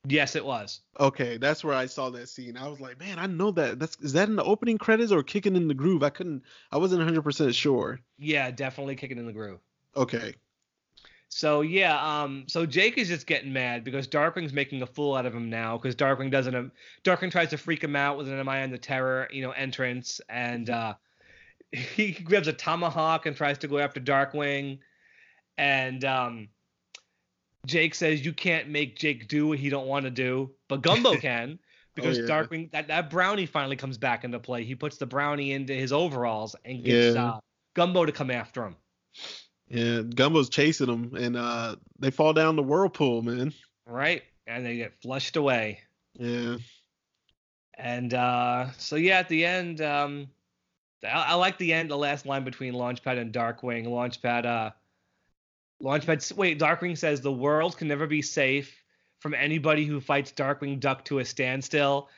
Yes, 0.06 0.34
it 0.34 0.44
was. 0.44 0.80
Okay, 0.98 1.36
that's 1.36 1.62
where 1.62 1.74
I 1.74 1.86
saw 1.86 2.08
that 2.10 2.28
scene. 2.28 2.56
I 2.56 2.68
was 2.68 2.80
like, 2.80 2.98
man, 2.98 3.18
I 3.18 3.26
know 3.26 3.50
that. 3.50 3.78
That's 3.78 3.96
is 4.00 4.14
that 4.14 4.28
in 4.28 4.36
the 4.36 4.44
opening 4.44 4.78
credits 4.78 5.12
or 5.12 5.22
kicking 5.22 5.56
in 5.56 5.68
the 5.68 5.74
groove? 5.74 6.02
I 6.02 6.10
couldn't. 6.10 6.42
I 6.70 6.78
wasn't 6.78 7.00
100 7.00 7.22
percent 7.22 7.54
sure. 7.54 8.00
Yeah, 8.18 8.50
definitely 8.50 8.96
kicking 8.96 9.18
in 9.18 9.26
the 9.26 9.32
groove. 9.32 9.60
Okay. 9.96 10.34
So 11.32 11.60
yeah, 11.60 11.96
um, 12.22 12.44
so 12.48 12.66
Jake 12.66 12.98
is 12.98 13.06
just 13.06 13.26
getting 13.26 13.52
mad 13.52 13.84
because 13.84 14.08
Darkwing's 14.08 14.52
making 14.52 14.82
a 14.82 14.86
fool 14.86 15.14
out 15.14 15.26
of 15.26 15.34
him 15.34 15.48
now 15.48 15.76
because 15.76 15.94
Darkwing 15.94 16.30
doesn't. 16.30 16.54
Um, 16.54 16.72
Darkwing 17.04 17.30
tries 17.30 17.50
to 17.50 17.56
freak 17.56 17.84
him 17.84 17.94
out 17.94 18.18
with 18.18 18.28
an 18.28 18.38
Am 18.38 18.48
I 18.48 18.62
on 18.64 18.70
the 18.70 18.78
Terror, 18.78 19.28
you 19.30 19.42
know, 19.42 19.52
entrance, 19.52 20.20
and 20.28 20.68
uh, 20.68 20.94
he 21.72 22.10
grabs 22.12 22.48
a 22.48 22.52
tomahawk 22.52 23.26
and 23.26 23.36
tries 23.36 23.58
to 23.58 23.68
go 23.68 23.78
after 23.78 24.00
Darkwing, 24.00 24.80
and 25.56 26.04
um, 26.04 26.48
Jake 27.64 27.94
says 27.94 28.24
you 28.24 28.32
can't 28.32 28.68
make 28.68 28.96
Jake 28.98 29.28
do 29.28 29.46
what 29.48 29.60
he 29.60 29.68
don't 29.68 29.86
want 29.86 30.06
to 30.06 30.10
do, 30.10 30.50
but 30.68 30.82
Gumbo 30.82 31.16
can 31.20 31.60
because 31.94 32.18
yeah. 32.18 32.24
Darkwing 32.24 32.72
that 32.72 32.88
that 32.88 33.08
brownie 33.08 33.46
finally 33.46 33.76
comes 33.76 33.98
back 33.98 34.24
into 34.24 34.40
play. 34.40 34.64
He 34.64 34.74
puts 34.74 34.96
the 34.96 35.06
brownie 35.06 35.52
into 35.52 35.74
his 35.74 35.92
overalls 35.92 36.56
and 36.64 36.84
gets 36.84 37.14
Yeah. 37.14 37.24
uh, 37.24 37.40
Gumbo 37.74 38.04
to 38.04 38.12
come 38.12 38.32
after 38.32 38.64
him. 38.64 38.74
Yeah, 39.70 40.02
Gumbo's 40.02 40.48
chasing 40.48 40.88
them, 40.88 41.14
and 41.14 41.36
uh, 41.36 41.76
they 41.98 42.10
fall 42.10 42.32
down 42.32 42.56
the 42.56 42.62
whirlpool, 42.62 43.22
man. 43.22 43.52
Right, 43.86 44.22
and 44.46 44.66
they 44.66 44.76
get 44.76 45.00
flushed 45.00 45.36
away. 45.36 45.80
Yeah. 46.14 46.56
And 47.78 48.12
uh, 48.12 48.72
so 48.76 48.96
yeah, 48.96 49.20
at 49.20 49.28
the 49.28 49.44
end, 49.44 49.80
um, 49.80 50.28
I, 51.04 51.26
I 51.28 51.34
like 51.34 51.56
the 51.56 51.72
end, 51.72 51.90
the 51.90 51.96
last 51.96 52.26
line 52.26 52.44
between 52.44 52.74
Launchpad 52.74 53.18
and 53.18 53.32
Darkwing. 53.32 53.86
Launchpad, 53.86 54.44
uh, 54.44 54.70
Launchpad. 55.82 56.32
Wait, 56.36 56.58
Darkwing 56.58 56.98
says 56.98 57.20
the 57.20 57.32
world 57.32 57.78
can 57.78 57.88
never 57.88 58.08
be 58.08 58.22
safe 58.22 58.76
from 59.20 59.34
anybody 59.34 59.86
who 59.86 60.00
fights 60.00 60.32
Darkwing 60.32 60.80
Duck 60.80 61.04
to 61.06 61.20
a 61.20 61.24
standstill 61.24 62.08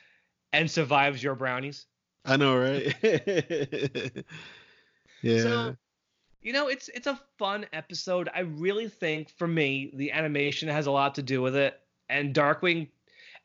and 0.52 0.70
survives 0.70 1.22
your 1.22 1.34
brownies. 1.34 1.86
I 2.24 2.36
know, 2.36 2.56
right? 2.56 2.94
yeah. 5.22 5.42
So, 5.42 5.76
you 6.42 6.52
know, 6.52 6.68
it's 6.68 6.88
it's 6.88 7.06
a 7.06 7.20
fun 7.38 7.66
episode. 7.72 8.28
I 8.34 8.40
really 8.40 8.88
think 8.88 9.30
for 9.30 9.46
me, 9.46 9.92
the 9.94 10.12
animation 10.12 10.68
has 10.68 10.86
a 10.86 10.90
lot 10.90 11.14
to 11.16 11.22
do 11.22 11.40
with 11.42 11.56
it, 11.56 11.78
and 12.08 12.34
Darkwing, 12.34 12.88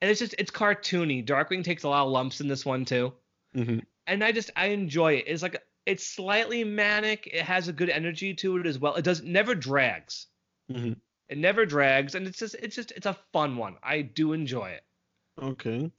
and 0.01 0.11
it's 0.11 0.19
just 0.19 0.35
it's 0.37 0.51
cartoony. 0.51 1.25
Darkwing 1.25 1.63
takes 1.63 1.83
a 1.83 1.89
lot 1.89 2.05
of 2.05 2.11
lumps 2.11 2.41
in 2.41 2.47
this 2.47 2.65
one 2.65 2.85
too. 2.85 3.13
Mhm. 3.55 3.83
and 4.07 4.23
I 4.23 4.31
just 4.31 4.51
I 4.55 4.67
enjoy 4.67 5.13
it. 5.15 5.25
It's 5.27 5.41
like 5.43 5.61
it's 5.85 6.05
slightly 6.05 6.63
manic. 6.63 7.27
It 7.27 7.41
has 7.43 7.67
a 7.67 7.73
good 7.73 7.89
energy 7.89 8.33
to 8.35 8.57
it 8.57 8.65
as 8.67 8.77
well. 8.79 8.95
It 8.95 9.03
does 9.03 9.21
never 9.23 9.55
drags. 9.55 10.27
Mhm. 10.69 10.97
It 11.29 11.37
never 11.37 11.65
drags, 11.65 12.15
and 12.15 12.27
it's 12.27 12.39
just 12.39 12.55
it's 12.55 12.75
just 12.75 12.91
it's 12.91 13.05
a 13.05 13.17
fun 13.33 13.57
one. 13.57 13.77
I 13.83 14.01
do 14.01 14.33
enjoy 14.33 14.69
it. 14.69 14.83
Okay. 15.41 15.91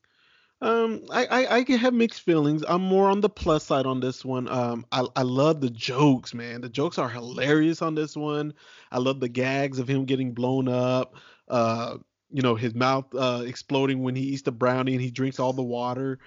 Um, 0.61 1.05
I, 1.11 1.27
I 1.27 1.57
I 1.59 1.65
can 1.65 1.79
have 1.79 1.95
mixed 1.95 2.23
feelings. 2.23 2.65
I'm 2.67 2.83
more 2.83 3.09
on 3.09 3.21
the 3.21 3.29
plus 3.29 3.65
side 3.65 3.87
on 3.87 4.01
this 4.01 4.25
one. 4.25 4.49
Um, 4.49 4.85
I 4.91 5.07
I 5.15 5.23
love 5.23 5.61
the 5.61 5.71
jokes, 5.71 6.35
man. 6.35 6.61
The 6.63 6.69
jokes 6.69 6.99
are 6.99 7.09
hilarious 7.09 7.81
on 7.81 7.95
this 7.95 8.17
one. 8.17 8.55
I 8.91 8.99
love 8.99 9.21
the 9.21 9.29
gags 9.29 9.79
of 9.79 9.87
him 9.89 10.05
getting 10.05 10.33
blown 10.35 10.67
up. 10.69 11.15
Uh, 11.47 11.99
you 12.31 12.43
know, 12.43 12.57
his 12.57 12.75
mouth 12.75 13.07
uh 13.15 13.45
exploding 13.47 14.03
when 14.03 14.17
he 14.17 14.23
eats 14.23 14.43
the 14.43 14.53
brownie 14.53 14.95
and 14.95 15.01
he 15.01 15.13
drinks 15.13 15.39
all 15.39 15.53
the 15.53 15.63
water. 15.63 16.19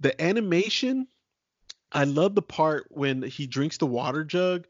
The 0.00 0.20
animation, 0.22 1.08
I 1.92 2.04
love 2.04 2.34
the 2.34 2.42
part 2.42 2.86
when 2.90 3.22
he 3.22 3.46
drinks 3.46 3.78
the 3.78 3.86
water 3.86 4.24
jug, 4.24 4.66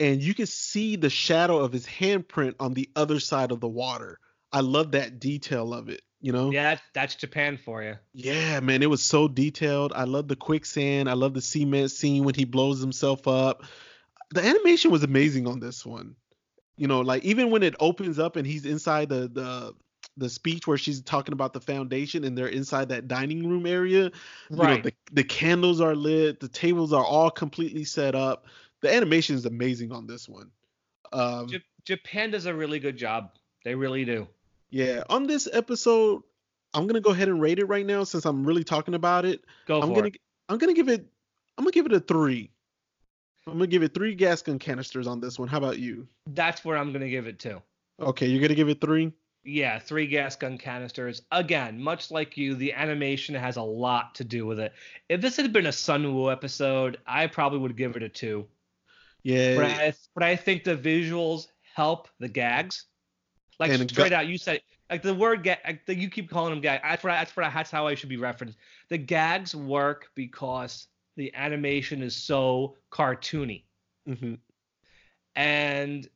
and 0.00 0.22
you 0.22 0.34
can 0.34 0.46
see 0.46 0.96
the 0.96 1.10
shadow 1.10 1.58
of 1.58 1.72
his 1.72 1.86
handprint 1.86 2.54
on 2.60 2.74
the 2.74 2.90
other 2.96 3.20
side 3.20 3.52
of 3.52 3.60
the 3.60 3.68
water. 3.68 4.18
I 4.52 4.60
love 4.60 4.92
that 4.92 5.20
detail 5.20 5.74
of 5.74 5.88
it. 5.90 6.02
You 6.26 6.32
know? 6.32 6.50
Yeah, 6.50 6.74
that, 6.74 6.82
that's 6.92 7.14
Japan 7.14 7.56
for 7.56 7.84
you. 7.84 7.94
Yeah, 8.12 8.58
man, 8.58 8.82
it 8.82 8.90
was 8.90 9.04
so 9.04 9.28
detailed. 9.28 9.92
I 9.94 10.02
love 10.02 10.26
the 10.26 10.34
quicksand. 10.34 11.08
I 11.08 11.12
love 11.12 11.34
the 11.34 11.40
cement 11.40 11.92
scene 11.92 12.24
when 12.24 12.34
he 12.34 12.44
blows 12.44 12.80
himself 12.80 13.28
up. 13.28 13.62
The 14.30 14.44
animation 14.44 14.90
was 14.90 15.04
amazing 15.04 15.46
on 15.46 15.60
this 15.60 15.86
one. 15.86 16.16
You 16.76 16.88
know, 16.88 17.02
like 17.02 17.24
even 17.24 17.52
when 17.52 17.62
it 17.62 17.76
opens 17.78 18.18
up 18.18 18.34
and 18.34 18.44
he's 18.44 18.66
inside 18.66 19.08
the 19.08 19.28
the 19.28 19.74
the 20.16 20.28
speech 20.28 20.66
where 20.66 20.76
she's 20.76 21.00
talking 21.00 21.32
about 21.32 21.52
the 21.52 21.60
foundation 21.60 22.24
and 22.24 22.36
they're 22.36 22.48
inside 22.48 22.88
that 22.88 23.06
dining 23.06 23.48
room 23.48 23.64
area. 23.64 24.10
You 24.50 24.56
Right. 24.56 24.78
know, 24.78 24.90
the, 24.90 24.94
the 25.12 25.22
candles 25.22 25.80
are 25.80 25.94
lit, 25.94 26.40
the 26.40 26.48
tables 26.48 26.92
are 26.92 27.04
all 27.04 27.30
completely 27.30 27.84
set 27.84 28.16
up. 28.16 28.46
The 28.80 28.92
animation 28.92 29.36
is 29.36 29.46
amazing 29.46 29.92
on 29.92 30.08
this 30.08 30.28
one. 30.28 30.50
Um, 31.12 31.46
J- 31.46 31.62
Japan 31.84 32.32
does 32.32 32.46
a 32.46 32.54
really 32.54 32.80
good 32.80 32.96
job. 32.96 33.30
They 33.62 33.76
really 33.76 34.04
do. 34.04 34.26
Yeah, 34.70 35.02
on 35.08 35.26
this 35.26 35.48
episode, 35.52 36.22
I'm 36.74 36.86
gonna 36.86 37.00
go 37.00 37.10
ahead 37.10 37.28
and 37.28 37.40
rate 37.40 37.58
it 37.58 37.66
right 37.66 37.86
now 37.86 38.04
since 38.04 38.24
I'm 38.24 38.44
really 38.44 38.64
talking 38.64 38.94
about 38.94 39.24
it. 39.24 39.44
Go 39.66 39.80
I'm 39.80 39.88
for 39.88 39.94
gonna 39.94 40.08
it. 40.08 40.20
I'm 40.48 40.58
gonna 40.58 40.74
give 40.74 40.88
it 40.88 41.06
I'm 41.58 41.64
gonna 41.64 41.72
give 41.72 41.86
it 41.86 41.92
a 41.92 42.00
three. 42.00 42.50
I'm 43.46 43.54
gonna 43.54 43.66
give 43.66 43.82
it 43.82 43.94
three 43.94 44.14
gas 44.14 44.42
gun 44.42 44.58
canisters 44.58 45.06
on 45.06 45.20
this 45.20 45.38
one. 45.38 45.48
How 45.48 45.58
about 45.58 45.78
you? 45.78 46.06
That's 46.26 46.64
where 46.64 46.76
I'm 46.76 46.92
gonna 46.92 47.08
give 47.08 47.26
it 47.26 47.38
to. 47.40 47.62
Okay, 48.00 48.26
you're 48.26 48.42
gonna 48.42 48.54
give 48.54 48.68
it 48.68 48.80
three. 48.80 49.12
Yeah, 49.44 49.78
three 49.78 50.08
gas 50.08 50.34
gun 50.34 50.58
canisters. 50.58 51.22
Again, 51.30 51.80
much 51.80 52.10
like 52.10 52.36
you, 52.36 52.56
the 52.56 52.72
animation 52.72 53.34
has 53.36 53.56
a 53.56 53.62
lot 53.62 54.16
to 54.16 54.24
do 54.24 54.44
with 54.44 54.58
it. 54.58 54.72
If 55.08 55.20
this 55.20 55.36
had 55.36 55.52
been 55.52 55.66
a 55.66 55.72
Sun 55.72 56.02
Sunwoo 56.02 56.32
episode, 56.32 56.98
I 57.06 57.28
probably 57.28 57.60
would 57.60 57.76
give 57.76 57.94
it 57.94 58.02
a 58.02 58.08
two. 58.08 58.46
Yeah, 59.22 59.56
But 59.56 59.64
I, 59.64 59.94
but 60.14 60.22
I 60.24 60.34
think 60.34 60.64
the 60.64 60.76
visuals 60.76 61.46
help 61.74 62.08
the 62.18 62.28
gags. 62.28 62.86
Like 63.58 63.70
And 63.72 63.88
straight 63.90 64.10
gu- 64.10 64.14
out, 64.16 64.26
you 64.26 64.38
said 64.38 64.60
like 64.90 65.02
the 65.02 65.14
word 65.14 65.42
gag. 65.42 65.58
Like, 65.66 65.86
the- 65.86 65.94
you 65.94 66.10
keep 66.10 66.28
calling 66.30 66.50
them 66.50 66.60
gag. 66.60 66.80
That's 66.82 67.02
what 67.02 67.12
I- 67.12 67.16
that's 67.18 67.36
what 67.36 67.46
I- 67.46 67.50
that's 67.50 67.70
how 67.70 67.86
I 67.86 67.94
should 67.94 68.08
be 68.08 68.16
referenced. 68.18 68.58
The 68.88 68.98
gags 68.98 69.54
work 69.54 70.10
because 70.14 70.88
the 71.16 71.34
animation 71.34 72.02
is 72.02 72.14
so 72.14 72.76
cartoony. 72.92 73.64
hmm 74.06 74.34
and 75.34 76.08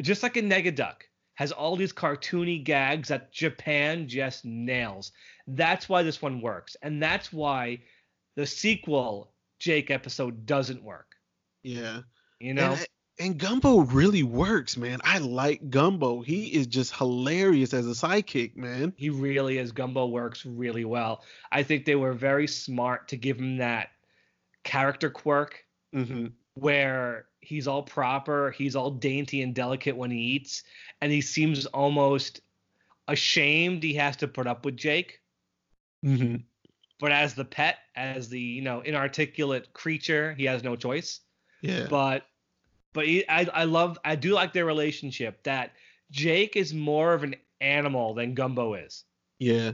just 0.00 0.22
like 0.22 0.36
a 0.36 0.42
Negaduck 0.42 1.02
has 1.34 1.52
all 1.52 1.76
these 1.76 1.92
cartoony 1.92 2.62
gags 2.62 3.08
that 3.08 3.32
Japan 3.32 4.06
just 4.08 4.44
nails. 4.44 5.12
That's 5.46 5.88
why 5.88 6.02
this 6.02 6.22
one 6.22 6.40
works, 6.40 6.76
and 6.82 7.02
that's 7.02 7.32
why 7.32 7.80
the 8.36 8.46
sequel 8.46 9.32
Jake 9.58 9.90
episode 9.90 10.46
doesn't 10.46 10.82
work. 10.82 11.14
yeah. 11.62 12.00
You 12.40 12.54
know, 12.54 12.72
And, 12.72 12.86
and 13.18 13.38
Gumbo 13.38 13.80
really 13.80 14.22
works, 14.22 14.76
man. 14.76 15.00
I 15.04 15.18
like 15.18 15.70
Gumbo. 15.70 16.22
He 16.22 16.46
is 16.46 16.66
just 16.66 16.94
hilarious 16.94 17.74
as 17.74 17.86
a 17.86 17.90
sidekick, 17.90 18.56
man. 18.56 18.92
he 18.96 19.10
really 19.10 19.58
is. 19.58 19.72
Gumbo 19.72 20.06
works 20.06 20.44
really 20.46 20.84
well. 20.84 21.22
I 21.50 21.62
think 21.62 21.84
they 21.84 21.94
were 21.94 22.12
very 22.12 22.46
smart 22.46 23.08
to 23.08 23.16
give 23.16 23.38
him 23.38 23.58
that 23.58 23.90
character 24.64 25.10
quirk 25.10 25.64
hmm 25.92 26.28
where 26.54 27.24
he's 27.40 27.66
all 27.66 27.82
proper, 27.82 28.50
he's 28.50 28.76
all 28.76 28.90
dainty 28.90 29.40
and 29.40 29.54
delicate 29.54 29.96
when 29.96 30.10
he 30.10 30.18
eats, 30.18 30.62
and 31.00 31.10
he 31.10 31.22
seems 31.22 31.64
almost 31.66 32.42
ashamed 33.08 33.82
he 33.82 33.94
has 33.94 34.16
to 34.18 34.28
put 34.28 34.46
up 34.46 34.64
with 34.64 34.76
Jake. 34.76 35.20
hmm 36.02 36.36
but 37.00 37.10
as 37.10 37.34
the 37.34 37.44
pet, 37.44 37.78
as 37.96 38.28
the 38.28 38.40
you 38.40 38.62
know 38.62 38.80
inarticulate 38.80 39.72
creature, 39.72 40.34
he 40.34 40.44
has 40.44 40.62
no 40.62 40.76
choice. 40.76 41.20
Yeah. 41.62 41.86
But 41.88 42.26
but 42.92 43.06
he, 43.06 43.28
I 43.28 43.48
I 43.52 43.64
love 43.64 43.98
I 44.04 44.16
do 44.16 44.32
like 44.32 44.52
their 44.52 44.64
relationship. 44.64 45.42
That 45.44 45.72
Jake 46.10 46.56
is 46.56 46.74
more 46.74 47.14
of 47.14 47.24
an 47.24 47.36
animal 47.60 48.14
than 48.14 48.34
Gumbo 48.34 48.74
is. 48.74 49.04
Yeah. 49.38 49.72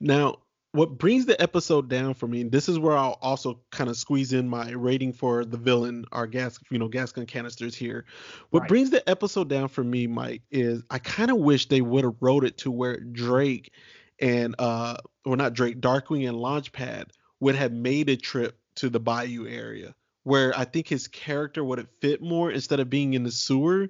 Now, 0.00 0.38
what 0.72 0.98
brings 0.98 1.26
the 1.26 1.40
episode 1.40 1.88
down 1.88 2.14
for 2.14 2.26
me, 2.28 2.42
and 2.42 2.52
this 2.52 2.68
is 2.68 2.78
where 2.78 2.96
I'll 2.96 3.18
also 3.22 3.60
kind 3.70 3.88
of 3.88 3.96
squeeze 3.96 4.32
in 4.32 4.48
my 4.48 4.70
rating 4.72 5.12
for 5.12 5.44
the 5.44 5.56
villain, 5.56 6.04
our 6.12 6.26
gas, 6.26 6.58
you 6.70 6.78
know, 6.78 6.88
gas 6.88 7.10
gun 7.10 7.26
canisters 7.26 7.74
here. 7.74 8.04
What 8.50 8.60
Right. 8.60 8.68
brings 8.68 8.90
the 8.90 9.08
episode 9.08 9.48
down 9.48 9.68
for 9.68 9.82
me, 9.82 10.06
Mike, 10.06 10.42
is 10.50 10.82
I 10.90 10.98
kind 10.98 11.30
of 11.30 11.38
wish 11.38 11.68
they 11.68 11.80
would 11.80 12.04
have 12.04 12.16
wrote 12.20 12.44
it 12.44 12.58
to 12.58 12.70
where 12.70 13.00
Drake 13.00 13.72
and 14.20 14.54
uh 14.58 14.96
or 15.24 15.36
not 15.36 15.54
Drake, 15.54 15.80
Darkwing 15.80 16.28
and 16.28 16.36
Launchpad 16.38 17.06
would 17.40 17.54
have 17.54 17.72
made 17.72 18.08
a 18.08 18.16
trip 18.16 18.58
to 18.76 18.88
the 18.90 19.00
Bayou 19.00 19.46
area 19.46 19.94
where 20.28 20.52
I 20.56 20.64
think 20.66 20.86
his 20.86 21.08
character 21.08 21.64
would 21.64 21.78
have 21.78 21.88
fit 22.02 22.20
more 22.20 22.52
instead 22.52 22.80
of 22.80 22.90
being 22.90 23.14
in 23.14 23.22
the 23.22 23.30
sewer. 23.30 23.88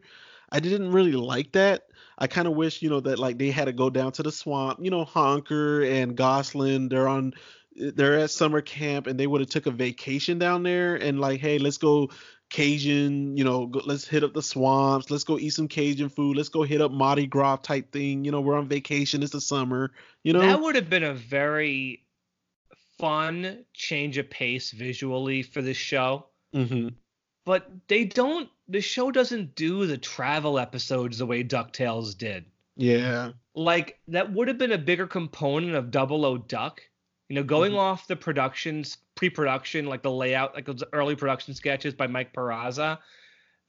I 0.51 0.61
didn't 0.61 0.93
really 0.93 1.13
like 1.13 1.51
that. 1.53 1.89
I 2.17 2.29
kind 2.29 2.47
of 2.47 2.55
wish, 2.55 2.81
you 2.81 2.89
know, 2.89 3.01
that 3.01 3.19
like 3.19 3.39
they 3.39 3.51
had 3.51 3.65
to 3.65 3.73
go 3.73 3.91
down 3.91 4.13
to 4.13 4.23
the 4.23 4.31
swamp. 4.31 4.79
You 4.81 4.91
know, 4.91 5.05
Honker 5.05 5.83
and 5.83 6.17
Gosalyn, 6.17 6.91
they're 6.91 7.09
on, 7.09 7.35
they're 7.75 8.21
at 8.21 8.31
summer 8.31 8.61
camp, 8.61 9.09
and 9.09 9.19
they 9.19 9.27
would 9.27 9.41
have 9.41 9.51
took 9.51 9.67
a 9.67 9.73
vacation 9.73 10.39
down 10.39 10.63
there 10.63 10.95
and 10.95 11.21
like, 11.21 11.41
hey, 11.41 11.59
let's 11.59 11.77
go 11.77 12.09
Cajun. 12.51 13.37
You 13.37 13.43
know, 13.43 13.67
go, 13.67 13.83
let's 13.85 14.07
hit 14.07 14.23
up 14.23 14.33
the 14.33 14.43
swamps. 14.43 15.11
Let's 15.11 15.25
go 15.25 15.41
eat 15.41 15.51
some 15.51 15.67
Cajun 15.67 16.09
food. 16.09 16.37
Let's 16.37 16.51
go 16.51 16.63
hit 16.63 16.81
up 16.81 16.93
Mardi 16.93 17.27
Gras 17.27 17.57
type 17.57 17.91
thing. 17.91 18.25
You 18.25 18.31
know, 18.31 18.41
we're 18.41 18.59
on 18.59 18.69
vacation. 18.69 19.25
It's 19.25 19.33
the 19.33 19.41
summer. 19.41 19.91
You 20.23 20.35
know, 20.35 20.41
That 20.41 20.61
would 20.61 20.77
have 20.77 20.89
been 20.89 21.03
a 21.03 21.15
very 21.15 22.05
fun 22.99 23.65
change 23.75 24.19
of 24.19 24.29
pace 24.29 24.71
visually 24.71 25.43
for 25.43 25.63
this 25.63 25.77
show. 25.77 26.28
Hmm 26.53 26.89
But 27.45 27.71
they 27.89 28.05
don't. 28.05 28.51
The 28.69 28.81
show 28.81 29.11
doesn't 29.11 29.55
do 29.55 29.87
the 29.87 29.99
travel 29.99 30.59
episodes 30.59 31.19
the 31.19 31.27
way 31.27 31.43
Ducktales 31.45 32.17
did. 32.17 32.45
yeah, 32.77 33.33
like 33.55 34.01
that 34.09 34.33
would 34.33 34.49
have 34.49 34.59
been 34.59 34.73
a 34.73 34.79
bigger 34.79 35.07
component 35.07 35.75
of 35.75 35.91
Double 35.91 36.25
O 36.25 36.39
Duck. 36.39 36.83
You 37.29 37.37
know, 37.37 37.43
going 37.43 37.73
Mhm. 37.73 37.79
off 37.79 38.07
the 38.07 38.17
productions, 38.17 38.99
pre-production, 39.15 39.87
like 39.87 40.03
the 40.03 40.11
layout, 40.11 40.55
like 40.55 40.65
those 40.67 40.85
early 40.93 41.15
production 41.17 41.55
sketches 41.55 41.95
by 41.95 42.07
Mike 42.07 42.33
Peraza, 42.33 42.99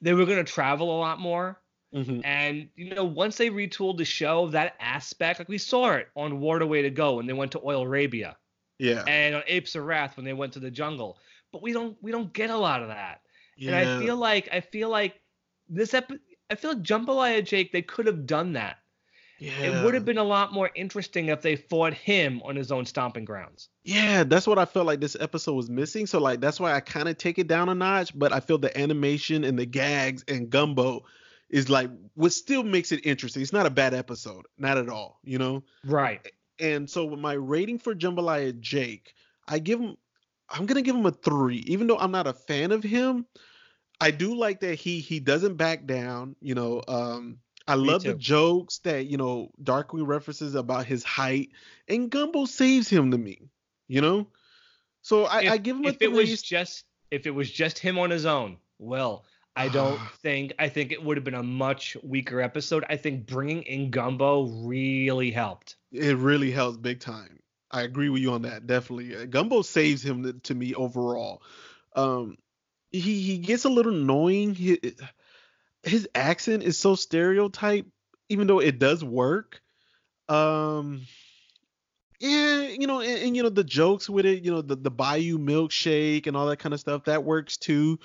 they 0.01 0.13
were 0.13 0.25
going 0.25 0.43
to 0.43 0.51
travel 0.51 0.95
a 0.95 0.99
lot 0.99 1.19
more. 1.19 1.61
hmm 1.93 2.21
And 2.23 2.69
you 2.75 2.93
know, 2.95 3.03
once 3.05 3.37
they 3.37 3.49
retooled 3.49 3.97
the 3.97 4.05
show, 4.05 4.47
that 4.49 4.75
aspect, 4.79 5.39
like 5.39 5.49
we 5.49 5.57
saw 5.57 5.93
it 5.93 6.09
on 6.15 6.39
Water 6.39 6.65
Way 6.67 6.81
to 6.83 6.89
Go 6.91 7.15
when 7.15 7.25
they 7.27 7.33
went 7.33 7.51
to 7.53 7.61
Oil 7.65 7.83
Arabia, 7.83 8.37
yeah, 8.79 9.03
and 9.07 9.35
on 9.35 9.43
Apes 9.47 9.75
of 9.75 9.85
Wrath 9.85 10.15
when 10.17 10.25
they 10.25 10.33
went 10.33 10.53
to 10.53 10.59
the 10.59 10.71
jungle. 10.71 11.19
But 11.51 11.61
we 11.61 11.73
don't 11.73 11.97
we 12.01 12.11
don't 12.11 12.31
get 12.33 12.49
a 12.49 12.57
lot 12.57 12.81
of 12.81 12.89
that. 12.89 13.21
yeah. 13.57 13.77
And 13.77 13.89
I 13.89 14.05
feel 14.05 14.17
like 14.17 14.49
I 14.51 14.61
feel 14.61 14.89
like 14.89 15.15
this 15.67 15.93
epi- 15.93 16.19
I 16.49 16.55
feel 16.55 16.71
like 16.73 16.81
Jambalaya 16.83 17.45
Jake, 17.45 17.71
they 17.71 17.81
could 17.81 18.07
have 18.07 18.25
done 18.25 18.53
that. 18.53 18.77
yeah. 19.39 19.51
It 19.61 19.83
would 19.85 19.93
have 19.93 20.05
been 20.05 20.17
a 20.17 20.23
lot 20.23 20.51
more 20.51 20.69
interesting 20.75 21.27
if 21.27 21.41
they 21.41 21.55
fought 21.55 21.93
him 21.93 22.41
on 22.43 22.55
his 22.55 22.71
own 22.71 22.85
stomping 22.85 23.23
grounds. 23.25 23.69
Yeah, 23.83 24.23
that's 24.23 24.45
what 24.47 24.59
I 24.59 24.65
felt 24.65 24.85
like 24.87 24.99
this 24.99 25.15
episode 25.19 25.53
was 25.53 25.69
missing. 25.69 26.07
So 26.07 26.19
like 26.19 26.41
that's 26.41 26.59
why 26.59 26.73
I 26.73 26.79
kind 26.81 27.07
of 27.07 27.17
take 27.17 27.39
it 27.39 27.47
down 27.47 27.69
a 27.69 27.75
notch, 27.75 28.17
but 28.17 28.33
I 28.33 28.39
feel 28.39 28.57
the 28.57 28.75
animation 28.77 29.43
and 29.43 29.57
the 29.57 29.65
gags 29.65 30.23
and 30.27 30.49
gumbo 30.49 31.05
is 31.49 31.69
like 31.69 31.89
what 32.15 32.31
still 32.33 32.63
makes 32.63 32.91
it 32.91 33.05
interesting. 33.05 33.41
It's 33.41 33.53
not 33.53 33.65
a 33.65 33.71
bad 33.71 33.93
episode, 33.93 34.45
not 34.57 34.77
at 34.77 34.89
all, 34.89 35.19
you 35.23 35.37
know. 35.39 35.63
Right. 35.85 36.25
And 36.59 36.89
so 36.89 37.05
with 37.05 37.19
my 37.19 37.33
rating 37.33 37.79
for 37.79 37.95
Jambalaya 37.95 38.59
Jake, 38.59 39.13
I 39.47 39.59
give 39.59 39.79
him 39.79 39.95
I'm 40.51 40.65
going 40.65 40.75
to 40.75 40.81
give 40.81 40.95
him 40.95 41.05
a 41.05 41.11
3 41.11 41.57
even 41.67 41.87
though 41.87 41.97
I'm 41.97 42.11
not 42.11 42.27
a 42.27 42.33
fan 42.33 42.71
of 42.71 42.83
him. 42.83 43.25
I 44.01 44.11
do 44.11 44.35
like 44.35 44.61
that 44.61 44.75
he 44.75 44.99
he 44.99 45.19
doesn't 45.19 45.55
back 45.55 45.85
down, 45.85 46.35
you 46.41 46.55
know, 46.55 46.83
um 46.87 47.39
I 47.67 47.75
Me 47.75 47.89
love 47.89 48.03
the 48.03 48.15
jokes 48.15 48.79
that, 48.79 49.05
you 49.05 49.17
know, 49.17 49.51
Darkwing 49.63 50.07
references 50.07 50.55
about 50.55 50.85
his 50.87 51.03
height 51.03 51.51
and 51.87 52.09
Gumbo 52.09 52.45
saves 52.45 52.89
him 52.89 53.11
to 53.11 53.17
me, 53.17 53.49
you 53.87 54.01
know? 54.01 54.27
So 55.01 55.25
I, 55.25 55.41
if, 55.41 55.51
I 55.51 55.57
give 55.57 55.77
him 55.77 55.87
a 55.87 55.89
if 55.89 56.01
it 56.01 56.09
three. 56.09 56.09
was 56.11 56.41
just 56.41 56.85
if 57.11 57.27
it 57.27 57.31
was 57.31 57.51
just 57.51 57.77
him 57.79 57.99
on 57.99 58.09
his 58.09 58.25
own, 58.25 58.57
well, 58.79 59.25
I 59.55 59.67
don't 59.69 59.99
think 60.21 60.53
I 60.59 60.69
think 60.69 60.91
it 60.91 61.03
would 61.03 61.17
have 61.17 61.23
been 61.23 61.33
a 61.35 61.43
much 61.43 61.95
weaker 62.03 62.41
episode. 62.41 62.85
I 62.89 62.97
think 62.97 63.25
bringing 63.27 63.63
in 63.63 63.91
Gumbo 63.91 64.47
really 64.65 65.31
helped. 65.31 65.75
It 65.91 66.17
really 66.17 66.51
helps 66.51 66.77
big 66.77 66.99
time. 66.99 67.39
I 67.71 67.83
agree 67.83 68.09
with 68.09 68.21
you 68.21 68.31
on 68.33 68.43
that. 68.43 68.67
Definitely, 68.67 69.15
Uh, 69.15 69.25
Gumbo 69.25 69.61
saves 69.61 70.03
him 70.03 70.39
to, 70.41 70.55
me 70.55 70.73
overall. 70.73 71.41
Um, 71.95 72.37
he 72.91 73.21
he 73.21 73.37
gets 73.37 73.65
a 73.65 73.69
little 73.69 73.93
annoying. 73.93 74.55
He, 74.55 74.79
his 75.83 76.07
accent 76.15 76.63
is 76.63 76.77
so 76.77 76.95
stereotype, 76.95 77.87
even 78.29 78.47
though 78.47 78.59
it 78.59 78.79
does 78.79 79.03
work. 79.03 79.61
Um, 80.29 81.03
yeah, 82.19 82.63
you 82.67 82.87
know, 82.87 82.99
and, 83.01 83.23
and 83.23 83.35
you 83.37 83.43
know 83.43 83.49
the 83.49 83.63
jokes 83.63 84.09
with 84.09 84.25
it, 84.25 84.43
you 84.43 84.51
know, 84.51 84.61
the 84.61 84.75
the 84.75 84.91
Bayou 84.91 85.37
milkshake 85.37 86.27
and 86.27 86.35
all 86.35 86.47
that 86.47 86.59
kind 86.59 86.73
of 86.73 86.79
stuff 86.79 87.05
that 87.05 87.23
works 87.23 87.57
too. 87.57 87.99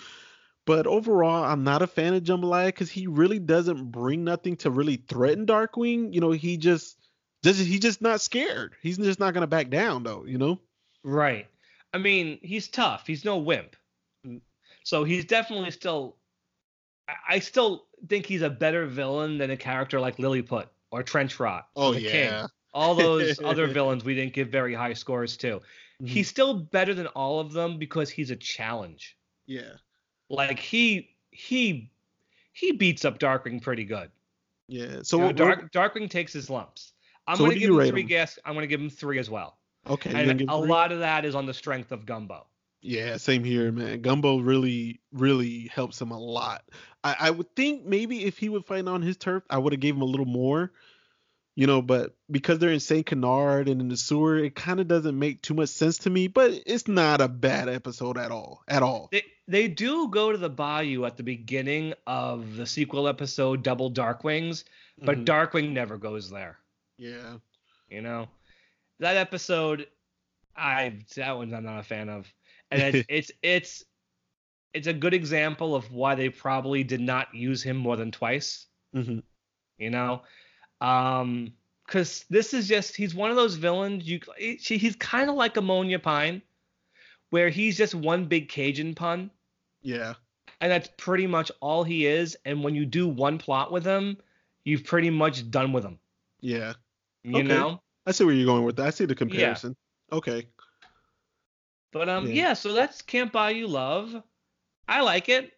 But 0.66 0.86
overall, 0.86 1.44
I'm 1.44 1.64
not 1.64 1.82
a 1.82 1.86
fan 1.86 2.14
of 2.14 2.22
Jambalaya 2.22 2.66
because 2.68 2.90
he 2.90 3.06
really 3.06 3.38
doesn't 3.38 3.90
bring 3.90 4.24
nothing 4.24 4.56
to 4.58 4.70
really 4.70 4.96
threaten 4.96 5.46
Darkwing. 5.46 6.14
You 6.14 6.20
know, 6.20 6.30
he 6.30 6.56
just 6.56 6.96
does 7.44 7.58
he's 7.58 7.80
just 7.80 8.00
not 8.02 8.20
scared. 8.20 8.74
He's 8.82 8.98
just 8.98 9.20
not 9.20 9.34
gonna 9.34 9.46
back 9.46 9.70
down 9.70 10.02
though, 10.02 10.24
you 10.24 10.38
know? 10.38 10.60
Right. 11.02 11.46
I 11.92 11.98
mean, 11.98 12.38
he's 12.42 12.66
tough. 12.68 13.06
He's 13.06 13.24
no 13.24 13.38
wimp. 13.38 13.76
So 14.82 15.04
he's 15.04 15.24
definitely 15.24 15.70
still. 15.70 16.16
I- 17.28 17.38
still 17.38 17.84
think 18.08 18.24
he's 18.26 18.42
a 18.42 18.48
better 18.50 18.86
villain 18.86 19.36
than 19.38 19.50
a 19.50 19.56
character 19.56 20.00
like 20.00 20.18
Lilliput 20.18 20.68
or 20.90 21.02
Trench 21.02 21.38
Rot. 21.38 21.68
Oh 21.76 21.92
the 21.94 22.00
yeah. 22.00 22.10
King. 22.40 22.48
all 22.72 22.94
those 22.94 23.38
other 23.44 23.66
villains 23.66 24.04
we 24.04 24.14
didn't 24.14 24.32
give 24.32 24.48
very 24.48 24.72
high 24.74 24.94
scores 24.94 25.36
to. 25.38 25.56
Mm-hmm. 25.56 26.06
He's 26.06 26.28
still 26.28 26.54
better 26.54 26.94
than 26.94 27.06
all 27.08 27.40
of 27.40 27.52
them 27.52 27.78
because 27.78 28.08
he's 28.10 28.30
a 28.30 28.36
challenge. 28.36 29.16
yeah, 29.46 29.74
Like 30.30 30.58
he 30.58 31.14
he 31.30 31.90
he 32.54 32.72
beats 32.72 33.04
up 33.04 33.18
Darkwing 33.18 33.60
pretty 33.62 33.84
good. 33.84 34.10
yeah. 34.66 34.96
So 34.96 35.02
So 35.02 35.18
what, 35.18 35.36
Dark, 35.36 35.72
Darkwing 35.72 36.08
takes 36.10 36.32
his 36.32 36.48
lumps. 36.48 36.93
I'm 37.26 37.36
So 37.36 37.44
gonna 37.44 37.58
give 37.58 37.70
him 37.70 37.86
three 37.88 38.02
him? 38.02 38.06
gas. 38.08 38.38
I'm 38.44 38.54
gonna 38.54 38.66
give 38.66 38.80
him 38.80 38.90
three 38.90 39.18
as 39.18 39.30
well. 39.30 39.56
okay, 39.88 40.10
And 40.30 40.40
a 40.42 40.44
three? 40.46 40.46
lot 40.68 40.92
of 40.92 41.00
that 41.00 41.24
is 41.24 41.34
on 41.34 41.46
the 41.46 41.54
strength 41.54 41.92
of 41.92 42.06
Gumbo. 42.06 42.46
Yeah, 42.82 43.16
same 43.16 43.44
here, 43.44 43.72
man. 43.72 44.02
Gumbo 44.02 44.38
really, 44.40 45.00
really 45.12 45.70
helps 45.74 46.00
him 46.00 46.10
a 46.10 46.18
lot. 46.18 46.64
I, 47.02 47.16
I 47.18 47.30
would 47.30 47.54
think 47.56 47.84
maybe 47.86 48.24
if 48.24 48.36
he 48.36 48.50
would 48.50 48.66
fight 48.66 48.86
on 48.86 49.00
his 49.00 49.16
turf, 49.16 49.42
I 49.48 49.56
would 49.56 49.72
have 49.72 49.80
gave 49.80 49.94
him 49.94 50.02
a 50.02 50.06
little 50.06 50.26
more, 50.26 50.70
you 51.54 51.66
know. 51.66 51.80
But 51.80 52.14
because 52.30 52.58
they're 52.58 52.70
in 52.72 52.80
Saint 52.80 53.06
Canard 53.06 53.68
and 53.70 53.80
in 53.80 53.88
the 53.88 53.96
sewer, 53.96 54.36
it 54.36 54.54
kind 54.54 54.80
of 54.80 54.88
doesn't 54.88 55.18
make 55.18 55.40
too 55.40 55.54
much 55.54 55.70
sense 55.70 55.96
to 55.98 56.10
me. 56.10 56.28
But 56.28 56.52
it's 56.66 56.86
not 56.86 57.22
a 57.22 57.28
bad 57.28 57.70
episode 57.70 58.18
at 58.18 58.30
all, 58.30 58.62
at 58.68 58.82
all. 58.82 59.08
They 59.12 59.22
they 59.48 59.68
do 59.68 60.08
go 60.08 60.30
to 60.32 60.36
the 60.38 60.50
bayou 60.50 61.04
at 61.06 61.16
the 61.16 61.22
beginning 61.22 61.94
of 62.06 62.56
the 62.56 62.66
sequel 62.66 63.08
episode 63.08 63.62
Double 63.62 63.90
Darkwings, 63.90 64.64
but 65.02 65.18
Mhm. 65.20 65.24
Darkwing 65.24 65.70
never 65.72 65.96
goes 65.96 66.28
there. 66.30 66.58
Yeah, 66.98 67.36
You 67.88 68.00
know, 68.02 68.28
that 69.00 69.16
episode, 69.16 69.86
I 70.56 70.98
that 71.16 71.36
one 71.36 71.52
I'm 71.54 71.64
not 71.64 71.80
a 71.80 71.82
fan 71.82 72.08
of, 72.08 72.32
and 72.70 72.82
it's 72.82 73.06
it's 73.08 73.30
it's 73.42 73.84
it's 74.72 74.86
a 74.86 74.92
good 74.92 75.14
example 75.14 75.74
of 75.74 75.92
why 75.92 76.14
they 76.14 76.28
probably 76.28 76.84
did 76.84 77.00
not 77.00 77.34
use 77.34 77.62
him 77.62 77.76
more 77.76 77.96
than 77.96 78.10
twice. 78.10 78.66
hmm 78.92 79.20
You 79.78 79.90
know, 79.90 80.22
um, 80.80 81.52
because 81.86 82.24
this 82.30 82.54
is 82.54 82.66
just 82.68 82.96
he's 82.96 83.14
one 83.14 83.30
of 83.30 83.36
those 83.36 83.54
villains. 83.56 84.06
You 84.08 84.20
he- 84.38 84.56
he's 84.78 84.96
kind 84.96 85.28
of 85.30 85.36
like 85.36 85.56
Ammonia 85.56 85.98
Pine, 85.98 86.42
where 87.30 87.48
he's 87.50 87.76
just 87.76 87.94
one 87.94 88.26
big 88.26 88.48
Cajun 88.48 88.94
pun. 88.94 89.30
yeah, 89.82 90.14
and 90.60 90.70
that's 90.70 90.88
pretty 90.96 91.26
much 91.26 91.50
all 91.60 91.84
he 91.84 92.06
is. 92.06 92.36
And 92.44 92.62
when 92.64 92.74
you 92.74 92.86
do 92.86 93.06
one 93.08 93.38
plot 93.38 93.72
with 93.72 93.84
him, 93.84 94.16
you've 94.64 94.84
pretty 94.84 95.10
much 95.10 95.50
done 95.50 95.72
with 95.72 95.84
him. 95.84 95.98
yeah. 96.40 96.74
You 97.24 97.38
Okay. 97.38 97.48
know? 97.48 97.80
I 98.06 98.12
see 98.12 98.24
where 98.24 98.34
you're 98.34 98.46
going 98.46 98.64
with 98.64 98.76
that. 98.76 98.86
I 98.86 98.90
see 98.90 99.06
the 99.06 99.14
comparison. 99.14 99.74
Okay. 100.12 100.46
But 101.92 102.08
um, 102.08 102.26
Yeah. 102.26 102.32
yeah. 102.48 102.52
So 102.54 102.72
that's 102.72 103.02
Can't 103.02 103.32
Bayou 103.32 103.66
Love. 103.66 104.14
I 104.88 105.00
like 105.00 105.28
it. 105.28 105.52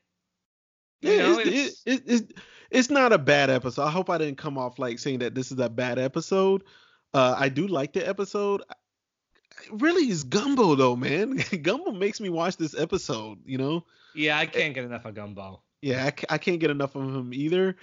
You 1.01 1.11
Yeah, 1.13 1.19
know, 1.19 1.39
it's, 1.41 1.49
it's- 1.49 1.83
it, 1.87 1.93
it, 1.93 2.03
it's 2.07 2.33
it's 2.71 2.91
not 2.91 3.13
a 3.13 3.19
bad 3.19 3.49
episode. 3.49 3.85
I 3.85 3.91
hope 3.91 4.11
I 4.11 4.19
didn't 4.19 4.39
come 4.39 4.59
off 4.59 4.79
like 4.79 4.99
saying 4.99 5.21
that 5.21 5.35
this 5.35 5.53
is 5.53 5.59
a 5.61 5.69
bad 5.69 5.99
episode. 6.01 6.65
Uh, 7.15 7.35
I 7.39 7.49
do 7.49 7.69
like 7.69 7.93
the 7.93 8.07
episode. 8.07 8.63
It 9.65 9.81
really 9.81 10.09
is 10.11 10.25
Gumbo 10.25 10.75
though, 10.75 10.97
man. 10.97 11.37
Gumbo 11.63 11.93
makes 11.93 12.21
me 12.21 12.29
watch 12.29 12.57
this 12.57 12.77
episode. 12.79 13.39
You 13.47 13.59
know, 13.59 13.85
Yeah, 14.15 14.37
I 14.39 14.47
can't 14.47 14.75
get 14.75 14.85
enough 14.85 15.05
of 15.05 15.15
Gumbo. 15.15 15.63
yeah, 15.81 16.07
I, 16.31 16.35
I 16.35 16.39
can't 16.39 16.59
get 16.61 16.71
enough 16.71 16.97
of 16.97 17.03
him 17.03 17.33
either. 17.33 17.77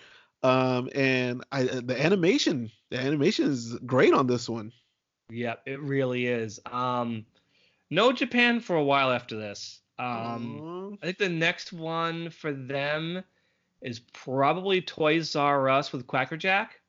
Um, 0.43 0.89
and 0.93 1.43
I 1.51 1.63
the 1.63 1.99
animation, 1.99 2.69
the 2.91 2.99
animation 2.99 3.49
is 3.49 3.75
great 3.85 4.13
on 4.13 4.27
this 4.27 4.49
one. 4.49 4.71
Yep, 5.29 5.61
it 5.65 5.81
really 5.81 6.27
is. 6.27 6.59
Um, 6.69 7.25
no 7.89 8.11
Japan 8.11 8.59
for 8.59 8.75
a 8.75 8.83
while 8.83 9.11
after 9.11 9.37
this. 9.37 9.79
Um. 9.97 10.97
I 11.01 11.05
think 11.07 11.17
the 11.17 11.29
next 11.29 11.73
one 11.73 12.29
for 12.29 12.51
them 12.51 13.23
is 13.81 13.99
probably 14.13 14.81
Toys 14.81 15.31
Czar 15.31 15.69
Us 15.69 15.91
with 15.91 16.07
Quackerjack. 16.07 16.79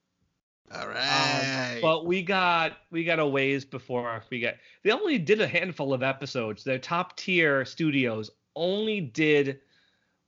All 0.73 0.89
right. 0.89 1.73
all 1.73 1.75
Um, 1.75 1.81
but 1.83 2.07
we 2.07 2.23
got 2.23 2.79
we 2.91 3.05
got 3.05 3.19
a 3.19 3.27
ways 3.27 3.65
before 3.65 4.23
we 4.31 4.41
get. 4.41 4.59
They 4.83 4.91
only 4.91 5.19
did 5.19 5.41
a 5.41 5.47
handful 5.47 5.93
of 5.93 6.03
episodes. 6.03 6.65
Their 6.65 6.79
top 6.79 7.17
tier 7.17 7.65
studios 7.65 8.31
only 8.57 9.01
did 9.01 9.61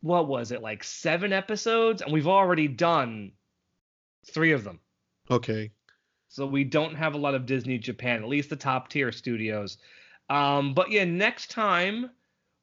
what 0.00 0.28
was 0.28 0.52
it 0.52 0.62
like 0.62 0.84
seven 0.84 1.32
episodes, 1.32 2.02
and 2.02 2.12
we've 2.12 2.28
already 2.28 2.68
done 2.68 3.32
three 4.30 4.52
of 4.52 4.64
them. 4.64 4.80
okay. 5.30 5.70
So 6.28 6.44
we 6.44 6.64
don't 6.64 6.94
have 6.96 7.14
a 7.14 7.18
lot 7.18 7.34
of 7.34 7.46
Disney 7.46 7.78
Japan, 7.78 8.22
at 8.22 8.28
least 8.28 8.50
the 8.50 8.56
top 8.56 8.88
tier 8.88 9.12
studios. 9.12 9.78
Um, 10.28 10.74
but 10.74 10.90
yeah, 10.90 11.04
next 11.04 11.50
time 11.50 12.10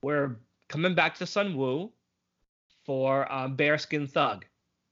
we're 0.03 0.35
coming 0.67 0.93
back 0.93 1.15
to 1.15 1.23
Sunwoo 1.23 1.91
for 2.85 3.31
um, 3.31 3.55
Bearskin 3.55 4.07
Thug 4.07 4.45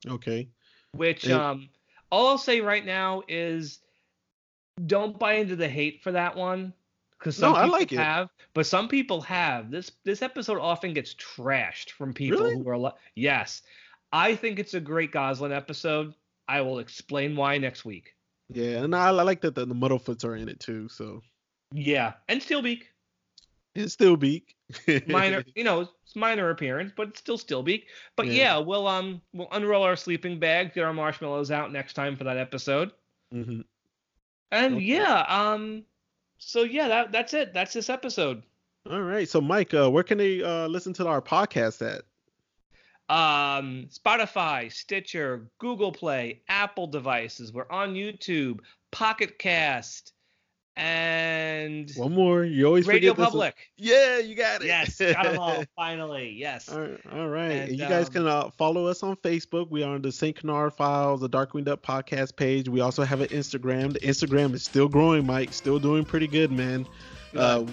Okay. 0.08 0.50
which 0.94 1.30
um 1.30 1.70
all 2.12 2.28
I'll 2.28 2.38
say 2.38 2.62
right 2.62 2.86
now 2.86 3.24
is 3.28 3.80
don't 4.86 5.18
buy 5.18 5.34
into 5.34 5.56
the 5.56 5.70
hate 5.70 6.02
for 6.02 6.12
that 6.14 6.36
one 6.36 6.74
because 7.22 7.38
some 7.38 7.52
No, 7.54 7.58
I 7.58 7.64
people 7.66 7.80
like 7.80 7.92
it. 7.94 8.00
have, 8.00 8.30
but 8.56 8.66
some 8.66 8.88
people 8.88 9.22
have. 9.22 9.70
This 9.70 9.92
this 10.04 10.22
episode 10.24 10.58
often 10.60 10.94
gets 10.94 11.14
trashed 11.16 11.92
from 11.92 12.14
people 12.14 12.40
Really? 12.42 12.56
who 12.56 12.68
are 12.70 12.78
li- 12.78 12.92
yes. 13.16 13.62
I 14.12 14.36
think 14.36 14.58
it's 14.60 14.74
a 14.74 14.80
great 14.82 15.12
Gosalyn 15.14 15.56
episode. 15.56 16.14
I 16.48 16.62
will 16.62 16.80
explain 16.80 17.36
why 17.36 17.58
next 17.60 17.86
week. 17.86 18.16
Yeah, 18.50 18.84
and 18.84 18.94
I, 18.96 19.08
I 19.08 19.12
like 19.12 19.40
that 19.42 19.56
the, 19.56 19.66
the 19.66 19.76
Muddlefoots 19.76 20.26
are 20.26 20.36
in 20.36 20.50
it 20.50 20.60
too. 20.60 20.90
So 20.90 21.22
Yeah, 21.74 22.14
and 22.28 22.42
Steelbeak, 22.42 22.82
it's 23.76 23.94
still 23.94 24.18
Beak. 24.18 24.56
minor, 25.08 25.46
you 25.56 25.64
know, 25.64 25.82
it's 26.04 26.16
minor 26.16 26.50
appearance, 26.50 26.92
but 26.98 27.10
it's 27.10 27.20
still 27.20 27.38
Steelbeak. 27.38 27.84
But 28.18 28.26
Yeah. 28.28 28.34
yeah. 28.34 28.58
we'll 28.58 28.88
um 28.88 29.22
we'll 29.32 29.48
unroll 29.52 29.84
our 29.84 29.96
sleeping 29.96 30.40
bag, 30.40 30.74
get 30.74 30.84
our 30.84 30.94
marshmallows 30.94 31.52
out 31.52 31.72
next 31.72 31.94
time 31.94 32.18
for 32.18 32.24
that 32.26 32.38
episode. 32.38 32.92
hmm 33.32 33.62
And 34.52 34.76
Okay. 34.76 34.84
yeah, 34.84 35.24
um, 35.30 35.86
so 36.42 36.64
yeah, 36.64 36.88
that 36.88 37.12
that's 37.12 37.34
it. 37.34 37.54
That's 37.54 37.74
this 37.74 37.90
episode. 37.90 38.44
All 38.90 39.02
right. 39.02 39.30
So, 39.30 39.40
Mike, 39.40 39.74
uh, 39.74 39.90
where 39.90 40.04
can 40.04 40.18
they 40.18 40.42
uh, 40.42 40.68
listen 40.68 40.92
to 40.94 41.08
our 41.08 41.22
podcast 41.22 41.82
at? 41.88 42.02
Um, 43.10 43.88
Spotify, 43.92 44.72
Stitcher, 44.72 45.48
Google 45.60 45.92
Play, 45.92 46.42
Apple 46.50 46.88
devices. 46.88 47.54
We're 47.54 47.70
on 47.70 47.94
YouTube, 47.94 48.62
Pocket 48.90 49.38
Cast, 49.38 50.14
and 50.78 51.92
One 51.96 52.14
more. 52.14 52.44
You 52.44 52.66
always 52.66 52.88
Radio 52.88 53.14
forget 53.14 53.18
this 53.18 53.34
one. 53.34 53.52
Public. 53.52 53.72
Yeah, 53.78 54.20
you 54.20 54.36
got 54.36 54.62
it. 54.62 54.68
Yes, 54.68 55.00
got 55.00 55.24
them 55.24 55.40
all 55.40 55.64
finally. 55.76 56.32
Yes. 56.32 56.70
all 56.70 56.80
right. 56.80 57.00
All 57.12 57.28
right. 57.28 57.52
And, 57.52 57.72
you 57.72 57.80
guys 57.80 58.08
um, 58.08 58.14
can 58.14 58.28
uh, 58.28 58.50
follow 58.52 58.88
us 58.88 59.04
on 59.04 59.16
Facebook. 59.18 59.70
We 59.70 59.84
are 59.84 59.96
on 59.96 60.02
the 60.02 60.12
St. 60.12 60.36
Canard 60.36 60.74
Files, 60.74 61.22
the 61.22 61.30
Darkwing 61.30 61.66
Duck 61.66 61.82
podcast 61.82 62.36
page. 62.36 62.70
We 62.70 62.80
also 62.80 63.04
have 63.04 63.22
an 63.22 63.28
Instagram. 63.28 63.94
The 63.94 64.00
Instagram 64.00 64.54
is 64.54 64.64
still 64.64 64.88
growing, 64.88 65.26
Mike. 65.26 65.54
Still 65.54 65.80
doing 65.80 66.06
pretty 66.06 66.28
good, 66.28 66.52
man. 66.52 66.88
Uh, 67.36 67.66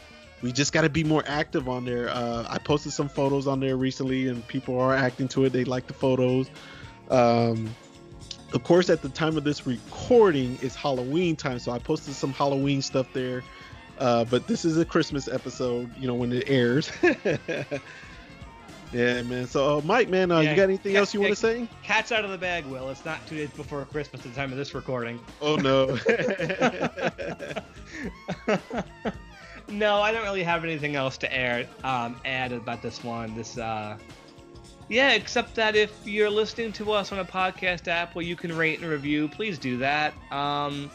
we 0.43 0.53
just 0.53 0.73
got 0.73 0.83
to 0.83 0.89
be 0.89 1.03
more 1.03 1.25
active 1.27 1.69
on 1.69 1.85
there. 1.85 2.09
Uh, 2.09 2.47
I 2.49 2.59
posted 2.59 2.93
some 2.93 3.09
photos 3.09 3.47
on 3.47 3.61
there 3.61 3.77
recently, 3.77 4.29
and 4.29 4.47
people 4.47 4.79
are 4.79 4.95
acting 4.95 5.29
to 5.29 5.45
it. 5.45 5.53
They 5.53 5.65
like 5.65 5.87
the 5.87 5.95
photos. 5.95 6.51
Um, 7.11 7.75
of 8.53 8.63
course, 8.65 8.89
at 8.89 9.03
the 9.03 9.09
time 9.11 9.37
of 9.37 9.45
this 9.45 9.67
recording, 9.67 10.59
it's 10.63 10.75
Halloween 10.75 11.37
time, 11.37 11.59
so 11.59 11.73
I 11.73 11.79
posted 11.79 12.15
some 12.15 12.33
Halloween 12.33 12.81
stuff 12.83 13.07
there. 13.13 13.45
Uh, 13.99 14.25
but 14.25 14.47
this 14.47 14.65
is 14.65 14.79
a 14.79 14.85
Christmas 14.85 15.29
episode, 15.29 15.91
you 15.97 16.07
know, 16.07 16.15
when 16.15 16.33
it 16.33 16.45
airs. 16.47 16.91
yeah, 18.93 19.23
man. 19.23 19.47
So, 19.47 19.79
uh, 19.79 19.81
Mike, 19.83 20.09
man, 20.09 20.31
uh, 20.31 20.41
Yeah, 20.41 20.51
you 20.51 20.57
got 20.57 20.63
anything 20.63 20.93
ca- 20.93 21.01
else 21.01 21.13
you 21.13 21.21
want 21.21 21.33
to 21.33 21.37
say? 21.37 21.69
Cat's 21.83 22.13
out 22.13 22.25
of 22.25 22.31
the 22.31 22.39
bag, 22.39 22.65
Will. 22.67 22.89
It's 22.91 23.05
not 23.05 23.27
two 23.27 23.37
days 23.37 23.51
before 23.51 23.85
Christmas 23.87 24.25
at 24.25 24.33
the 24.33 24.37
time 24.37 24.53
of 24.53 24.59
this 24.59 24.73
recording. 24.75 25.21
Oh 25.41 25.57
no. 25.57 25.87
no, 29.69 30.01
I 30.01 30.13
don't 30.13 30.25
really 30.25 30.45
have 30.45 30.65
anything 30.65 30.95
else 30.97 31.19
to 31.19 31.33
air, 31.37 31.67
um, 31.85 32.21
add 32.25 32.53
about 32.53 32.83
this 32.83 33.03
one. 33.03 33.35
This, 33.35 33.59
uh, 33.59 33.99
yeah, 34.89 35.13
except 35.13 35.55
that 35.57 35.77
if 35.77 36.07
you're 36.07 36.31
listening 36.31 36.73
to 36.73 36.93
us 36.93 37.13
on 37.13 37.19
a 37.19 37.25
podcast 37.25 37.89
app 37.89 38.15
where 38.15 38.25
you 38.25 38.37
can 38.37 38.57
rate 38.57 38.81
and 38.81 38.89
review, 38.89 39.29
please 39.29 39.59
do 39.59 39.77
that. 39.79 40.15
Um, 40.33 40.91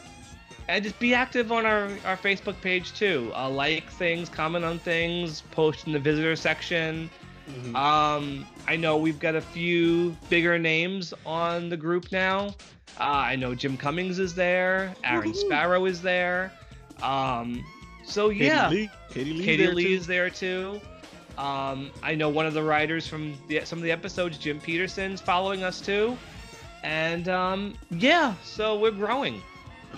and 0.68 0.82
just 0.82 0.98
be 0.98 1.14
active 1.14 1.52
on 1.52 1.66
our, 1.66 1.84
our 2.06 2.16
Facebook 2.16 2.60
page 2.60 2.92
too. 2.94 3.30
Uh, 3.36 3.48
like 3.50 3.90
things, 3.90 4.28
comment 4.28 4.64
on 4.64 4.78
things, 4.78 5.42
post 5.50 5.86
in 5.86 5.92
the 5.92 5.98
visitor 5.98 6.36
section. 6.36 7.10
Mhm. 7.48 7.74
Um, 7.76 8.46
I 8.66 8.76
know 8.76 8.96
we've 8.96 9.18
got 9.18 9.34
a 9.34 9.40
few 9.40 10.16
bigger 10.30 10.58
names 10.58 11.12
on 11.26 11.68
the 11.68 11.76
group 11.76 12.10
now. 12.10 12.54
Uh, 12.98 13.02
I 13.02 13.36
know 13.36 13.54
Jim 13.54 13.76
Cummings 13.76 14.18
is 14.18 14.34
there, 14.34 14.94
Aaron 15.04 15.32
Woohoo. 15.32 15.36
Sparrow 15.36 15.84
is 15.84 16.00
there. 16.00 16.52
Um, 17.02 17.62
so 18.04 18.30
Katie 18.30 18.44
yeah, 18.46 18.70
Lee. 18.70 18.90
Katie 19.10 19.32
Leigh. 19.34 19.44
Katie 19.44 19.66
Leigh 19.66 19.92
is 19.94 20.06
there 20.06 20.30
too. 20.30 20.80
Um, 21.38 21.90
I 22.02 22.14
know 22.14 22.28
one 22.28 22.46
of 22.46 22.54
the 22.54 22.62
writers 22.62 23.06
from 23.06 23.36
the, 23.48 23.64
some 23.64 23.78
of 23.78 23.82
the 23.82 23.92
episodes, 23.92 24.38
Jim 24.38 24.60
Peterson's 24.60 25.20
following 25.20 25.62
us 25.62 25.80
too. 25.80 26.16
And 26.82 27.28
um, 27.28 27.74
yeah, 27.90 28.34
so 28.44 28.78
we're 28.78 28.90
growing. 28.90 29.42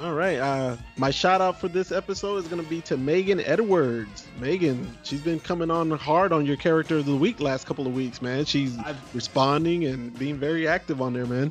All 0.03 0.13
right. 0.13 0.39
Uh, 0.39 0.77
my 0.99 1.11
shout 1.11 1.41
out 1.41 1.59
for 1.59 1.69
this 1.69 1.91
episode 1.91 2.37
is 2.37 2.49
going 2.49 2.63
to 2.63 2.69
be 2.69 2.81
to 2.83 2.97
Megan 2.97 3.41
Edwards. 3.41 4.27
Megan, 4.39 4.87
she's 5.03 5.23
been 5.23 5.41
coming 5.41 5.71
on 5.71 5.91
hard 5.91 6.33
on 6.33 6.45
your 6.45 6.57
character 6.57 6.99
of 6.99 7.07
the 7.07 7.17
week 7.17 7.41
last 7.41 7.67
couple 7.67 7.87
of 7.87 7.95
weeks, 7.95 8.21
man. 8.21 8.45
She's 8.45 8.79
I've- 8.79 8.99
responding 9.15 9.85
and 9.87 10.17
being 10.19 10.37
very 10.37 10.69
active 10.69 11.01
on 11.01 11.13
there, 11.15 11.27
man. 11.27 11.51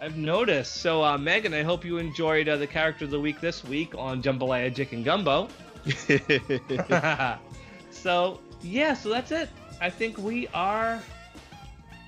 I've 0.00 0.16
noticed. 0.18 0.76
So, 0.76 1.02
uh, 1.02 1.16
Megan, 1.16 1.54
I 1.54 1.62
hope 1.62 1.84
you 1.84 1.96
enjoyed 1.96 2.48
uh, 2.48 2.56
the 2.56 2.66
character 2.66 3.06
of 3.06 3.10
the 3.10 3.18
week 3.20 3.40
this 3.40 3.64
week 3.64 3.94
on 3.96 4.22
Jambalaya 4.22 4.74
Chicken 4.74 5.02
Gumbo. 5.02 5.48
so, 7.90 8.38
yeah, 8.62 8.94
so 8.94 9.10
that's 9.10 9.30
it. 9.30 9.48
I 9.80 9.90
think 9.90 10.18
we 10.18 10.48
are. 10.48 11.02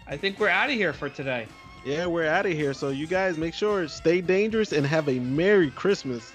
I 0.07 0.17
think 0.17 0.39
we're 0.39 0.49
out 0.49 0.71
of 0.71 0.75
here 0.75 0.93
for 0.93 1.09
today. 1.09 1.47
Yeah, 1.85 2.07
we're 2.07 2.27
out 2.27 2.47
of 2.47 2.53
here. 2.53 2.75
So 2.75 2.89
you 2.89 3.07
guys 3.07 3.37
make 3.39 3.55
sure 3.55 3.87
stay 3.89 4.21
dangerous 4.21 4.73
and 4.73 4.87
have 4.87 5.09
a 5.09 5.19
Merry 5.19 5.71
Christmas. 5.71 6.33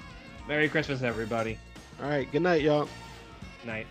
Merry 0.47 0.70
Christmas, 0.70 1.01
everybody. 1.01 1.57
All 2.01 2.09
right. 2.09 2.32
Good 2.32 2.41
night, 2.41 2.61
y'all. 2.61 2.88
Night. 3.66 3.88